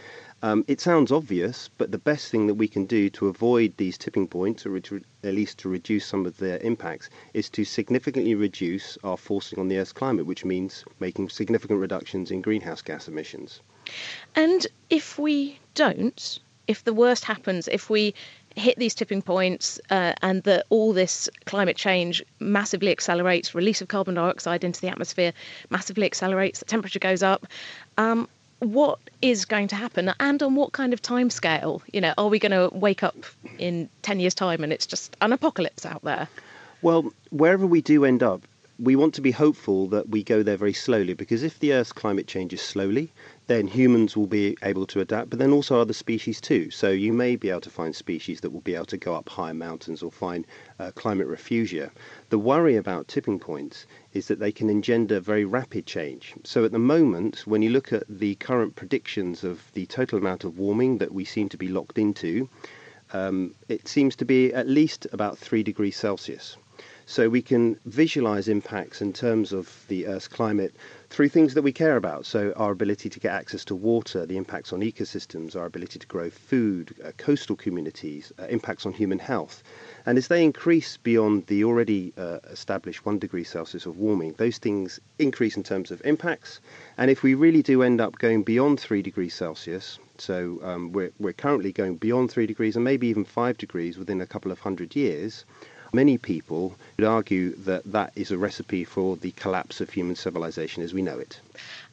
Um, 0.44 0.64
it 0.68 0.80
sounds 0.80 1.10
obvious, 1.10 1.68
but 1.76 1.90
the 1.90 1.98
best 1.98 2.30
thing 2.30 2.46
that 2.46 2.54
we 2.54 2.68
can 2.68 2.84
do 2.84 3.10
to 3.10 3.26
avoid 3.26 3.76
these 3.78 3.98
tipping 3.98 4.28
points, 4.28 4.64
or 4.64 4.76
at 4.76 4.92
least 5.24 5.58
to 5.58 5.68
reduce 5.68 6.06
some 6.06 6.26
of 6.26 6.36
their 6.36 6.58
impacts, 6.58 7.10
is 7.34 7.50
to 7.50 7.64
significantly 7.64 8.36
reduce 8.36 8.96
our 9.02 9.16
forcing 9.16 9.58
on 9.58 9.66
the 9.66 9.78
Earth's 9.78 9.92
climate, 9.92 10.24
which 10.24 10.44
means 10.44 10.84
making 11.00 11.28
significant 11.28 11.80
reductions 11.80 12.30
in 12.30 12.42
greenhouse 12.42 12.80
gas 12.80 13.08
emissions. 13.08 13.60
And 14.36 14.68
if 14.88 15.18
we 15.18 15.58
don't, 15.74 16.38
if 16.70 16.84
the 16.84 16.94
worst 16.94 17.24
happens, 17.24 17.66
if 17.66 17.90
we 17.90 18.14
hit 18.54 18.78
these 18.78 18.94
tipping 18.94 19.22
points 19.22 19.80
uh, 19.90 20.12
and 20.22 20.44
that 20.44 20.64
all 20.70 20.92
this 20.92 21.28
climate 21.44 21.76
change 21.76 22.22
massively 22.38 22.92
accelerates, 22.92 23.56
release 23.56 23.80
of 23.80 23.88
carbon 23.88 24.14
dioxide 24.14 24.62
into 24.62 24.80
the 24.80 24.86
atmosphere 24.86 25.32
massively 25.68 26.06
accelerates, 26.06 26.60
the 26.60 26.64
temperature 26.64 27.00
goes 27.00 27.24
up, 27.24 27.44
um, 27.98 28.28
what 28.60 29.00
is 29.20 29.44
going 29.46 29.66
to 29.66 29.74
happen 29.74 30.12
and 30.20 30.42
on 30.44 30.54
what 30.54 30.70
kind 30.70 30.92
of 30.92 31.02
time 31.02 31.28
scale? 31.28 31.82
You 31.92 32.00
know, 32.02 32.14
are 32.16 32.28
we 32.28 32.38
going 32.38 32.52
to 32.52 32.70
wake 32.72 33.02
up 33.02 33.16
in 33.58 33.88
10 34.02 34.20
years' 34.20 34.34
time 34.34 34.62
and 34.62 34.72
it's 34.72 34.86
just 34.86 35.16
an 35.20 35.32
apocalypse 35.32 35.84
out 35.84 36.02
there? 36.04 36.28
Well, 36.82 37.12
wherever 37.30 37.66
we 37.66 37.80
do 37.82 38.04
end 38.04 38.22
up, 38.22 38.42
we 38.78 38.94
want 38.94 39.14
to 39.14 39.20
be 39.20 39.32
hopeful 39.32 39.88
that 39.88 40.08
we 40.08 40.22
go 40.22 40.44
there 40.44 40.56
very 40.56 40.72
slowly 40.72 41.14
because 41.14 41.42
if 41.42 41.58
the 41.58 41.72
Earth's 41.72 41.92
climate 41.92 42.28
changes 42.28 42.62
slowly, 42.62 43.10
then 43.50 43.66
humans 43.66 44.16
will 44.16 44.28
be 44.28 44.56
able 44.62 44.86
to 44.86 45.00
adapt, 45.00 45.28
but 45.28 45.40
then 45.40 45.50
also 45.50 45.80
other 45.80 45.92
species 45.92 46.40
too. 46.40 46.70
So 46.70 46.90
you 46.90 47.12
may 47.12 47.34
be 47.34 47.50
able 47.50 47.62
to 47.62 47.68
find 47.68 47.96
species 47.96 48.42
that 48.42 48.50
will 48.50 48.60
be 48.60 48.76
able 48.76 48.86
to 48.86 48.96
go 48.96 49.16
up 49.16 49.28
higher 49.28 49.52
mountains 49.52 50.04
or 50.04 50.12
find 50.12 50.46
uh, 50.78 50.92
climate 50.94 51.26
refugia. 51.26 51.90
The 52.28 52.38
worry 52.38 52.76
about 52.76 53.08
tipping 53.08 53.40
points 53.40 53.86
is 54.12 54.28
that 54.28 54.38
they 54.38 54.52
can 54.52 54.70
engender 54.70 55.18
very 55.18 55.44
rapid 55.44 55.84
change. 55.84 56.32
So 56.44 56.64
at 56.64 56.70
the 56.70 56.78
moment, 56.78 57.44
when 57.44 57.60
you 57.60 57.70
look 57.70 57.92
at 57.92 58.04
the 58.08 58.36
current 58.36 58.76
predictions 58.76 59.42
of 59.42 59.60
the 59.72 59.86
total 59.86 60.18
amount 60.18 60.44
of 60.44 60.56
warming 60.56 60.98
that 60.98 61.12
we 61.12 61.24
seem 61.24 61.48
to 61.48 61.56
be 61.56 61.66
locked 61.66 61.98
into, 61.98 62.48
um, 63.12 63.56
it 63.68 63.88
seems 63.88 64.14
to 64.14 64.24
be 64.24 64.54
at 64.54 64.68
least 64.68 65.08
about 65.12 65.36
3 65.36 65.64
degrees 65.64 65.96
Celsius. 65.96 66.56
So 67.06 67.28
we 67.28 67.42
can 67.42 67.76
visualize 67.84 68.46
impacts 68.46 69.02
in 69.02 69.12
terms 69.12 69.52
of 69.52 69.84
the 69.88 70.06
Earth's 70.06 70.28
climate 70.28 70.72
through 71.10 71.28
things 71.28 71.54
that 71.54 71.62
we 71.62 71.72
care 71.72 71.96
about. 71.96 72.24
So 72.24 72.52
our 72.56 72.70
ability 72.70 73.10
to 73.10 73.20
get 73.20 73.32
access 73.32 73.64
to 73.66 73.74
water, 73.74 74.24
the 74.24 74.36
impacts 74.36 74.72
on 74.72 74.80
ecosystems, 74.80 75.56
our 75.56 75.66
ability 75.66 75.98
to 75.98 76.06
grow 76.06 76.30
food, 76.30 76.94
uh, 77.04 77.10
coastal 77.18 77.56
communities, 77.56 78.32
uh, 78.38 78.44
impacts 78.44 78.86
on 78.86 78.92
human 78.92 79.18
health. 79.18 79.64
And 80.06 80.16
as 80.16 80.28
they 80.28 80.44
increase 80.44 80.96
beyond 80.96 81.48
the 81.48 81.64
already 81.64 82.12
uh, 82.16 82.38
established 82.50 83.04
one 83.04 83.18
degree 83.18 83.42
Celsius 83.42 83.86
of 83.86 83.96
warming, 83.96 84.34
those 84.38 84.58
things 84.58 85.00
increase 85.18 85.56
in 85.56 85.64
terms 85.64 85.90
of 85.90 86.00
impacts. 86.04 86.60
And 86.96 87.10
if 87.10 87.24
we 87.24 87.34
really 87.34 87.62
do 87.62 87.82
end 87.82 88.00
up 88.00 88.18
going 88.18 88.44
beyond 88.44 88.78
three 88.78 89.02
degrees 89.02 89.34
Celsius, 89.34 89.98
so 90.16 90.60
um, 90.62 90.92
we're, 90.92 91.12
we're 91.18 91.32
currently 91.32 91.72
going 91.72 91.96
beyond 91.96 92.30
three 92.30 92.46
degrees 92.46 92.76
and 92.76 92.84
maybe 92.84 93.08
even 93.08 93.24
five 93.24 93.58
degrees 93.58 93.98
within 93.98 94.20
a 94.20 94.26
couple 94.26 94.52
of 94.52 94.60
hundred 94.60 94.94
years, 94.94 95.44
Many 95.92 96.18
people 96.18 96.76
would 96.96 97.06
argue 97.06 97.54
that 97.56 97.90
that 97.92 98.12
is 98.14 98.30
a 98.30 98.38
recipe 98.38 98.84
for 98.84 99.16
the 99.16 99.32
collapse 99.32 99.80
of 99.80 99.90
human 99.90 100.14
civilization 100.14 100.82
as 100.82 100.94
we 100.94 101.02
know 101.02 101.18
it. 101.18 101.40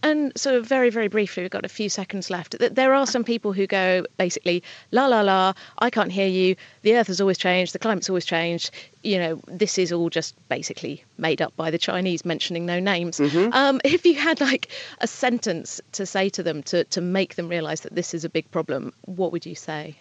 And 0.04 0.32
so, 0.38 0.62
very, 0.62 0.90
very 0.90 1.08
briefly, 1.08 1.44
we've 1.44 1.52
got 1.52 1.66
a 1.66 1.70
few 1.70 1.90
seconds 1.90 2.30
left. 2.30 2.56
There 2.60 2.94
are 2.94 3.08
some 3.08 3.24
people 3.24 3.54
who 3.54 3.66
go 3.66 4.06
basically, 4.18 4.64
la 4.92 5.08
la 5.08 5.22
la, 5.22 5.54
I 5.80 5.90
can't 5.90 6.12
hear 6.12 6.28
you. 6.28 6.56
The 6.84 6.96
earth 6.96 7.08
has 7.08 7.20
always 7.20 7.38
changed, 7.38 7.74
the 7.74 7.80
climate's 7.80 8.10
always 8.10 8.26
changed. 8.26 8.72
You 9.02 9.18
know, 9.18 9.42
this 9.48 9.78
is 9.78 9.92
all 9.92 10.10
just 10.10 10.36
basically 10.50 11.04
made 11.18 11.42
up 11.42 11.56
by 11.56 11.72
the 11.72 11.78
Chinese, 11.78 12.24
mentioning 12.24 12.66
no 12.66 12.80
names. 12.80 13.18
Mm-hmm. 13.18 13.52
Um, 13.54 13.82
if 13.84 14.06
you 14.06 14.16
had 14.16 14.40
like 14.40 14.70
a 15.00 15.08
sentence 15.08 15.82
to 15.94 16.06
say 16.06 16.30
to 16.30 16.44
them 16.44 16.62
to, 16.64 16.84
to 16.86 17.02
make 17.02 17.36
them 17.36 17.50
realize 17.50 17.82
that 17.82 17.96
this 17.96 18.14
is 18.14 18.24
a 18.24 18.30
big 18.30 18.50
problem, 18.52 18.94
what 19.06 19.32
would 19.32 19.46
you 19.46 19.56
say? 19.56 19.96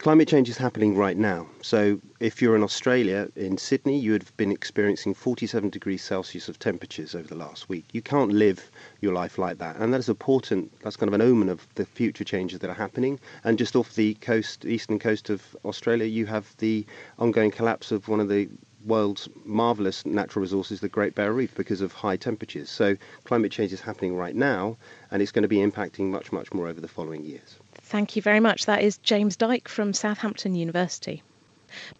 Climate 0.00 0.28
change 0.28 0.48
is 0.48 0.56
happening 0.56 0.96
right 0.96 1.18
now. 1.18 1.46
So, 1.60 2.00
if 2.20 2.40
you're 2.40 2.56
in 2.56 2.62
Australia, 2.62 3.28
in 3.36 3.58
Sydney, 3.58 3.98
you 3.98 4.14
have 4.14 4.34
been 4.38 4.50
experiencing 4.50 5.12
47 5.12 5.68
degrees 5.68 6.02
Celsius 6.02 6.48
of 6.48 6.58
temperatures 6.58 7.14
over 7.14 7.28
the 7.28 7.34
last 7.34 7.68
week. 7.68 7.84
You 7.92 8.00
can't 8.00 8.32
live 8.32 8.70
your 9.02 9.12
life 9.12 9.36
like 9.36 9.58
that. 9.58 9.76
And 9.76 9.92
that 9.92 9.98
is 9.98 10.08
important, 10.08 10.72
that's 10.80 10.96
kind 10.96 11.08
of 11.08 11.12
an 11.12 11.20
omen 11.20 11.50
of 11.50 11.68
the 11.74 11.84
future 11.84 12.24
changes 12.24 12.60
that 12.60 12.70
are 12.70 12.72
happening. 12.72 13.20
And 13.44 13.58
just 13.58 13.76
off 13.76 13.94
the 13.94 14.14
coast, 14.14 14.64
eastern 14.64 14.98
coast 14.98 15.28
of 15.28 15.54
Australia, 15.66 16.06
you 16.06 16.24
have 16.24 16.56
the 16.56 16.86
ongoing 17.18 17.50
collapse 17.50 17.92
of 17.92 18.08
one 18.08 18.20
of 18.20 18.30
the 18.30 18.48
world's 18.86 19.28
marvellous 19.44 20.06
natural 20.06 20.40
resources, 20.40 20.80
the 20.80 20.88
Great 20.88 21.14
Barrier 21.14 21.34
Reef, 21.34 21.54
because 21.54 21.82
of 21.82 21.92
high 21.92 22.16
temperatures. 22.16 22.70
So, 22.70 22.96
climate 23.24 23.52
change 23.52 23.74
is 23.74 23.82
happening 23.82 24.16
right 24.16 24.34
now, 24.34 24.78
and 25.10 25.20
it's 25.20 25.30
going 25.30 25.42
to 25.42 25.46
be 25.48 25.58
impacting 25.58 26.06
much, 26.06 26.32
much 26.32 26.54
more 26.54 26.68
over 26.68 26.80
the 26.80 26.88
following 26.88 27.22
years. 27.22 27.59
Thank 27.90 28.14
you 28.14 28.22
very 28.22 28.38
much. 28.38 28.66
That 28.66 28.82
is 28.82 28.98
James 28.98 29.36
Dyke 29.36 29.68
from 29.68 29.92
Southampton 29.92 30.54
University. 30.54 31.24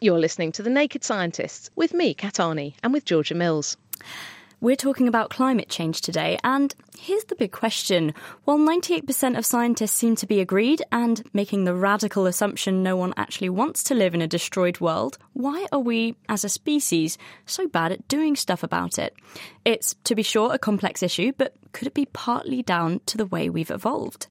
You're 0.00 0.20
listening 0.20 0.52
to 0.52 0.62
The 0.62 0.70
Naked 0.70 1.02
Scientists 1.02 1.68
with 1.74 1.92
me, 1.92 2.14
Kat 2.14 2.34
Arney, 2.34 2.74
and 2.84 2.92
with 2.92 3.04
Georgia 3.04 3.34
Mills. 3.34 3.76
We're 4.60 4.76
talking 4.76 5.08
about 5.08 5.30
climate 5.30 5.68
change 5.68 6.00
today, 6.00 6.38
and 6.44 6.72
here's 6.96 7.24
the 7.24 7.34
big 7.34 7.50
question. 7.50 8.14
While 8.44 8.58
98% 8.58 9.36
of 9.36 9.44
scientists 9.44 9.90
seem 9.90 10.14
to 10.14 10.28
be 10.28 10.38
agreed 10.38 10.80
and 10.92 11.28
making 11.32 11.64
the 11.64 11.74
radical 11.74 12.26
assumption 12.26 12.84
no 12.84 12.94
one 12.94 13.12
actually 13.16 13.48
wants 13.48 13.82
to 13.84 13.96
live 13.96 14.14
in 14.14 14.22
a 14.22 14.28
destroyed 14.28 14.78
world, 14.78 15.18
why 15.32 15.66
are 15.72 15.80
we, 15.80 16.14
as 16.28 16.44
a 16.44 16.48
species, 16.48 17.18
so 17.46 17.66
bad 17.66 17.90
at 17.90 18.06
doing 18.06 18.36
stuff 18.36 18.62
about 18.62 18.96
it? 18.96 19.12
It's, 19.64 19.96
to 20.04 20.14
be 20.14 20.22
sure, 20.22 20.54
a 20.54 20.58
complex 20.58 21.02
issue, 21.02 21.32
but 21.36 21.56
could 21.72 21.88
it 21.88 21.94
be 21.94 22.06
partly 22.06 22.62
down 22.62 23.00
to 23.06 23.16
the 23.16 23.26
way 23.26 23.50
we've 23.50 23.72
evolved? 23.72 24.28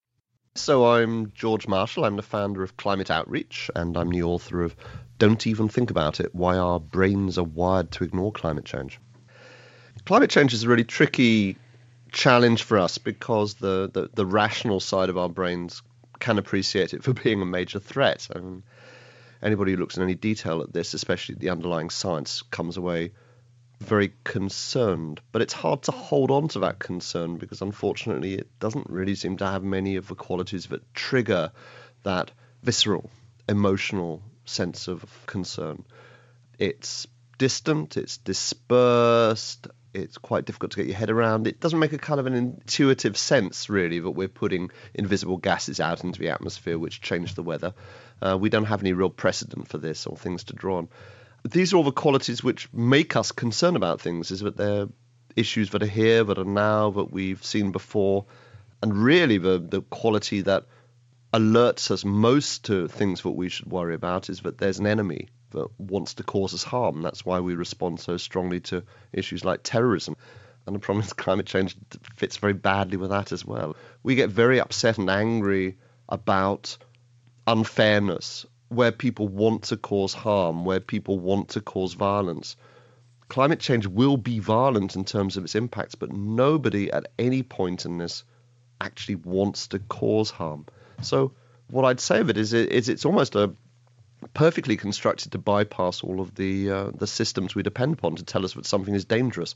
So 0.60 0.88
I'm 0.88 1.32
George 1.32 1.70
Marshall. 1.70 2.04
I'm 2.04 2.18
the 2.18 2.22
founder 2.22 2.64
of 2.64 2.76
Climate 2.76 3.10
Outreach, 3.10 3.72
and 3.78 3.96
I'm 3.96 4.10
the 4.10 4.24
author 4.24 4.62
of 4.62 4.76
Don't 5.18 5.48
Even 5.48 5.70
Think 5.70 5.90
About 5.90 6.20
It 6.20 6.36
Why 6.36 6.58
Our 6.58 6.82
Brains 6.82 7.38
Are 7.38 7.46
Wired 7.46 7.92
to 7.92 8.04
Ignore 8.04 8.34
Climate 8.34 8.66
Change. 8.66 9.00
Climate 10.06 10.30
change 10.30 10.54
is 10.54 10.66
a 10.66 10.68
really 10.68 10.84
tricky 10.84 11.58
challenge 12.12 12.64
for 12.64 12.78
us 12.78 12.98
because 12.98 13.54
the, 13.54 13.90
the, 13.92 14.10
the 14.14 14.26
rational 14.26 14.82
side 14.82 15.08
of 15.10 15.18
our 15.18 15.30
brains 15.30 15.82
can 16.20 16.38
appreciate 16.38 16.94
it 16.94 17.04
for 17.04 17.14
being 17.24 17.42
a 17.42 17.46
major 17.46 17.80
threat. 17.80 18.28
I 18.36 18.40
mean, 18.40 18.64
anybody 19.42 19.72
who 19.72 19.78
looks 19.78 19.96
in 19.96 20.04
any 20.04 20.16
detail 20.16 20.62
at 20.62 20.74
this, 20.74 20.94
especially 20.94 21.36
the 21.36 21.52
underlying 21.52 21.90
science, 21.90 22.42
comes 22.42 22.76
away 22.76 23.14
very 23.80 24.14
concerned. 24.24 25.22
But 25.32 25.42
it's 25.42 25.54
hard 25.54 25.84
to 25.84 25.92
hold 25.92 26.32
on 26.32 26.48
to 26.50 26.60
that 26.60 26.80
concern 26.80 27.38
because 27.38 27.62
unfortunately 27.62 28.36
it 28.36 28.48
doesn't 28.60 28.90
really 28.90 29.16
seem 29.16 29.38
to 29.38 29.46
have 29.46 29.64
many 29.64 29.96
of 29.96 30.08
the 30.08 30.16
qualities 30.16 30.68
that 30.68 30.94
trigger 30.94 31.52
that 32.04 32.32
visceral, 32.64 33.10
emotional 33.48 34.22
sense 34.46 34.88
of 34.88 35.04
concern. 35.26 35.86
It's 36.58 37.08
distant, 37.38 37.96
it's 37.98 38.18
dispersed, 38.18 39.68
it's 39.94 40.18
quite 40.18 40.46
difficult 40.46 40.72
to 40.72 40.78
get 40.78 40.88
your 40.88 40.98
head 40.98 41.10
around. 41.10 41.48
It 41.48 41.60
doesn't 41.60 41.80
make 41.80 41.94
a 41.94 41.98
kind 41.98 42.20
of 42.20 42.28
an 42.28 42.34
intuitive 42.34 43.18
sense, 43.18 43.70
really, 43.70 44.00
that 44.00 44.12
we're 44.12 44.28
putting 44.28 44.70
invisible 44.94 45.38
gases 45.38 45.80
out 45.80 46.04
into 46.04 46.20
the 46.20 46.30
atmosphere 46.30 46.78
which 46.78 47.02
change 47.02 47.36
the 47.36 47.44
weather. 47.44 47.74
Uh, 48.22 48.38
we 48.40 48.50
don't 48.50 48.66
have 48.66 48.82
any 48.82 48.94
real 48.94 49.10
precedent 49.10 49.68
for 49.68 49.78
this 49.78 50.06
or 50.06 50.16
things 50.16 50.46
to 50.46 50.54
draw 50.54 50.78
on. 50.78 50.90
These 51.44 51.74
are 51.74 51.78
all 51.78 51.84
the 51.84 51.92
qualities 51.92 52.44
which 52.44 52.72
make 52.74 53.16
us 53.16 53.32
concerned 53.32 53.78
about 53.78 54.02
things, 54.02 54.32
is 54.32 54.42
that 54.42 54.58
they're 54.58 54.88
issues 55.36 55.70
that 55.72 55.84
are 55.84 55.88
here, 55.88 56.24
that 56.24 56.38
are 56.38 56.44
now, 56.44 56.92
that 56.92 57.12
we've 57.12 57.44
seen 57.44 57.72
before, 57.72 58.26
and 58.82 58.96
really 58.96 59.38
the, 59.38 59.60
the 59.60 59.82
quality 59.82 60.42
that 60.42 60.66
alerts 61.34 61.92
us 61.92 62.04
most 62.04 62.66
to 62.66 62.88
things 62.88 63.22
that 63.22 63.32
we 63.32 63.50
should 63.50 63.72
worry 63.72 63.94
about 63.94 64.30
is 64.30 64.42
that 64.42 64.58
there's 64.58 64.80
an 64.80 64.88
enemy 64.88 65.28
that 65.52 65.68
wants 65.78 66.16
to 66.16 66.24
cause 66.24 66.54
us 66.54 66.64
harm. 66.64 67.02
That's 67.02 67.26
why 67.26 67.40
we 67.40 67.56
respond 67.56 68.00
so 68.00 68.18
strongly 68.18 68.60
to 68.62 68.84
issues 69.14 69.46
like 69.46 69.62
terrorism. 69.64 70.16
And 70.66 70.76
the 70.76 70.80
problem 70.80 71.06
is 71.06 71.14
climate 71.26 71.46
change 71.46 71.76
fits 72.16 72.38
very 72.38 72.54
badly 72.54 72.98
with 72.98 73.12
that 73.12 73.32
as 73.32 73.46
well. 73.46 73.76
We 74.04 74.16
get 74.16 74.30
very 74.30 74.60
upset 74.60 74.98
and 74.98 75.10
angry 75.10 75.78
about 76.08 76.78
unfairness, 77.46 78.46
where 78.70 78.92
people 78.92 79.28
want 79.28 79.64
to 79.64 79.78
cause 79.78 80.14
harm, 80.14 80.64
where 80.64 80.80
people 80.80 81.20
want 81.20 81.50
to 81.50 81.62
cause 81.62 81.94
violence. 81.94 82.56
Climate 83.28 83.60
change 83.60 83.86
will 83.86 84.18
be 84.18 84.40
violent 84.40 84.96
in 84.96 85.06
terms 85.06 85.38
of 85.38 85.44
its 85.44 85.56
impacts, 85.56 85.96
but 85.96 86.12
nobody 86.12 86.92
at 86.92 87.08
any 87.20 87.44
point 87.44 87.86
in 87.86 87.98
this 87.98 88.24
actually 88.82 89.16
wants 89.16 89.68
to 89.68 89.80
cause 89.80 90.32
harm. 90.32 90.66
So, 91.02 91.34
what 91.70 91.86
I'd 91.86 92.00
say 92.00 92.20
of 92.20 92.30
it 92.30 92.38
is, 92.38 92.54
is 92.54 92.90
it's 92.90 93.06
almost 93.06 93.36
a 93.36 93.54
perfectly 94.34 94.78
constructed 94.78 95.32
to 95.32 95.38
bypass 95.38 96.04
all 96.04 96.20
of 96.20 96.36
the 96.36 96.72
uh, 96.72 96.92
the 96.94 97.08
systems 97.08 97.56
we 97.56 97.64
depend 97.64 97.94
upon 97.94 98.16
to 98.16 98.24
tell 98.24 98.44
us 98.46 98.54
that 98.54 98.66
something 98.66 98.96
is 98.96 99.06
dangerous. 99.06 99.56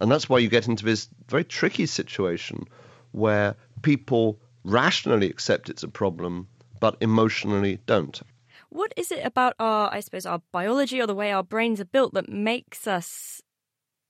And 0.00 0.10
that's 0.10 0.28
why 0.28 0.38
you 0.38 0.48
get 0.48 0.68
into 0.68 0.84
this 0.84 1.08
very 1.28 1.44
tricky 1.44 1.86
situation 1.86 2.66
where 3.12 3.56
people 3.82 4.38
rationally 4.64 5.30
accept 5.30 5.70
it's 5.70 5.82
a 5.82 5.88
problem 5.88 6.48
but 6.80 6.96
emotionally 7.00 7.78
don't. 7.86 8.20
What 8.68 8.92
is 8.96 9.12
it 9.12 9.24
about 9.24 9.54
our, 9.58 9.92
I 9.92 10.00
suppose, 10.00 10.26
our 10.26 10.42
biology 10.52 11.00
or 11.00 11.06
the 11.06 11.14
way 11.14 11.32
our 11.32 11.42
brains 11.42 11.80
are 11.80 11.84
built 11.86 12.14
that 12.14 12.28
makes 12.28 12.86
us 12.86 13.40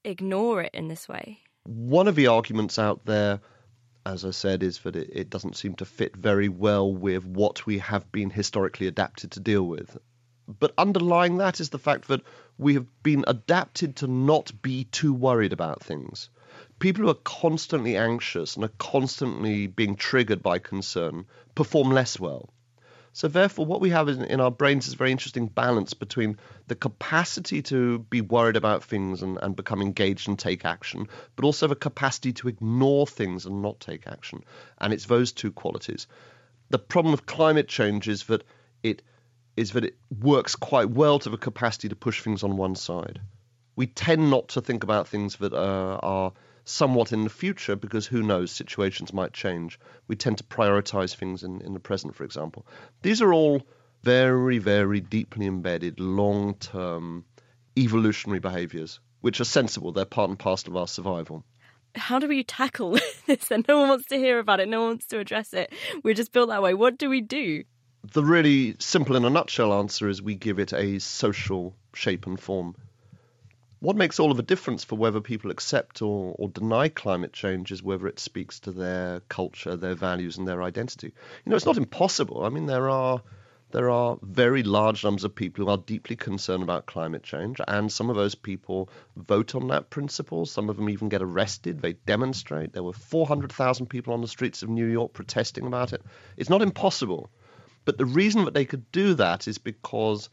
ignore 0.05 0.63
it 0.63 0.71
in 0.75 0.89
this 0.89 1.09
way? 1.09 1.41
One 1.65 2.09
of 2.09 2.15
the 2.15 2.29
arguments 2.29 2.79
out 2.79 3.05
there 3.05 3.41
as 4.07 4.25
I 4.25 4.31
said, 4.31 4.63
is 4.63 4.79
that 4.79 4.95
it, 4.95 5.11
it, 5.13 5.31
doesn't 5.31 5.57
seem 5.57 5.75
to 5.75 5.85
fit 5.85 6.17
very 6.17 6.49
well 6.49 6.93
with 6.93 7.25
what 7.25 7.67
we 7.67 7.79
have 7.79 8.13
been 8.13 8.31
historically 8.31 8.87
adapted 8.87 9.33
to 9.33 9.41
deal 9.41 9.65
with. 9.65 9.99
But 10.47 10.73
underlying 10.79 11.39
that 11.39 11.59
is 11.59 11.71
the 11.71 11.79
fact 11.81 12.07
that 12.07 12.23
we 12.57 12.75
have 12.75 12.87
been 13.03 13.25
adapted 13.27 13.97
to 13.97 14.07
not 14.07 14.63
be 14.63 14.85
too 14.85 15.13
worried 15.13 15.53
about 15.53 15.83
things. 15.83 16.31
People 16.79 17.03
who 17.03 17.11
are 17.11 17.15
constantly 17.15 17.97
anxious 17.97 18.55
and 18.55 18.65
are 18.65 18.73
constantly 18.79 19.67
being 19.67 19.97
triggered 19.97 20.41
by 20.41 20.61
concern 20.61 21.27
perform 21.57 21.91
less 21.91 22.21
well. 22.21 22.49
So, 23.17 23.29
therefore, 23.29 23.64
what 23.64 23.81
we 23.81 23.89
have 23.89 24.11
in, 24.11 24.25
in, 24.25 24.43
our 24.43 24.51
brains 24.51 24.87
is 24.87 24.93
a 24.93 24.97
very 24.99 25.11
interesting 25.11 25.47
balance 25.47 25.95
between 25.95 26.37
the 26.67 26.75
capacity 26.75 27.62
to 27.62 28.01
be 28.01 28.21
worried 28.21 28.57
about 28.57 28.85
things 28.85 29.23
and, 29.23 29.39
and 29.41 29.57
become 29.57 29.81
engaged 29.81 30.29
and 30.29 30.39
take 30.39 30.67
action, 30.67 31.09
but 31.35 31.47
also 31.47 31.67
the 31.67 31.77
capacity 31.77 32.35
to 32.35 32.49
ignore 32.49 33.07
things 33.07 33.47
and 33.47 33.62
not 33.62 33.81
take 33.81 34.07
action. 34.07 34.45
And 34.77 34.93
it's 34.93 35.07
those 35.07 35.33
two 35.33 35.51
qualities. 35.51 36.07
The 36.69 36.79
problem 36.79 37.14
of 37.14 37.25
climate 37.25 37.69
change 37.69 38.07
is 38.07 38.25
that 38.25 38.45
it 38.83 39.01
is 39.57 39.73
that 39.73 39.87
it 39.87 39.97
works 40.21 40.55
quite 40.55 40.91
well 40.91 41.19
to 41.21 41.31
the 41.31 41.39
capacity 41.39 41.89
to 41.89 41.97
push 41.97 42.21
things 42.21 42.43
on 42.43 42.59
one 42.59 42.75
side. 42.75 43.23
We 43.77 43.87
tend 43.87 44.29
not 44.29 44.49
to 44.49 44.61
think 44.61 44.85
about 44.85 45.09
things 45.09 45.37
that 45.37 45.55
uh, 45.55 46.01
are 46.03 46.33
somewhat 46.67 47.12
in 47.12 47.23
the 47.23 47.31
future 47.31 47.77
because 47.77 48.07
who 48.07 48.23
knows, 48.23 48.51
situations 48.51 49.12
might 49.12 49.33
change. 49.33 49.79
We 50.09 50.17
tend 50.17 50.39
to 50.39 50.45
prioritize 50.45 51.14
things 51.14 51.43
in, 51.43 51.62
in 51.62 51.73
the 51.73 51.81
present, 51.81 52.14
for 52.14 52.25
example. 52.25 52.67
These 53.03 53.23
are 53.23 53.33
all 53.33 53.62
very, 54.03 54.59
very 54.59 55.01
deeply 55.01 55.47
embedded 55.47 55.99
long 56.01 56.55
term 56.55 57.25
evolutionary 57.79 58.41
behaviors, 58.41 59.01
which 59.21 59.41
are 59.41 59.45
sensible. 59.45 59.93
They're 59.93 60.05
part 60.05 60.29
and 60.29 60.39
parcel 60.39 60.73
of 60.73 60.77
our 60.77 60.89
survival. 60.89 61.45
How 61.95 62.19
do 62.19 62.29
we 62.29 62.45
tackle 62.45 62.99
this? 63.27 63.51
And 63.51 63.64
no 63.67 63.79
one 63.79 63.89
wants 63.89 64.07
to 64.07 64.17
hear 64.17 64.39
about 64.39 64.61
it, 64.61 64.69
no 64.69 64.81
one 64.81 64.91
wants 64.91 65.07
to 65.09 65.19
address 65.19 65.55
it. 65.55 65.73
We're 66.03 66.14
just 66.14 66.33
built 66.33 66.49
that 66.51 66.62
way. 66.62 66.75
What 66.75 66.99
do 66.99 67.09
we 67.09 67.21
do? 67.21 67.64
The 68.12 68.23
really 68.23 68.77
simple, 68.79 69.17
in 69.17 69.25
a 69.25 69.31
nutshell, 69.31 69.73
answer 69.73 70.09
is 70.09 70.21
we 70.21 70.35
give 70.35 70.59
it 70.59 70.73
a 70.73 70.99
social 70.99 71.75
shape 71.95 72.27
and 72.27 72.39
form 72.39 72.77
what 73.81 73.97
makes 73.97 74.18
all 74.18 74.31
of 74.31 74.39
a 74.39 74.43
difference 74.43 74.85
for 74.85 74.97
whether 74.97 75.20
people 75.20 75.51
accept 75.51 76.01
or, 76.01 76.35
or 76.39 76.49
deny 76.49 76.89
climate 76.89 77.33
change 77.33 77.72
is 77.72 77.83
whether 77.83 78.07
it 78.07 78.18
speaks 78.18 78.61
to 78.61 78.72
their 78.72 79.20
culture, 79.29 79.77
their 79.77 79.95
values, 79.95 80.39
and 80.39 80.49
their 80.49 80.62
identity. 80.62 81.12
You 81.45 81.51
know, 81.51 81.57
it's 81.57 81.66
not 81.66 81.77
impossible. 81.77 82.45
I 82.45 82.49
mean, 82.49 82.66
there 82.66 82.89
are 82.89 83.22
there 83.72 83.91
are 83.91 84.16
very 84.22 84.62
large 84.62 85.03
numbers 85.03 85.24
of 85.24 85.35
people 85.35 85.64
who 85.64 85.70
are 85.70 85.77
deeply 85.77 86.14
concerned 86.14 86.62
about 86.62 86.87
climate 86.87 87.24
change, 87.24 87.61
and 87.66 87.91
some 87.93 88.09
of 88.09 88.16
those 88.16 88.35
people 88.35 88.89
vote 89.16 89.55
on 89.55 89.68
that 89.68 89.91
principle. 89.91 90.47
Some 90.47 90.70
of 90.70 90.77
them 90.77 90.89
even 90.89 91.09
get 91.09 91.20
arrested. 91.20 91.83
They 91.83 91.95
demonstrate. 91.95 92.72
There 92.72 92.85
were 92.85 92.93
400,000 92.93 93.87
people 93.87 94.14
on 94.14 94.20
the 94.20 94.29
streets 94.29 94.62
of 94.62 94.68
New 94.68 94.87
York 94.87 95.12
protesting 95.12 95.66
about 95.66 95.93
it. 95.93 96.03
It's 96.37 96.49
not 96.49 96.62
impossible. 96.62 97.29
But 97.85 97.99
the 97.99 98.07
reason 98.07 98.45
that 98.45 98.55
they 98.55 98.64
could 98.64 98.91
do 98.93 99.14
that 99.14 99.49
is 99.49 99.59
because 99.59 100.29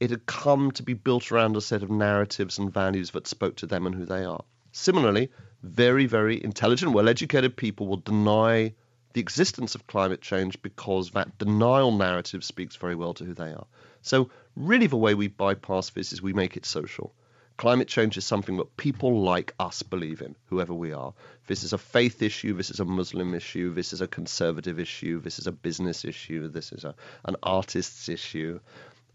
it 0.00 0.10
had 0.10 0.26
come 0.26 0.70
to 0.72 0.82
be 0.82 0.94
built 0.94 1.32
around 1.32 1.56
a 1.56 1.60
set 1.60 1.82
of 1.82 1.90
narratives 1.90 2.58
and 2.58 2.72
values 2.72 3.10
that 3.12 3.26
spoke 3.26 3.56
to 3.56 3.66
them 3.66 3.86
and 3.86 3.94
who 3.94 4.04
they 4.04 4.24
are. 4.24 4.44
Similarly, 4.72 5.30
very, 5.62 6.06
very 6.06 6.42
intelligent, 6.42 6.92
well 6.92 7.08
educated 7.08 7.56
people 7.56 7.86
will 7.86 7.96
deny 7.96 8.74
the 9.14 9.20
existence 9.20 9.74
of 9.74 9.86
climate 9.86 10.20
change 10.20 10.60
because 10.60 11.10
that 11.12 11.38
denial 11.38 11.96
narrative 11.96 12.44
speaks 12.44 12.76
very 12.76 12.94
well 12.94 13.14
to 13.14 13.24
who 13.24 13.32
they 13.32 13.52
are. 13.52 13.66
So, 14.02 14.30
really, 14.54 14.86
the 14.86 14.96
way 14.98 15.14
we 15.14 15.28
bypass 15.28 15.88
this 15.90 16.12
is 16.12 16.20
we 16.20 16.34
make 16.34 16.56
it 16.58 16.66
social. 16.66 17.14
Climate 17.56 17.88
change 17.88 18.18
is 18.18 18.26
something 18.26 18.58
that 18.58 18.76
people 18.76 19.22
like 19.22 19.54
us 19.58 19.82
believe 19.82 20.20
in, 20.20 20.36
whoever 20.50 20.74
we 20.74 20.92
are. 20.92 21.14
This 21.46 21.64
is 21.64 21.72
a 21.72 21.78
faith 21.78 22.20
issue, 22.20 22.52
this 22.52 22.70
is 22.70 22.80
a 22.80 22.84
Muslim 22.84 23.34
issue, 23.34 23.72
this 23.72 23.94
is 23.94 24.02
a 24.02 24.06
conservative 24.06 24.78
issue, 24.78 25.22
this 25.22 25.38
is 25.38 25.46
a 25.46 25.52
business 25.52 26.04
issue, 26.04 26.48
this 26.48 26.70
is 26.72 26.84
a, 26.84 26.94
an 27.24 27.36
artist's 27.42 28.10
issue. 28.10 28.60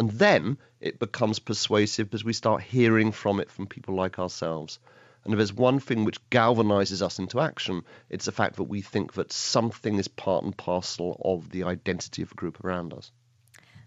And 0.02 0.10
then 0.10 0.58
it 0.80 0.98
becomes 0.98 1.38
persuasive 1.38 2.10
because 2.10 2.26
we 2.26 2.34
start 2.34 2.64
hearing 2.64 3.12
from 3.12 3.40
it 3.40 3.52
from 3.52 3.68
people 3.68 3.94
like 3.94 4.18
ourselves. 4.18 4.80
And 5.24 5.32
if 5.32 5.38
there's 5.38 5.54
one 5.54 5.80
thing 5.80 6.06
which 6.06 6.28
galvanizes 6.32 7.04
us 7.04 7.20
into 7.20 7.40
action, 7.40 7.84
it's 8.10 8.26
the 8.26 8.32
fact 8.32 8.56
that 8.56 8.64
we 8.64 8.82
think 8.82 9.14
that 9.14 9.32
something 9.32 10.00
is 10.00 10.08
part 10.08 10.44
and 10.44 10.58
parcel 10.58 11.22
of 11.24 11.52
the 11.52 11.66
identity 11.66 12.24
of 12.24 12.32
a 12.32 12.36
group 12.36 12.66
around 12.66 12.96
us. 12.96 13.12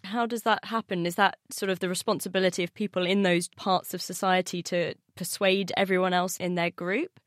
How 0.05 0.25
does 0.25 0.43
that 0.43 0.65
happen? 0.67 1.05
Is 1.05 1.17
that 1.17 1.37
sort 1.51 1.71
of 1.71 1.81
the 1.81 1.89
responsibility 1.89 2.63
of 2.63 2.73
people 2.75 3.05
in 3.05 3.25
those 3.25 3.49
parts 3.49 3.93
of 3.93 4.01
society 4.01 4.63
to 4.63 4.95
persuade 5.17 5.73
everyone 5.77 6.13
else 6.13 6.37
in 6.37 6.55
their 6.55 6.71
group? 6.71 7.19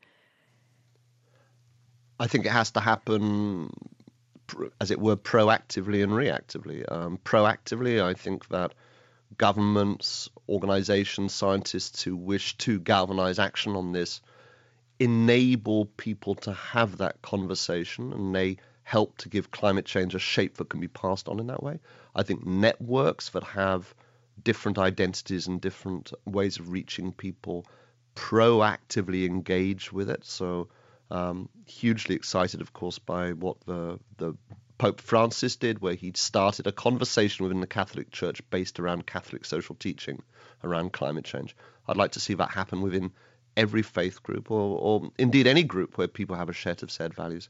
I 2.18 2.26
think 2.26 2.46
it 2.46 2.52
has 2.52 2.70
to 2.70 2.80
happen 2.80 3.68
as 4.80 4.90
it 4.90 5.00
were, 5.00 5.16
proactively 5.16 6.02
and 6.02 6.12
reactively. 6.12 6.90
Um, 6.90 7.18
proactively, 7.24 8.02
I 8.02 8.14
think 8.14 8.48
that 8.48 8.74
governments, 9.36 10.28
organizations, 10.48 11.34
scientists 11.34 12.02
who 12.02 12.16
wish 12.16 12.56
to 12.58 12.80
galvanize 12.80 13.38
action 13.38 13.76
on 13.76 13.92
this 13.92 14.20
enable 14.98 15.86
people 15.86 16.34
to 16.34 16.52
have 16.52 16.98
that 16.98 17.22
conversation 17.22 18.12
and 18.12 18.34
they 18.34 18.56
help 18.82 19.16
to 19.18 19.28
give 19.28 19.50
climate 19.50 19.84
change 19.84 20.14
a 20.14 20.18
shape 20.18 20.56
that 20.56 20.70
can 20.70 20.80
be 20.80 20.88
passed 20.88 21.28
on 21.28 21.38
in 21.38 21.48
that 21.48 21.62
way. 21.62 21.78
I 22.14 22.22
think 22.22 22.46
networks 22.46 23.30
that 23.30 23.44
have 23.44 23.94
different 24.42 24.78
identities 24.78 25.46
and 25.46 25.60
different 25.60 26.12
ways 26.24 26.58
of 26.58 26.70
reaching 26.70 27.12
people 27.12 27.66
proactively 28.16 29.26
engage 29.26 29.92
with 29.92 30.10
it. 30.10 30.24
So 30.24 30.68
um, 31.10 31.48
hugely 31.66 32.14
excited, 32.14 32.60
of 32.60 32.72
course, 32.72 32.98
by 32.98 33.32
what 33.32 33.60
the 33.66 33.98
the 34.16 34.34
Pope 34.78 35.00
Francis 35.00 35.56
did, 35.56 35.80
where 35.80 35.94
he 35.94 36.12
started 36.14 36.66
a 36.66 36.72
conversation 36.72 37.44
within 37.44 37.60
the 37.60 37.66
Catholic 37.66 38.12
Church 38.12 38.40
based 38.50 38.78
around 38.78 39.06
Catholic 39.06 39.44
social 39.44 39.74
teaching 39.74 40.22
around 40.62 40.92
climate 40.92 41.24
change. 41.24 41.56
I'd 41.88 41.96
like 41.96 42.12
to 42.12 42.20
see 42.20 42.34
that 42.34 42.50
happen 42.50 42.80
within 42.80 43.10
every 43.56 43.82
faith 43.82 44.22
group, 44.22 44.50
or, 44.52 44.78
or 44.78 45.10
indeed 45.18 45.48
any 45.48 45.64
group 45.64 45.98
where 45.98 46.06
people 46.06 46.36
have 46.36 46.48
a 46.48 46.54
set 46.54 46.84
of 46.84 46.92
shared 46.92 47.12
values. 47.14 47.48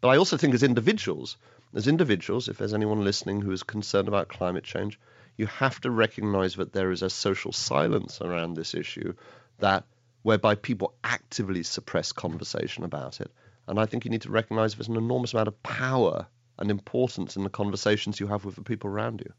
But 0.00 0.08
I 0.08 0.16
also 0.16 0.36
think, 0.38 0.54
as 0.54 0.62
individuals, 0.62 1.36
as 1.74 1.86
individuals, 1.86 2.48
if 2.48 2.56
there's 2.56 2.72
anyone 2.72 3.04
listening 3.04 3.42
who 3.42 3.52
is 3.52 3.62
concerned 3.62 4.08
about 4.08 4.28
climate 4.28 4.64
change, 4.64 4.98
you 5.36 5.46
have 5.46 5.80
to 5.82 5.90
recognize 5.90 6.56
that 6.56 6.72
there 6.72 6.90
is 6.90 7.02
a 7.02 7.10
social 7.10 7.52
silence 7.52 8.20
around 8.22 8.54
this 8.54 8.74
issue 8.74 9.12
that 9.58 9.84
whereby 10.22 10.54
people 10.54 10.94
actively 11.04 11.62
suppress 11.62 12.12
conversation 12.12 12.84
about 12.84 13.20
it. 13.20 13.30
And 13.66 13.78
I 13.78 13.86
think 13.86 14.04
you 14.04 14.10
need 14.10 14.22
to 14.22 14.30
recognize 14.30 14.74
there's 14.74 14.88
an 14.88 14.96
enormous 14.96 15.32
amount 15.32 15.48
of 15.48 15.62
power 15.62 16.26
and 16.58 16.70
importance 16.70 17.36
in 17.36 17.44
the 17.44 17.50
conversations 17.50 18.18
you 18.18 18.26
have 18.26 18.44
with 18.44 18.56
the 18.56 18.62
people 18.62 18.90
around 18.90 19.20
you. 19.20 19.32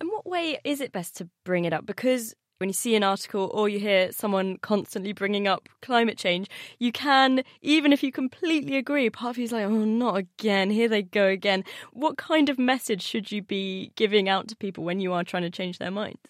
In 0.00 0.08
what 0.08 0.26
way 0.26 0.58
is 0.64 0.80
it 0.80 0.92
best 0.92 1.16
to 1.16 1.28
bring 1.44 1.64
it 1.64 1.72
up? 1.72 1.86
Because 1.86 2.34
when 2.58 2.68
you 2.68 2.74
see 2.74 2.94
an 2.94 3.02
article 3.02 3.50
or 3.52 3.68
you 3.68 3.78
hear 3.78 4.12
someone 4.12 4.56
constantly 4.58 5.12
bringing 5.12 5.46
up 5.46 5.68
climate 5.82 6.16
change, 6.16 6.48
you 6.78 6.92
can, 6.92 7.42
even 7.60 7.92
if 7.92 8.02
you 8.02 8.10
completely 8.10 8.76
agree, 8.76 9.10
part 9.10 9.30
of 9.30 9.38
you 9.38 9.44
is 9.44 9.52
like, 9.52 9.66
oh, 9.66 9.84
not 9.84 10.16
again, 10.16 10.70
here 10.70 10.88
they 10.88 11.02
go 11.02 11.26
again. 11.26 11.64
What 11.92 12.16
kind 12.16 12.48
of 12.48 12.58
message 12.58 13.02
should 13.02 13.30
you 13.30 13.42
be 13.42 13.92
giving 13.96 14.28
out 14.28 14.48
to 14.48 14.56
people 14.56 14.84
when 14.84 15.00
you 15.00 15.12
are 15.12 15.24
trying 15.24 15.42
to 15.42 15.50
change 15.50 15.78
their 15.78 15.90
minds? 15.90 16.20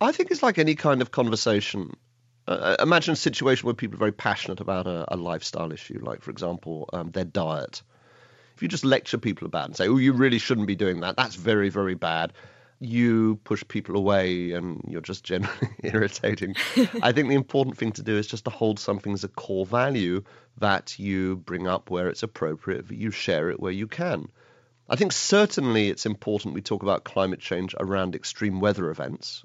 I 0.00 0.12
think 0.12 0.30
it's 0.30 0.42
like 0.42 0.58
any 0.58 0.74
kind 0.74 1.00
of 1.00 1.12
conversation. 1.12 1.96
Uh, 2.46 2.76
imagine 2.80 3.12
a 3.12 3.16
situation 3.16 3.66
where 3.66 3.74
people 3.74 3.96
are 3.96 3.98
very 3.98 4.12
passionate 4.12 4.60
about 4.60 4.86
a, 4.86 5.14
a 5.14 5.16
lifestyle 5.16 5.72
issue, 5.72 5.98
like, 6.02 6.22
for 6.22 6.30
example, 6.30 6.90
um, 6.92 7.10
their 7.10 7.24
diet. 7.24 7.82
If 8.54 8.62
you 8.62 8.68
just 8.68 8.84
lecture 8.84 9.18
people 9.18 9.46
about 9.46 9.62
it 9.62 9.66
and 9.66 9.76
say, 9.76 9.88
oh, 9.88 9.96
you 9.96 10.12
really 10.12 10.38
shouldn't 10.38 10.66
be 10.66 10.76
doing 10.76 11.00
that, 11.00 11.16
that's 11.16 11.34
very, 11.34 11.70
very 11.70 11.94
bad, 11.94 12.32
you 12.80 13.36
push 13.44 13.64
people 13.66 13.96
away 13.96 14.52
and 14.52 14.82
you're 14.86 15.00
just 15.00 15.24
generally 15.24 15.68
irritating. 15.82 16.54
I 17.02 17.12
think 17.12 17.28
the 17.28 17.34
important 17.34 17.78
thing 17.78 17.92
to 17.92 18.02
do 18.02 18.16
is 18.16 18.26
just 18.26 18.44
to 18.44 18.50
hold 18.50 18.78
something 18.78 19.12
as 19.12 19.24
a 19.24 19.28
core 19.28 19.66
value 19.66 20.22
that 20.58 20.98
you 20.98 21.36
bring 21.36 21.66
up 21.66 21.90
where 21.90 22.08
it's 22.08 22.22
appropriate, 22.22 22.90
you 22.90 23.10
share 23.10 23.50
it 23.50 23.58
where 23.58 23.72
you 23.72 23.86
can. 23.86 24.28
I 24.88 24.96
think 24.96 25.12
certainly 25.12 25.88
it's 25.88 26.04
important 26.04 26.54
we 26.54 26.60
talk 26.60 26.82
about 26.82 27.04
climate 27.04 27.40
change 27.40 27.74
around 27.80 28.14
extreme 28.14 28.60
weather 28.60 28.90
events. 28.90 29.44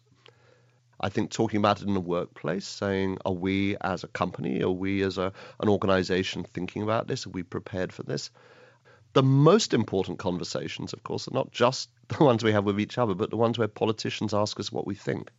I 1.00 1.10
think 1.10 1.32
talking 1.32 1.58
about 1.60 1.82
it 1.82 1.88
in 1.88 1.94
the 1.94 2.00
workplace, 2.00 2.68
saying, 2.68 3.18
are 3.26 3.34
we 3.34 3.78
as 3.82 4.04
a 4.04 4.08
company, 4.08 4.62
are 4.62 4.70
we 4.70 5.02
as 5.02 5.18
a, 5.18 5.32
an 5.60 5.70
organization 5.70 6.44
thinking 6.44 6.84
about 6.84 7.08
this? 7.08 7.26
Are 7.26 7.32
we 7.32 7.44
prepared 7.44 7.94
for 7.94 8.04
this? 8.04 8.30
The 9.14 9.24
most 9.24 9.74
important 9.74 10.20
conversations, 10.20 10.94
of 10.94 11.04
course, 11.04 11.28
are 11.28 11.34
not 11.34 11.52
just 11.52 11.90
the 12.10 12.24
ones 12.24 12.44
we 12.44 12.52
have 12.52 12.66
with 12.66 12.80
each 12.80 12.98
other, 12.98 13.14
but 13.14 13.30
the 13.30 13.38
ones 13.38 13.58
where 13.58 13.68
politicians 13.68 14.34
ask 14.34 14.60
us 14.60 14.72
what 14.72 14.86
we 14.86 14.96
think. 14.96 15.32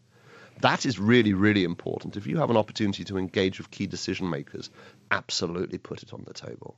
That 0.60 0.84
is 0.84 0.98
really, 0.98 1.32
really 1.32 1.64
important. 1.64 2.16
If 2.16 2.26
you 2.26 2.38
have 2.38 2.50
an 2.50 2.56
opportunity 2.56 3.04
to 3.04 3.16
engage 3.16 3.58
with 3.58 3.70
key 3.70 3.86
decision 3.86 4.28
makers, 4.28 4.70
absolutely 5.10 5.78
put 5.78 6.02
it 6.02 6.12
on 6.12 6.24
the 6.26 6.34
table. 6.34 6.76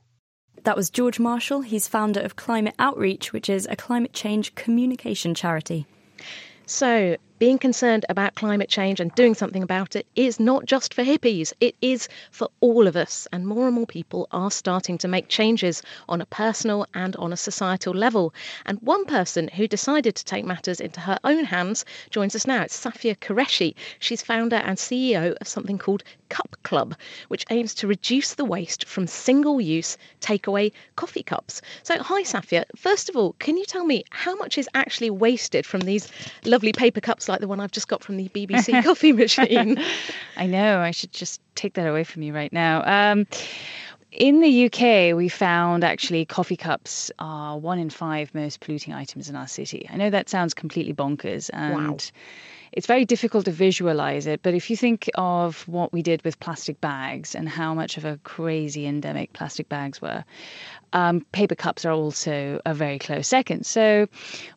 That 0.63 0.77
was 0.77 0.89
George 0.89 1.19
Marshall. 1.19 1.61
He's 1.61 1.87
founder 1.87 2.21
of 2.21 2.35
Climate 2.35 2.75
Outreach, 2.79 3.33
which 3.33 3.49
is 3.49 3.67
a 3.69 3.75
climate 3.75 4.13
change 4.13 4.55
communication 4.55 5.33
charity. 5.33 5.85
So, 6.65 7.17
being 7.43 7.57
concerned 7.57 8.05
about 8.07 8.35
climate 8.35 8.69
change 8.69 9.01
and 9.01 9.13
doing 9.15 9.33
something 9.33 9.63
about 9.63 9.97
it 9.97 10.07
is 10.15 10.39
not 10.39 10.65
just 10.65 10.93
for 10.93 11.03
hippies, 11.03 11.51
it 11.59 11.75
is 11.81 12.07
for 12.31 12.47
all 12.61 12.87
of 12.87 12.95
us. 12.95 13.27
And 13.33 13.45
more 13.45 13.65
and 13.65 13.75
more 13.75 13.85
people 13.85 14.29
are 14.31 14.49
starting 14.49 14.97
to 14.99 15.09
make 15.09 15.27
changes 15.27 15.81
on 16.07 16.21
a 16.21 16.25
personal 16.25 16.87
and 16.93 17.17
on 17.17 17.33
a 17.33 17.35
societal 17.35 17.93
level. 17.93 18.33
And 18.65 18.79
one 18.81 19.03
person 19.03 19.49
who 19.49 19.67
decided 19.67 20.15
to 20.15 20.23
take 20.23 20.45
matters 20.45 20.79
into 20.79 21.01
her 21.01 21.19
own 21.25 21.43
hands 21.43 21.83
joins 22.11 22.33
us 22.33 22.47
now. 22.47 22.61
It's 22.61 22.81
Safia 22.81 23.17
Qureshi. 23.17 23.75
She's 23.99 24.21
founder 24.21 24.55
and 24.55 24.77
CEO 24.77 25.35
of 25.35 25.45
something 25.45 25.77
called 25.77 26.05
Cup 26.29 26.55
Club, 26.63 26.95
which 27.27 27.45
aims 27.49 27.75
to 27.75 27.87
reduce 27.87 28.35
the 28.35 28.45
waste 28.45 28.87
from 28.87 29.05
single 29.05 29.59
use 29.59 29.97
takeaway 30.21 30.71
coffee 30.95 31.23
cups. 31.23 31.61
So, 31.83 32.01
hi, 32.01 32.23
Safia. 32.23 32.63
First 32.75 33.09
of 33.09 33.17
all, 33.17 33.33
can 33.33 33.57
you 33.57 33.65
tell 33.65 33.83
me 33.83 34.05
how 34.11 34.35
much 34.37 34.57
is 34.57 34.69
actually 34.73 35.09
wasted 35.09 35.65
from 35.65 35.81
these 35.81 36.09
lovely 36.45 36.71
paper 36.71 37.01
cups 37.01 37.27
like 37.33 37.41
the 37.41 37.47
one 37.47 37.59
I've 37.59 37.71
just 37.71 37.87
got 37.87 38.03
from 38.03 38.17
the 38.17 38.29
BBC 38.33 38.83
coffee 38.83 39.11
machine? 39.11 39.77
I 40.37 40.45
know. 40.45 40.79
I 40.79 40.91
should 40.91 41.11
just 41.11 41.41
take 41.55 41.73
that 41.73 41.87
away 41.87 42.03
from 42.03 42.21
you 42.21 42.33
right 42.33 42.53
now. 42.53 42.83
Um, 42.85 43.27
in 44.11 44.41
the 44.41 44.65
UK, 44.65 45.17
we 45.17 45.27
found 45.27 45.83
actually 45.83 46.25
coffee 46.25 46.55
cups 46.55 47.09
are 47.17 47.57
one 47.57 47.79
in 47.79 47.89
five 47.89 48.33
most 48.35 48.59
polluting 48.59 48.93
items 48.93 49.27
in 49.27 49.35
our 49.35 49.47
city. 49.47 49.87
I 49.91 49.97
know 49.97 50.11
that 50.11 50.29
sounds 50.29 50.53
completely 50.53 50.93
bonkers, 50.93 51.49
and 51.51 51.73
wow. 51.73 51.97
It's 52.73 52.87
very 52.87 53.05
difficult 53.05 53.45
to 53.45 53.51
visualize 53.51 54.25
it. 54.25 54.41
But 54.41 54.55
if 54.55 54.69
you 54.69 54.75
think 54.75 55.09
of 55.15 55.67
what 55.67 55.93
we 55.93 56.01
did 56.01 56.23
with 56.23 56.39
plastic 56.39 56.81
bags 56.81 57.35
and 57.35 57.47
how 57.47 57.73
much 57.73 57.97
of 57.97 58.05
a 58.05 58.19
crazy 58.23 58.87
endemic 58.87 59.31
plastic 59.31 59.69
bags 59.69 60.01
were, 60.01 60.25
um, 60.91 61.21
paper 61.31 61.55
cups 61.55 61.85
are 61.85 61.91
also 61.91 62.59
a 62.65 62.73
very 62.73 62.97
close 62.97 63.27
second. 63.27 63.65
So 63.65 64.07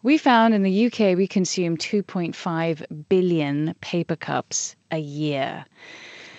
we 0.02 0.16
found 0.16 0.54
in 0.54 0.62
the 0.62 0.86
UK 0.86 1.16
we 1.16 1.26
consume 1.26 1.76
2.5 1.76 3.06
billion 3.08 3.74
paper 3.80 4.16
cups 4.16 4.76
a 4.90 4.98
year. 4.98 5.66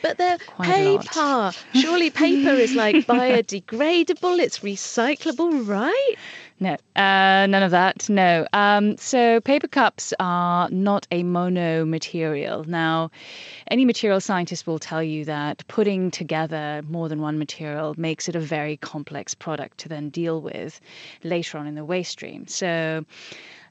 But 0.02 0.18
they're 0.18 0.38
Quite 0.38 1.02
paper. 1.02 1.52
Surely 1.74 2.10
paper 2.10 2.52
is 2.52 2.76
like 2.76 2.96
biodegradable, 3.08 4.40
it's 4.40 4.60
recyclable, 4.60 5.68
right? 5.68 6.16
No, 6.60 6.72
uh, 6.96 7.46
none 7.48 7.62
of 7.62 7.72
that. 7.72 8.10
No. 8.10 8.48
Um, 8.52 8.98
so 8.98 9.40
paper 9.42 9.68
cups 9.68 10.12
are 10.20 10.68
not 10.72 11.06
a 11.12 11.22
mono 11.22 11.86
material. 11.86 12.64
Now, 12.64 13.12
any 13.70 13.86
material 13.86 14.20
scientist 14.20 14.66
will 14.66 14.80
tell 14.80 15.04
you 15.04 15.24
that 15.26 15.64
putting 15.68 16.10
together 16.10 16.82
more 16.90 17.10
than 17.10 17.22
one 17.22 17.38
material 17.38 17.94
makes 17.96 18.28
it 18.28 18.36
a 18.36 18.40
very 18.40 18.76
complex 18.78 19.36
product 19.36 19.78
to 19.80 19.90
then 19.90 20.10
deal 20.10 20.42
with 20.42 20.82
later 21.24 21.60
on 21.60 21.68
in 21.68 21.76
the 21.76 21.86
waste 21.86 22.12
stream. 22.12 22.48
So 22.48 23.06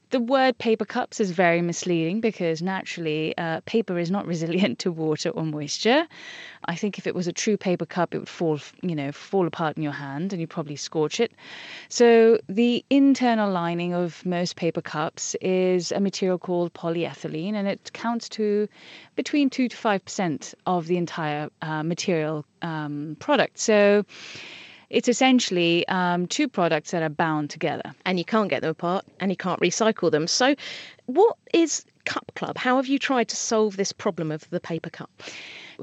the 0.09 0.19
word 0.19 0.57
paper 0.57 0.85
cups 0.85 1.19
is 1.19 1.31
very 1.31 1.61
misleading 1.61 2.21
because 2.21 2.61
naturally 2.61 3.37
uh, 3.37 3.61
paper 3.65 3.97
is 3.97 4.09
not 4.09 4.25
resilient 4.33 4.79
to 4.79 4.91
water 4.91 5.29
or 5.29 5.43
moisture. 5.43 6.07
I 6.65 6.75
think 6.75 6.97
if 6.97 7.07
it 7.07 7.15
was 7.15 7.27
a 7.27 7.33
true 7.33 7.57
paper 7.57 7.85
cup, 7.85 8.13
it 8.13 8.19
would 8.19 8.29
fall, 8.29 8.59
you 8.81 8.95
know, 8.95 9.11
fall 9.11 9.47
apart 9.47 9.77
in 9.77 9.83
your 9.83 9.91
hand 9.91 10.33
and 10.33 10.39
you'd 10.39 10.49
probably 10.49 10.75
scorch 10.75 11.19
it. 11.19 11.31
So 11.89 12.39
the 12.47 12.83
internal 12.89 13.51
lining 13.51 13.93
of 13.93 14.25
most 14.25 14.55
paper 14.55 14.81
cups 14.81 15.35
is 15.41 15.91
a 15.91 15.99
material 15.99 16.37
called 16.37 16.73
polyethylene, 16.73 17.53
and 17.53 17.67
it 17.67 17.91
counts 17.93 18.29
to 18.29 18.67
between 19.15 19.49
two 19.49 19.69
to 19.69 19.77
five 19.77 20.03
percent 20.03 20.53
of 20.65 20.87
the 20.87 20.97
entire 20.97 21.49
uh, 21.61 21.83
material 21.83 22.45
um, 22.61 23.17
product. 23.19 23.59
So 23.59 24.05
it's 24.89 25.07
essentially 25.07 25.87
um, 25.87 26.27
two 26.27 26.47
products 26.47 26.91
that 26.91 27.03
are 27.03 27.09
bound 27.09 27.49
together. 27.49 27.93
And 28.05 28.17
you 28.17 28.25
can't 28.25 28.49
get 28.49 28.61
them 28.61 28.71
apart 28.71 29.05
and 29.19 29.31
you 29.31 29.37
can't 29.37 29.59
recycle 29.59 30.11
them. 30.11 30.27
So, 30.27 30.55
what 31.05 31.37
is 31.53 31.85
Cup 32.05 32.31
Club? 32.35 32.57
How 32.57 32.77
have 32.77 32.87
you 32.87 32.99
tried 32.99 33.29
to 33.29 33.35
solve 33.35 33.77
this 33.77 33.91
problem 33.91 34.31
of 34.31 34.49
the 34.49 34.59
paper 34.59 34.89
cup? 34.89 35.09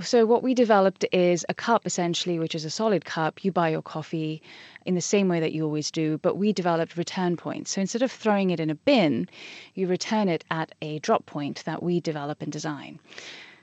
So, 0.00 0.26
what 0.26 0.42
we 0.42 0.54
developed 0.54 1.04
is 1.12 1.44
a 1.48 1.54
cup 1.54 1.86
essentially, 1.86 2.38
which 2.38 2.54
is 2.54 2.64
a 2.64 2.70
solid 2.70 3.04
cup. 3.04 3.44
You 3.44 3.52
buy 3.52 3.68
your 3.68 3.82
coffee 3.82 4.42
in 4.86 4.94
the 4.94 5.00
same 5.00 5.28
way 5.28 5.40
that 5.40 5.52
you 5.52 5.64
always 5.64 5.90
do, 5.90 6.18
but 6.18 6.36
we 6.36 6.52
developed 6.52 6.96
return 6.96 7.36
points. 7.36 7.72
So, 7.72 7.80
instead 7.80 8.02
of 8.02 8.10
throwing 8.10 8.50
it 8.50 8.58
in 8.60 8.70
a 8.70 8.74
bin, 8.74 9.28
you 9.74 9.86
return 9.86 10.28
it 10.28 10.44
at 10.50 10.74
a 10.82 10.98
drop 11.00 11.26
point 11.26 11.62
that 11.64 11.82
we 11.82 12.00
develop 12.00 12.42
and 12.42 12.50
design. 12.50 12.98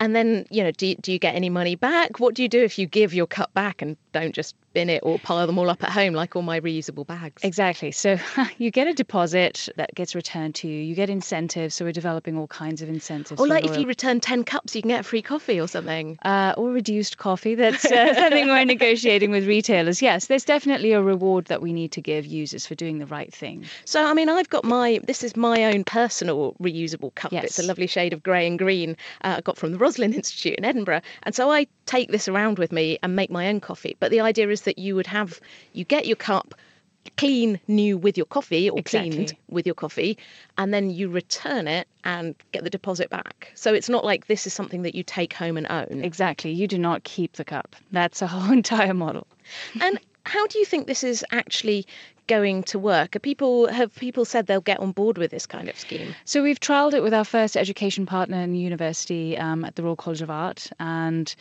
And 0.02 0.16
then, 0.16 0.48
you 0.50 0.64
know, 0.64 0.72
do, 0.72 0.96
do 0.96 1.12
you 1.12 1.20
get 1.20 1.36
any 1.36 1.50
money 1.50 1.76
back? 1.76 2.20
What 2.20 2.34
do 2.34 2.42
you 2.42 2.50
do 2.50 2.64
if 2.64 2.80
you 2.80 2.88
give 2.88 3.14
your 3.14 3.28
cup 3.28 3.54
back 3.54 3.84
and 3.84 3.98
don't 4.12 4.34
just 4.34 4.56
bin 4.74 4.90
it 4.90 5.02
or 5.04 5.20
pile 5.20 5.46
them 5.48 5.58
all 5.58 5.70
up 5.70 5.84
at 5.84 5.90
home 5.90 6.14
like 6.14 6.36
all 6.36 6.42
my 6.42 6.60
reusable 6.60 7.06
bags. 7.06 7.44
Exactly. 7.44 7.92
So 7.92 8.18
you 8.58 8.72
get 8.72 8.88
a 8.88 8.94
deposit 8.94 9.70
that 9.76 9.94
gets 9.96 10.16
returned 10.16 10.56
to 10.56 10.68
you. 10.68 10.82
You 10.82 10.96
get 10.96 11.10
incentives. 11.10 11.76
So 11.76 11.86
we're 11.86 11.92
developing 11.92 12.38
all 12.38 12.48
kinds 12.48 12.82
of 12.82 12.90
incentives. 12.90 13.40
Or 13.40 13.48
like 13.48 13.66
if 13.66 13.78
you 13.78 13.86
return 13.86 14.20
10 14.20 14.44
cups, 14.44 14.76
you 14.76 14.82
can 14.82 14.90
get 14.90 15.02
a 15.02 15.04
free 15.04 15.22
coffee 15.22 15.60
or 15.60 15.68
something. 15.68 16.18
Uh, 16.24 16.54
or 16.58 16.72
reduced 16.72 17.18
coffee. 17.18 17.56
That's 17.56 17.86
uh, 17.86 18.14
something 18.16 18.48
we're 18.48 18.66
negotiating 18.66 19.32
with 19.32 19.48
retailers. 19.48 20.02
Yes, 20.02 20.28
there's 20.28 20.46
definitely 20.46 20.94
a 20.94 21.02
reward 21.02 21.46
that 21.46 21.62
we 21.62 21.74
need 21.74 21.92
to 21.94 22.02
give 22.02 22.26
users 22.26 22.66
for 22.66 22.76
doing 22.76 23.00
the 23.00 23.06
right 23.06 23.34
thing. 23.34 23.66
So, 23.86 24.06
I 24.06 24.14
mean, 24.14 24.30
I've 24.30 24.50
got 24.50 24.64
my, 24.64 25.00
this 25.04 25.24
is 25.24 25.36
my 25.36 25.66
own 25.66 25.84
personal 25.84 26.56
reusable 26.62 27.14
cup. 27.16 27.32
Yes. 27.32 27.44
It's 27.46 27.60
a 27.60 27.64
lovely 27.64 27.88
shade 27.88 28.14
of 28.14 28.24
grey 28.24 28.48
and 28.48 28.58
green 28.58 28.96
uh, 29.24 29.36
I 29.38 29.42
got 29.42 29.58
from 29.58 29.72
the 29.72 29.78
Roslin 29.78 30.14
Institute 30.14 30.56
in 30.56 30.66
Edinburgh. 30.66 31.02
And 31.24 31.36
so 31.36 31.52
I 31.52 31.68
take 31.86 32.12
this 32.12 32.28
around 32.28 32.58
with 32.58 32.72
me 32.72 32.98
and 33.04 33.16
make 33.16 33.30
my 33.30 33.48
own 33.48 33.60
coffee. 33.60 33.98
But 34.02 34.12
the 34.12 34.20
idea 34.20 34.50
is 34.50 34.62
that 34.64 34.78
you 34.78 34.96
would 34.96 35.08
have 35.08 35.40
you 35.72 35.86
get 35.86 36.06
your 36.06 36.18
cup 36.18 36.54
clean 37.18 37.60
new 37.68 37.98
with 37.98 38.18
your 38.18 38.26
coffee 38.26 38.70
or 38.70 38.78
exactly. 38.78 39.12
cleaned 39.12 39.38
with 39.50 39.66
your 39.66 39.76
coffee 39.76 40.18
and 40.58 40.74
then 40.74 40.90
you 40.90 41.08
return 41.08 41.68
it 41.68 41.88
and 42.04 42.36
get 42.52 42.64
the 42.64 42.70
deposit 42.70 43.10
back. 43.10 43.52
So 43.56 43.74
it's 43.74 43.90
not 43.90 44.04
like 44.04 44.28
this 44.28 44.46
is 44.46 44.54
something 44.54 44.82
that 44.82 44.96
you 44.96 45.04
take 45.04 45.34
home 45.34 45.56
and 45.56 45.68
own. 45.70 46.04
Exactly. 46.04 46.52
You 46.52 46.68
do 46.68 46.78
not 46.78 47.04
keep 47.04 47.34
the 47.34 47.46
cup. 47.46 47.76
That's 47.92 48.22
a 48.22 48.28
whole 48.28 48.52
entire 48.62 48.94
model. 48.94 49.28
And 49.80 50.00
how 50.26 50.46
do 50.48 50.60
you 50.60 50.66
think 50.66 50.88
this 50.88 51.04
is 51.04 51.24
actually 51.32 51.86
going 52.32 52.64
to 52.64 52.80
work? 52.80 53.16
Are 53.16 53.20
people 53.20 53.68
have 53.68 53.94
people 53.96 54.24
said 54.24 54.48
they'll 54.48 54.62
get 54.62 54.80
on 54.80 54.94
board 54.94 55.18
with 55.18 55.32
this 55.32 55.46
kind 55.46 55.68
of 55.68 55.78
scheme? 55.78 56.16
So 56.24 56.42
we've 56.42 56.60
trialled 56.60 56.94
it 56.94 57.04
with 57.04 57.14
our 57.14 57.26
first 57.26 57.58
education 57.58 58.06
partner 58.06 58.38
in 58.42 58.54
the 58.54 58.60
university 58.60 59.38
um, 59.38 59.66
at 59.66 59.76
the 59.76 59.84
Royal 59.84 59.98
College 59.98 60.22
of 60.22 60.30
Art, 60.30 60.70
and 60.80 61.36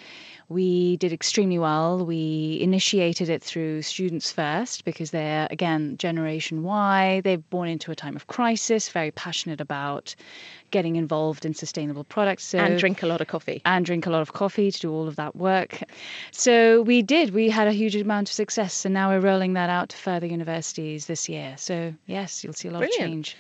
we 0.49 0.97
did 0.97 1.13
extremely 1.13 1.61
well. 1.61 2.05
We 2.05 2.59
initiated 2.61 3.29
it 3.29 3.41
through 3.41 3.83
Students 3.83 4.33
First 4.33 4.85
because 4.85 5.13
they're, 5.13 5.47
again, 5.49 5.97
Generation 5.97 6.65
Y. 6.65 7.21
They're 7.23 7.39
born 7.39 7.69
into 7.69 7.93
a 7.93 7.95
time 7.95 8.17
of 8.17 8.27
crisis, 8.27 8.89
very 8.89 9.13
passionate 9.13 9.61
about 9.61 10.17
getting 10.71 10.97
involved 10.97 11.45
in 11.45 11.55
sustainable 11.55 12.05
products. 12.05 12.45
So, 12.45 12.59
and 12.59 12.79
drink 12.79 13.03
a 13.03 13.07
lot 13.07 13.21
of 13.21 13.27
coffee. 13.27 13.63
And 13.65 13.85
drink 13.85 14.07
a 14.07 14.11
lot 14.11 14.23
of 14.23 14.33
coffee 14.33 14.71
to 14.71 14.81
do 14.81 14.93
all 14.93 15.09
of 15.09 15.17
that 15.17 15.37
work. 15.37 15.83
So 16.33 16.83
we 16.83 17.03
did. 17.03 17.35
We 17.35 17.49
had 17.51 17.69
a 17.69 17.73
huge 17.73 17.97
amount 17.97 18.29
of 18.29 18.35
success, 18.35 18.85
and 18.85 18.95
now 18.95 19.11
we're 19.11 19.21
rolling 19.21 19.55
that 19.55 19.71
out 19.71 19.91
to 19.91 19.97
further 19.97 20.27
universities 20.27 21.07
this 21.07 21.29
year. 21.29 21.55
So, 21.57 21.95
yes, 22.07 22.43
you'll 22.45 22.53
see 22.53 22.69
a 22.69 22.71
lot 22.71 22.81
Brilliant. 22.81 23.01
of 23.01 23.09
change. 23.09 23.37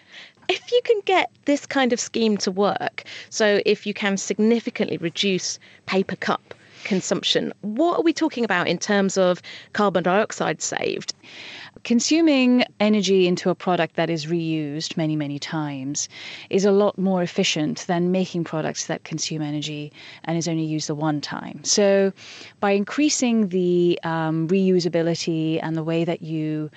If 0.48 0.72
you 0.72 0.80
can 0.84 1.00
get 1.04 1.30
this 1.44 1.64
kind 1.64 1.92
of 1.92 2.00
scheme 2.00 2.36
to 2.38 2.50
work, 2.50 3.04
so 3.28 3.60
if 3.64 3.86
you 3.86 3.94
can 3.94 4.16
significantly 4.16 4.96
reduce 4.96 5.58
paper 5.86 6.16
cup 6.16 6.54
consumption, 6.84 7.52
what 7.60 7.98
are 7.98 8.02
we 8.02 8.12
talking 8.12 8.44
about 8.44 8.68
in 8.68 8.78
terms 8.78 9.16
of 9.16 9.42
carbon 9.72 10.02
dioxide 10.02 10.62
saved? 10.62 11.14
Consuming 11.84 12.64
energy 12.78 13.26
into 13.26 13.48
a 13.48 13.54
product 13.54 13.96
that 13.96 14.10
is 14.10 14.26
reused 14.26 14.96
many, 14.96 15.16
many 15.16 15.38
times 15.38 16.08
is 16.50 16.64
a 16.64 16.72
lot 16.72 16.98
more 16.98 17.22
efficient 17.22 17.84
than 17.86 18.12
making 18.12 18.44
products 18.44 18.86
that 18.86 19.04
consume 19.04 19.40
energy 19.40 19.92
and 20.24 20.36
is 20.36 20.48
only 20.48 20.64
used 20.64 20.88
the 20.88 20.94
one 20.94 21.20
time. 21.20 21.62
So, 21.64 22.12
by 22.58 22.72
increasing 22.72 23.48
the 23.48 23.98
um, 24.02 24.48
reusability 24.48 25.58
and 25.62 25.76
the 25.76 25.84
way 25.84 26.04
that 26.04 26.22
you 26.22 26.70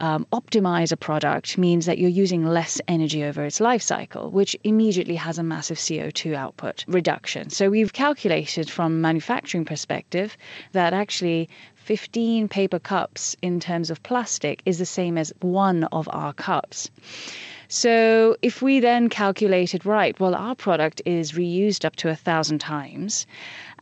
um, 0.00 0.26
optimize 0.32 0.92
a 0.92 0.96
product 0.96 1.58
means 1.58 1.86
that 1.86 1.98
you're 1.98 2.10
using 2.10 2.44
less 2.44 2.80
energy 2.88 3.24
over 3.24 3.44
its 3.44 3.60
life 3.60 3.82
cycle, 3.82 4.30
which 4.30 4.56
immediately 4.64 5.16
has 5.16 5.38
a 5.38 5.42
massive 5.42 5.78
CO2 5.78 6.34
output 6.34 6.84
reduction. 6.88 7.50
So 7.50 7.70
we've 7.70 7.92
calculated 7.92 8.68
from 8.70 9.00
manufacturing 9.00 9.64
perspective 9.64 10.36
that 10.72 10.92
actually 10.92 11.48
15 11.76 12.48
paper 12.48 12.78
cups 12.78 13.36
in 13.42 13.60
terms 13.60 13.90
of 13.90 14.02
plastic 14.02 14.60
is 14.66 14.78
the 14.78 14.86
same 14.86 15.16
as 15.16 15.32
one 15.40 15.84
of 15.84 16.08
our 16.12 16.32
cups. 16.32 16.90
So 17.68 18.36
if 18.42 18.62
we 18.62 18.78
then 18.78 19.08
calculated, 19.08 19.84
right, 19.84 20.18
well, 20.20 20.34
our 20.34 20.54
product 20.54 21.02
is 21.04 21.32
reused 21.32 21.84
up 21.84 21.96
to 21.96 22.08
a 22.08 22.14
thousand 22.14 22.60
times, 22.60 23.26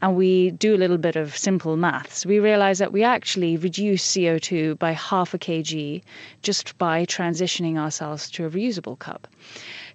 and 0.04 0.16
we 0.16 0.50
do 0.50 0.74
a 0.74 0.76
little 0.76 0.98
bit 0.98 1.16
of 1.16 1.34
simple 1.34 1.78
maths, 1.78 2.26
we 2.26 2.38
realize 2.38 2.78
that 2.78 2.92
we 2.92 3.02
actually 3.02 3.56
reduce 3.56 4.04
CO2 4.14 4.78
by 4.78 4.92
half 4.92 5.32
a 5.32 5.38
kg 5.38 6.02
just 6.42 6.76
by 6.76 7.06
transitioning 7.06 7.78
ourselves 7.78 8.30
to 8.32 8.44
a 8.44 8.50
reusable 8.50 8.98
cup. 8.98 9.26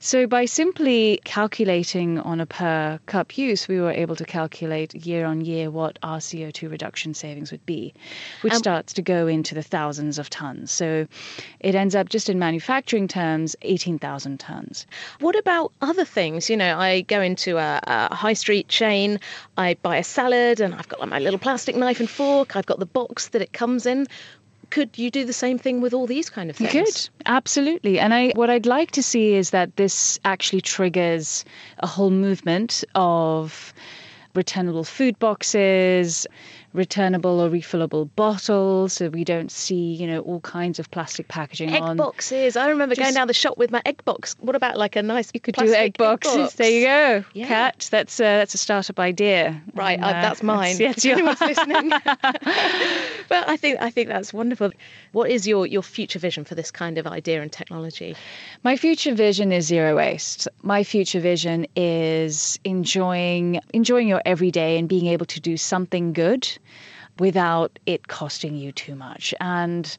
So 0.02 0.28
by 0.28 0.46
simply 0.46 1.20
calculating 1.26 2.20
on 2.20 2.40
a 2.40 2.46
per 2.46 3.02
cup 3.06 3.38
use, 3.38 3.68
we 3.68 3.82
were 3.82 3.92
able 3.92 4.16
to 4.16 4.24
calculate 4.24 4.96
year 4.96 5.26
on 5.26 5.42
year 5.42 5.70
what 5.70 6.00
our 6.02 6.20
CO2 6.20 6.72
reduction 6.72 7.14
savings 7.14 7.52
would 7.52 7.66
be, 7.66 7.94
which 8.40 8.54
um, 8.54 8.60
starts 8.60 8.94
to 8.94 9.02
go 9.02 9.28
into 9.28 9.56
the 9.56 9.62
thousands 9.62 10.18
of 10.18 10.30
tons. 10.30 10.72
So 10.72 11.06
it 11.60 11.76
ends 11.76 11.96
up 11.96 12.08
just 12.08 12.30
in 12.30 12.40
manufacturing 12.40 13.10
terms, 13.10 13.58
18,000 13.62 14.40
tons. 14.40 14.88
What 15.20 15.38
about 15.38 15.74
other 15.82 16.06
things? 16.06 16.50
You 16.50 16.56
know, 16.56 16.80
I 16.80 17.02
go 17.02 17.22
into 17.22 17.58
a, 17.58 17.82
a 17.84 18.16
high 18.16 18.34
street 18.34 18.70
chain, 18.70 19.20
I 19.58 19.74
buy 19.82 19.98
a 19.98 20.04
salad, 20.06 20.62
and 20.62 20.74
I've 20.76 20.88
got 20.88 21.02
like 21.02 21.10
my 21.10 21.20
little 21.20 21.40
plastic 21.40 21.76
knife 21.76 22.00
and 22.00 22.10
fork, 22.10 22.56
I've 22.56 22.66
got 22.66 22.80
the 22.80 22.86
box 22.86 23.28
that 23.30 23.42
it 23.42 23.52
comes 23.52 23.86
in 23.86 24.08
could 24.70 24.98
you 24.98 25.10
do 25.10 25.26
the 25.26 25.34
same 25.34 25.58
thing 25.58 25.82
with 25.82 25.94
all 25.94 26.08
these 26.08 26.30
kind 26.30 26.50
of 26.50 26.56
things? 26.56 26.74
You 26.74 26.84
could, 26.84 27.10
absolutely. 27.26 28.00
And 28.00 28.14
I, 28.14 28.32
what 28.36 28.50
I'd 28.50 28.66
like 28.66 28.92
to 28.92 29.04
see 29.04 29.36
is 29.36 29.50
that 29.52 29.76
this 29.76 30.20
actually 30.26 30.62
triggers 30.62 31.46
a 31.80 31.88
whole 31.88 32.12
movement 32.12 32.84
of 32.96 33.74
returnable 34.36 34.84
food 34.84 35.18
boxes, 35.20 36.28
returnable 36.74 37.40
or 37.40 37.50
refillable 37.50 38.10
bottles 38.16 38.94
so 38.94 39.10
we 39.10 39.24
don't 39.24 39.52
see, 39.52 39.94
you 39.94 40.06
know, 40.06 40.20
all 40.22 40.40
kinds 40.42 40.80
of 40.80 40.90
plastic 40.92 41.28
packaging 41.28 41.72
egg 41.72 41.82
on. 41.82 41.98
boxes. 41.98 42.56
I 42.56 42.70
remember 42.70 42.96
Just, 42.96 43.06
going 43.06 43.16
down 43.16 43.28
the 43.28 43.34
shop 43.34 43.58
with 43.58 43.72
my 43.72 43.82
egg 43.86 44.04
box. 44.06 44.36
What 44.40 44.56
about 44.56 44.78
like 44.78 44.96
a 44.96 45.02
nice 45.02 45.32
You 45.34 45.40
could 45.40 45.56
do 45.56 45.74
egg 45.74 45.98
boxes. 45.98 46.34
Egg 46.34 46.40
box? 46.42 46.54
There 46.56 46.70
you 46.70 46.86
go. 46.86 47.26
Yeah. 47.34 47.48
Kat, 47.48 47.88
that's 47.92 48.20
a, 48.20 48.24
that's 48.24 48.54
a 48.54 48.58
startup 48.58 49.00
idea. 49.00 49.62
Right, 49.74 49.94
and, 49.94 50.04
uh, 50.04 50.08
uh, 50.10 50.22
that's 50.22 50.44
mine. 50.44 50.78
Yes, 50.78 51.04
anyone's 51.06 51.42
listening. 51.42 51.90
well, 53.30 53.44
I 53.48 53.58
think 53.58 53.82
I 53.82 53.90
think 53.90 54.10
that's 54.10 54.34
wonderful. 54.34 54.72
What 55.12 55.32
is 55.32 55.48
your 55.48 55.66
your 55.66 55.82
future 55.82 56.20
vision 56.20 56.46
for 56.46 56.56
this 56.56 56.70
kind 56.70 56.98
of 56.98 57.08
idea 57.08 57.42
and 57.42 57.52
technology? 57.52 58.16
My 58.64 58.78
future 58.78 59.14
vision 59.16 59.52
is 59.52 59.66
zero 59.66 59.96
waste. 59.96 60.48
My 60.62 60.84
future 60.84 61.20
vision 61.20 61.66
is 61.76 62.60
enjoying 62.64 63.60
enjoying 63.74 64.08
your 64.08 64.22
everyday 64.26 64.78
and 64.78 64.88
being 64.88 65.08
able 65.08 65.26
to 65.26 65.40
do 65.40 65.58
something 65.58 66.14
good 66.14 66.48
without 67.20 67.78
it 67.86 68.08
costing 68.08 68.56
you 68.56 68.72
too 68.72 68.96
much. 68.96 69.34
And 69.40 69.98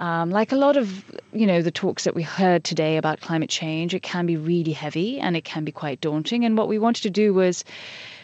um, 0.00 0.30
like 0.30 0.52
a 0.52 0.56
lot 0.56 0.76
of 0.76 1.04
you 1.32 1.46
know 1.46 1.62
the 1.62 1.70
talks 1.70 2.04
that 2.04 2.14
we 2.14 2.22
heard 2.22 2.64
today 2.64 2.96
about 2.96 3.20
climate 3.20 3.50
change, 3.50 3.94
it 3.94 4.02
can 4.02 4.26
be 4.26 4.36
really 4.36 4.72
heavy 4.72 5.18
and 5.18 5.36
it 5.36 5.44
can 5.44 5.64
be 5.64 5.72
quite 5.72 6.00
daunting. 6.00 6.44
And 6.44 6.58
what 6.58 6.68
we 6.68 6.78
wanted 6.78 7.02
to 7.02 7.10
do 7.10 7.32
was 7.32 7.64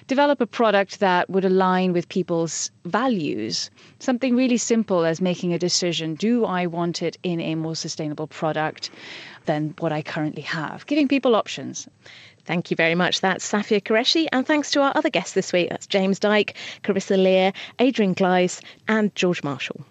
develop 0.08 0.40
a 0.40 0.46
product 0.46 1.00
that 1.00 1.30
would 1.30 1.44
align 1.44 1.92
with 1.92 2.08
people's 2.08 2.70
values. 2.84 3.70
Something 4.00 4.36
really 4.36 4.58
simple 4.58 5.04
as 5.04 5.20
making 5.20 5.52
a 5.54 5.58
decision: 5.58 6.14
Do 6.14 6.44
I 6.44 6.66
want 6.66 7.02
it 7.02 7.16
in 7.22 7.40
a 7.40 7.54
more 7.54 7.76
sustainable 7.76 8.26
product 8.26 8.90
than 9.46 9.74
what 9.78 9.92
I 9.92 10.02
currently 10.02 10.42
have? 10.42 10.86
Giving 10.86 11.08
people 11.08 11.34
options. 11.34 11.88
Thank 12.44 12.70
you 12.70 12.76
very 12.76 12.94
much. 12.94 13.20
That's 13.20 13.50
Safia 13.50 13.82
Qureshi. 13.82 14.26
And 14.32 14.46
thanks 14.46 14.70
to 14.72 14.80
our 14.80 14.92
other 14.94 15.10
guests 15.10 15.34
this 15.34 15.52
week. 15.52 15.70
That's 15.70 15.86
James 15.86 16.18
Dyke, 16.18 16.54
Karissa 16.82 17.16
Lear, 17.16 17.52
Adrian 17.78 18.14
Gleiss, 18.14 18.60
and 18.88 19.14
George 19.14 19.42
Marshall. 19.44 19.84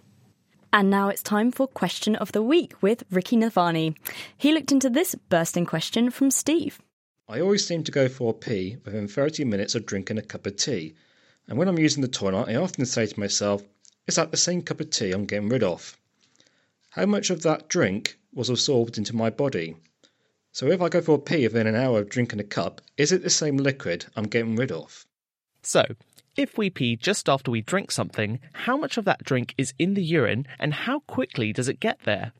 And 0.73 0.89
now 0.89 1.09
it's 1.09 1.23
time 1.23 1.51
for 1.51 1.67
Question 1.67 2.15
of 2.15 2.31
the 2.31 2.41
Week 2.41 2.81
with 2.81 3.03
Ricky 3.11 3.35
Nathvani. 3.35 3.95
He 4.37 4.53
looked 4.53 4.71
into 4.71 4.89
this 4.89 5.15
bursting 5.29 5.65
question 5.65 6.09
from 6.11 6.31
Steve. 6.31 6.79
I 7.27 7.39
always 7.39 7.65
seem 7.65 7.83
to 7.83 7.91
go 7.91 8.09
for 8.09 8.31
a 8.31 8.33
pee 8.33 8.77
within 8.83 9.07
30 9.07 9.45
minutes 9.45 9.75
of 9.75 9.85
drinking 9.85 10.17
a 10.17 10.21
cup 10.21 10.45
of 10.45 10.57
tea. 10.57 10.95
And 11.47 11.57
when 11.57 11.67
I'm 11.67 11.79
using 11.79 12.01
the 12.01 12.07
toilet, 12.07 12.49
I 12.49 12.55
often 12.55 12.85
say 12.85 13.05
to 13.05 13.19
myself, 13.19 13.63
is 14.07 14.15
that 14.15 14.31
the 14.31 14.37
same 14.37 14.61
cup 14.61 14.81
of 14.81 14.89
tea 14.89 15.11
I'm 15.11 15.25
getting 15.25 15.49
rid 15.49 15.63
of? 15.63 15.97
How 16.89 17.05
much 17.05 17.29
of 17.29 17.43
that 17.43 17.69
drink 17.69 18.17
was 18.33 18.49
absorbed 18.49 18.97
into 18.97 19.15
my 19.15 19.29
body? 19.29 19.75
So 20.53 20.67
if 20.67 20.81
I 20.81 20.89
go 20.89 21.01
for 21.01 21.15
a 21.15 21.19
pee 21.19 21.47
within 21.47 21.67
an 21.67 21.75
hour 21.75 21.99
of 21.99 22.09
drinking 22.09 22.41
a 22.41 22.43
cup, 22.43 22.81
is 22.97 23.11
it 23.11 23.23
the 23.23 23.29
same 23.29 23.57
liquid 23.57 24.05
I'm 24.15 24.25
getting 24.25 24.55
rid 24.55 24.71
of? 24.71 25.05
So, 25.63 25.85
if 26.35 26.57
we 26.57 26.69
pee 26.69 26.95
just 26.95 27.29
after 27.29 27.51
we 27.51 27.61
drink 27.61 27.91
something, 27.91 28.39
how 28.53 28.75
much 28.75 28.97
of 28.97 29.05
that 29.05 29.23
drink 29.23 29.53
is 29.57 29.73
in 29.79 29.93
the 29.93 30.03
urine 30.03 30.45
and 30.59 30.73
how 30.73 30.99
quickly 31.01 31.53
does 31.53 31.69
it 31.69 31.79
get 31.79 31.99
there? 32.03 32.33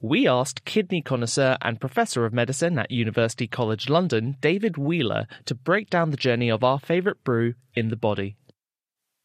We 0.00 0.28
asked 0.28 0.64
kidney 0.64 1.02
connoisseur 1.02 1.56
and 1.60 1.80
professor 1.80 2.24
of 2.24 2.32
medicine 2.32 2.78
at 2.78 2.90
University 2.90 3.46
College 3.46 3.88
London, 3.88 4.36
David 4.40 4.76
Wheeler, 4.76 5.26
to 5.46 5.54
break 5.54 5.90
down 5.90 6.10
the 6.10 6.16
journey 6.16 6.50
of 6.50 6.62
our 6.62 6.78
favourite 6.78 7.24
brew 7.24 7.54
in 7.74 7.88
the 7.88 7.96
body. 7.96 8.36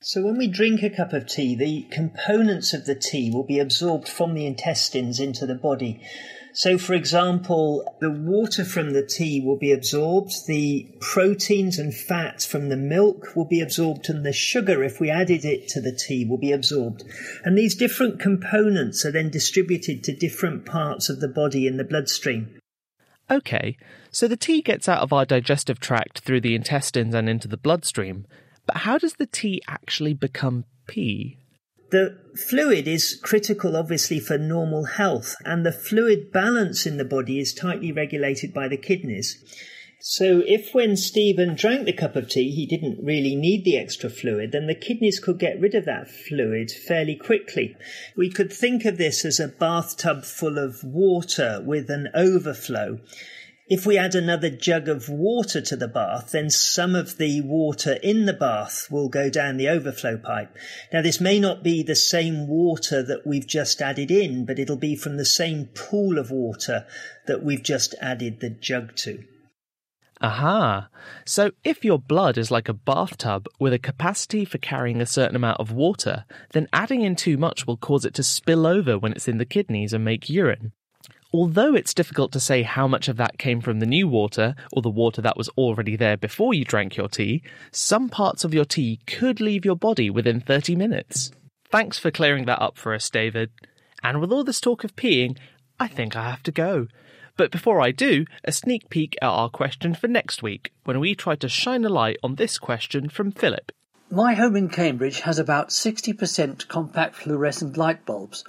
So, 0.02 0.24
when 0.24 0.38
we 0.38 0.48
drink 0.48 0.82
a 0.82 0.90
cup 0.90 1.14
of 1.14 1.28
tea, 1.28 1.56
the 1.56 1.88
components 1.94 2.74
of 2.74 2.86
the 2.86 2.96
tea 2.96 3.32
will 3.32 3.46
be 3.46 3.60
absorbed 3.60 4.10
from 4.10 4.34
the 4.34 4.46
intestines 4.46 5.20
into 5.20 5.46
the 5.46 5.56
body. 5.56 6.02
So, 6.56 6.78
for 6.78 6.94
example, 6.94 7.98
the 8.00 8.12
water 8.12 8.64
from 8.64 8.92
the 8.92 9.06
tea 9.06 9.42
will 9.42 9.58
be 9.58 9.72
absorbed, 9.72 10.46
the 10.48 10.88
proteins 11.00 11.80
and 11.80 11.94
fats 11.94 12.46
from 12.46 12.70
the 12.70 12.78
milk 12.78 13.36
will 13.36 13.46
be 13.46 13.60
absorbed, 13.60 14.08
and 14.08 14.24
the 14.24 14.34
sugar, 14.34 14.84
if 14.84 15.00
we 15.00 15.10
added 15.10 15.46
it 15.46 15.68
to 15.70 15.82
the 15.82 15.92
tea, 15.92 16.26
will 16.26 16.38
be 16.38 16.52
absorbed. 16.52 17.04
And 17.44 17.58
these 17.58 17.74
different 17.74 18.20
components 18.20 19.04
are 19.04 19.12
then 19.12 19.32
distributed 19.32 20.04
to 20.04 20.16
different 20.16 20.64
parts 20.64 21.10
of 21.10 21.22
the 21.22 21.28
body 21.28 21.66
in 21.66 21.78
the 21.78 21.84
bloodstream. 21.84 22.60
Okay, 23.32 23.76
so 24.12 24.28
the 24.28 24.38
tea 24.38 24.62
gets 24.62 24.88
out 24.88 25.02
of 25.02 25.12
our 25.12 25.26
digestive 25.26 25.80
tract 25.80 26.20
through 26.20 26.42
the 26.42 26.54
intestines 26.54 27.16
and 27.16 27.28
into 27.28 27.48
the 27.48 27.58
bloodstream. 27.58 28.28
But 28.68 28.78
how 28.78 29.00
does 29.00 29.14
the 29.14 29.26
tea 29.26 29.62
actually 29.68 30.14
become 30.14 30.66
pee? 30.86 31.40
The 31.94 32.18
fluid 32.36 32.88
is 32.88 33.20
critical, 33.22 33.76
obviously, 33.76 34.20
for 34.20 34.40
normal 34.40 34.86
health, 34.86 35.36
and 35.46 35.64
the 35.64 35.72
fluid 35.72 36.32
balance 36.32 36.88
in 36.88 36.98
the 36.98 37.06
body 37.06 37.38
is 37.38 37.54
tightly 37.54 37.92
regulated 37.92 38.52
by 38.52 38.68
the 38.68 38.78
kidneys. 38.78 39.38
So, 40.00 40.42
if 40.48 40.74
when 40.74 40.98
Stephen 40.98 41.54
drank 41.54 41.86
the 41.86 41.94
cup 41.94 42.16
of 42.16 42.30
tea, 42.30 42.50
he 42.50 42.66
didn't 42.66 43.06
really 43.06 43.36
need 43.36 43.64
the 43.64 43.78
extra 43.78 44.10
fluid, 44.10 44.54
then 44.54 44.66
the 44.66 44.74
kidneys 44.74 45.20
could 45.20 45.38
get 45.38 45.60
rid 45.60 45.76
of 45.76 45.86
that 45.86 46.10
fluid 46.10 46.72
fairly 46.72 47.16
quickly. 47.16 47.78
We 48.18 48.32
could 48.32 48.52
think 48.52 48.86
of 48.86 48.98
this 48.98 49.24
as 49.24 49.40
a 49.40 49.48
bathtub 49.48 50.24
full 50.24 50.58
of 50.58 50.84
water 50.84 51.62
with 51.64 51.92
an 51.92 52.10
overflow. 52.16 53.02
If 53.68 53.86
we 53.86 53.98
add 53.98 54.14
another 54.14 54.50
jug 54.50 54.90
of 54.90 55.08
water 55.08 55.62
to 55.62 55.78
the 55.78 55.88
bath, 55.88 56.32
then 56.32 56.50
some 56.50 56.96
of 56.96 57.18
the 57.18 57.40
water 57.42 57.94
in 58.04 58.26
the 58.26 58.34
bath 58.34 58.88
will 58.92 59.08
go 59.08 59.30
down 59.30 59.56
the 59.56 59.70
overflow 59.70 60.18
pipe. 60.18 60.56
Now, 60.92 61.02
this 61.02 61.22
may 61.22 61.40
not 61.40 61.64
be 61.64 61.82
the 61.82 61.96
same 61.96 62.48
water 62.48 63.02
that 63.04 63.26
we've 63.26 63.48
just 63.48 63.82
added 63.82 64.12
in, 64.12 64.46
but 64.46 64.60
it'll 64.60 64.76
be 64.76 64.98
from 64.98 65.16
the 65.16 65.26
same 65.26 65.68
pool 65.68 66.18
of 66.18 66.30
water 66.30 66.86
that 67.26 67.42
we've 67.42 67.64
just 67.64 67.96
added 68.02 68.42
the 68.42 68.50
jug 68.50 68.98
to. 68.98 69.24
Aha! 70.20 70.90
So 71.26 71.52
if 71.64 71.86
your 71.86 72.00
blood 72.00 72.38
is 72.38 72.52
like 72.52 72.68
a 72.68 72.74
bathtub 72.74 73.48
with 73.60 73.74
a 73.74 73.80
capacity 73.80 74.44
for 74.44 74.58
carrying 74.58 75.02
a 75.02 75.06
certain 75.06 75.38
amount 75.38 75.62
of 75.62 75.72
water, 75.72 76.26
then 76.52 76.68
adding 76.74 77.02
in 77.02 77.16
too 77.16 77.38
much 77.38 77.66
will 77.66 77.78
cause 77.78 78.04
it 78.04 78.14
to 78.16 78.24
spill 78.24 78.68
over 78.68 79.00
when 79.00 79.14
it's 79.14 79.28
in 79.28 79.38
the 79.38 79.46
kidneys 79.46 79.94
and 79.94 80.04
make 80.04 80.30
urine. 80.30 80.74
Although 81.36 81.74
it's 81.74 81.96
difficult 81.96 82.32
to 82.34 82.40
say 82.40 82.62
how 82.62 82.88
much 82.88 83.08
of 83.08 83.18
that 83.18 83.40
came 83.40 83.60
from 83.60 83.80
the 83.80 83.88
new 83.88 84.08
water 84.08 84.54
or 84.72 84.84
the 84.84 84.90
water 84.90 85.20
that 85.24 85.36
was 85.36 85.50
already 85.58 85.96
there 85.96 86.16
before 86.16 86.54
you 86.54 86.64
drank 86.64 86.96
your 86.96 87.10
tea, 87.10 87.42
some 87.72 88.08
parts 88.08 88.44
of 88.44 88.54
your 88.54 88.66
tea 88.66 89.00
could 89.08 89.42
leave 89.42 89.66
your 89.66 89.76
body 89.76 90.12
within 90.12 90.40
30 90.40 90.76
minutes. 90.76 91.32
Thanks 91.72 91.98
for 91.98 92.12
clearing 92.12 92.46
that 92.46 92.62
up 92.62 92.78
for 92.78 92.94
us, 92.94 93.10
David. 93.10 93.50
And 94.04 94.22
with 94.22 94.32
all 94.32 94.44
this 94.44 94.62
talk 94.62 94.84
of 94.84 94.96
peeing, 94.96 95.36
I 95.80 95.88
think 95.88 96.16
I 96.16 96.30
have 96.30 96.44
to 96.44 96.52
go. 96.52 96.88
But 97.36 97.50
before 97.50 97.82
I 97.82 97.90
do, 97.90 98.26
a 98.44 98.52
sneak 98.52 98.92
peek 98.92 99.18
at 99.20 99.28
our 99.28 99.50
question 99.50 99.96
for 99.96 100.08
next 100.08 100.44
week, 100.44 100.72
when 100.84 101.00
we 101.00 101.16
try 101.16 101.36
to 101.38 101.50
shine 101.50 101.84
a 101.84 101.90
light 101.90 102.18
on 102.22 102.36
this 102.36 102.60
question 102.60 103.10
from 103.10 103.32
Philip. 103.32 103.72
My 104.12 104.36
home 104.36 104.56
in 104.56 104.70
Cambridge 104.70 105.22
has 105.22 105.40
about 105.40 105.70
60% 105.70 106.68
compact 106.68 107.16
fluorescent 107.16 107.76
light 107.76 108.06
bulbs, 108.06 108.44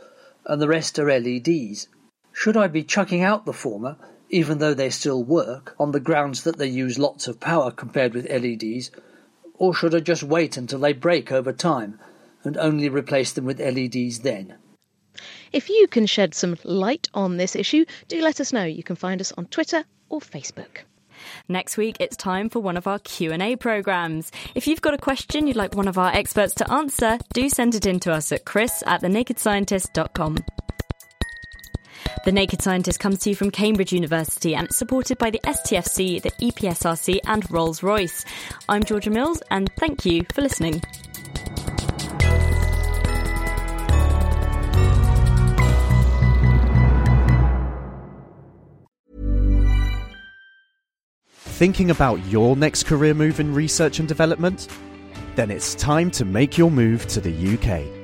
and 0.45 0.61
the 0.61 0.69
rest 0.69 0.99
are 0.99 1.07
LEDs. 1.07 1.89
Should 2.35 2.57
I 2.57 2.67
be 2.67 2.83
chucking 2.83 3.23
out 3.23 3.47
the 3.47 3.53
former, 3.53 3.97
even 4.29 4.59
though 4.59 4.75
they 4.75 4.91
still 4.91 5.23
work, 5.23 5.75
on 5.79 5.93
the 5.93 6.01
grounds 6.01 6.43
that 6.43 6.59
they 6.59 6.67
use 6.67 6.99
lots 6.99 7.29
of 7.29 7.41
power 7.41 7.71
compared 7.71 8.13
with 8.13 8.29
LEDs, 8.29 8.91
or 9.55 9.73
should 9.73 9.95
I 9.95 10.01
just 10.01 10.25
wait 10.25 10.57
until 10.57 10.81
they 10.81 10.93
break 10.93 11.31
over 11.31 11.53
time 11.53 12.01
and 12.43 12.59
only 12.59 12.89
replace 12.89 13.33
them 13.33 13.45
with 13.45 13.61
LEDs 13.61 14.21
then? 14.21 14.57
If 15.53 15.71
you 15.71 15.87
can 15.87 16.07
shed 16.07 16.35
some 16.35 16.59
light 16.65 17.09
on 17.15 17.37
this 17.37 17.55
issue, 17.55 17.85
do 18.09 18.21
let 18.21 18.41
us 18.41 18.53
know. 18.53 18.65
You 18.65 18.83
can 18.83 18.97
find 18.97 19.21
us 19.21 19.33
on 19.39 19.47
Twitter 19.47 19.85
or 20.09 20.19
Facebook. 20.19 20.83
Next 21.49 21.77
week, 21.77 21.97
it's 22.01 22.17
time 22.17 22.51
for 22.51 22.59
one 22.59 22.77
of 22.77 22.89
our 22.89 22.99
Q&A 22.99 23.55
programs. 23.55 24.33
If 24.57 24.67
you've 24.67 24.83
got 24.83 24.95
a 24.95 24.99
question 24.99 25.47
you'd 25.47 25.57
like 25.57 25.77
one 25.77 25.89
of 25.89 25.97
our 25.97 26.13
experts 26.13 26.55
to 26.57 26.71
answer, 26.71 27.19
do 27.33 27.49
send 27.49 27.77
it 27.77 27.87
in 27.87 28.01
to 28.01 28.13
us 28.13 28.33
at 28.33 28.45
chris 28.45 28.83
at 28.87 29.03
thenakedscientist.com. 29.03 30.39
The 32.25 32.33
Naked 32.33 32.63
Scientist 32.63 33.01
comes 33.01 33.19
to 33.21 33.31
you 33.31 33.37
from 33.37 33.51
Cambridge 33.51 33.93
University 33.93 34.55
and 34.55 34.67
it's 34.67 34.77
supported 34.77 35.19
by 35.19 35.31
the 35.31 35.41
STFC, 35.41 36.23
the 36.23 36.31
EPSRC, 36.31 37.19
and 37.27 37.51
Rolls 37.51 37.83
Royce. 37.83 38.25
I'm 38.69 38.83
Georgia 38.83 39.11
Mills, 39.11 39.43
and 39.51 39.71
thank 39.77 40.07
you 40.07 40.23
for 40.33 40.41
listening. 40.41 40.81
Thinking 51.29 51.91
about 51.91 52.25
your 52.27 52.57
next 52.57 52.85
career 52.85 53.15
move 53.15 53.39
in 53.39 53.55
research 53.55 53.99
and 53.99 54.09
development? 54.09 54.69
Then 55.35 55.51
it's 55.51 55.75
time 55.75 56.11
to 56.13 56.25
make 56.25 56.57
your 56.57 56.71
move 56.71 57.07
to 57.09 57.21
the 57.21 57.55
UK. 57.55 58.04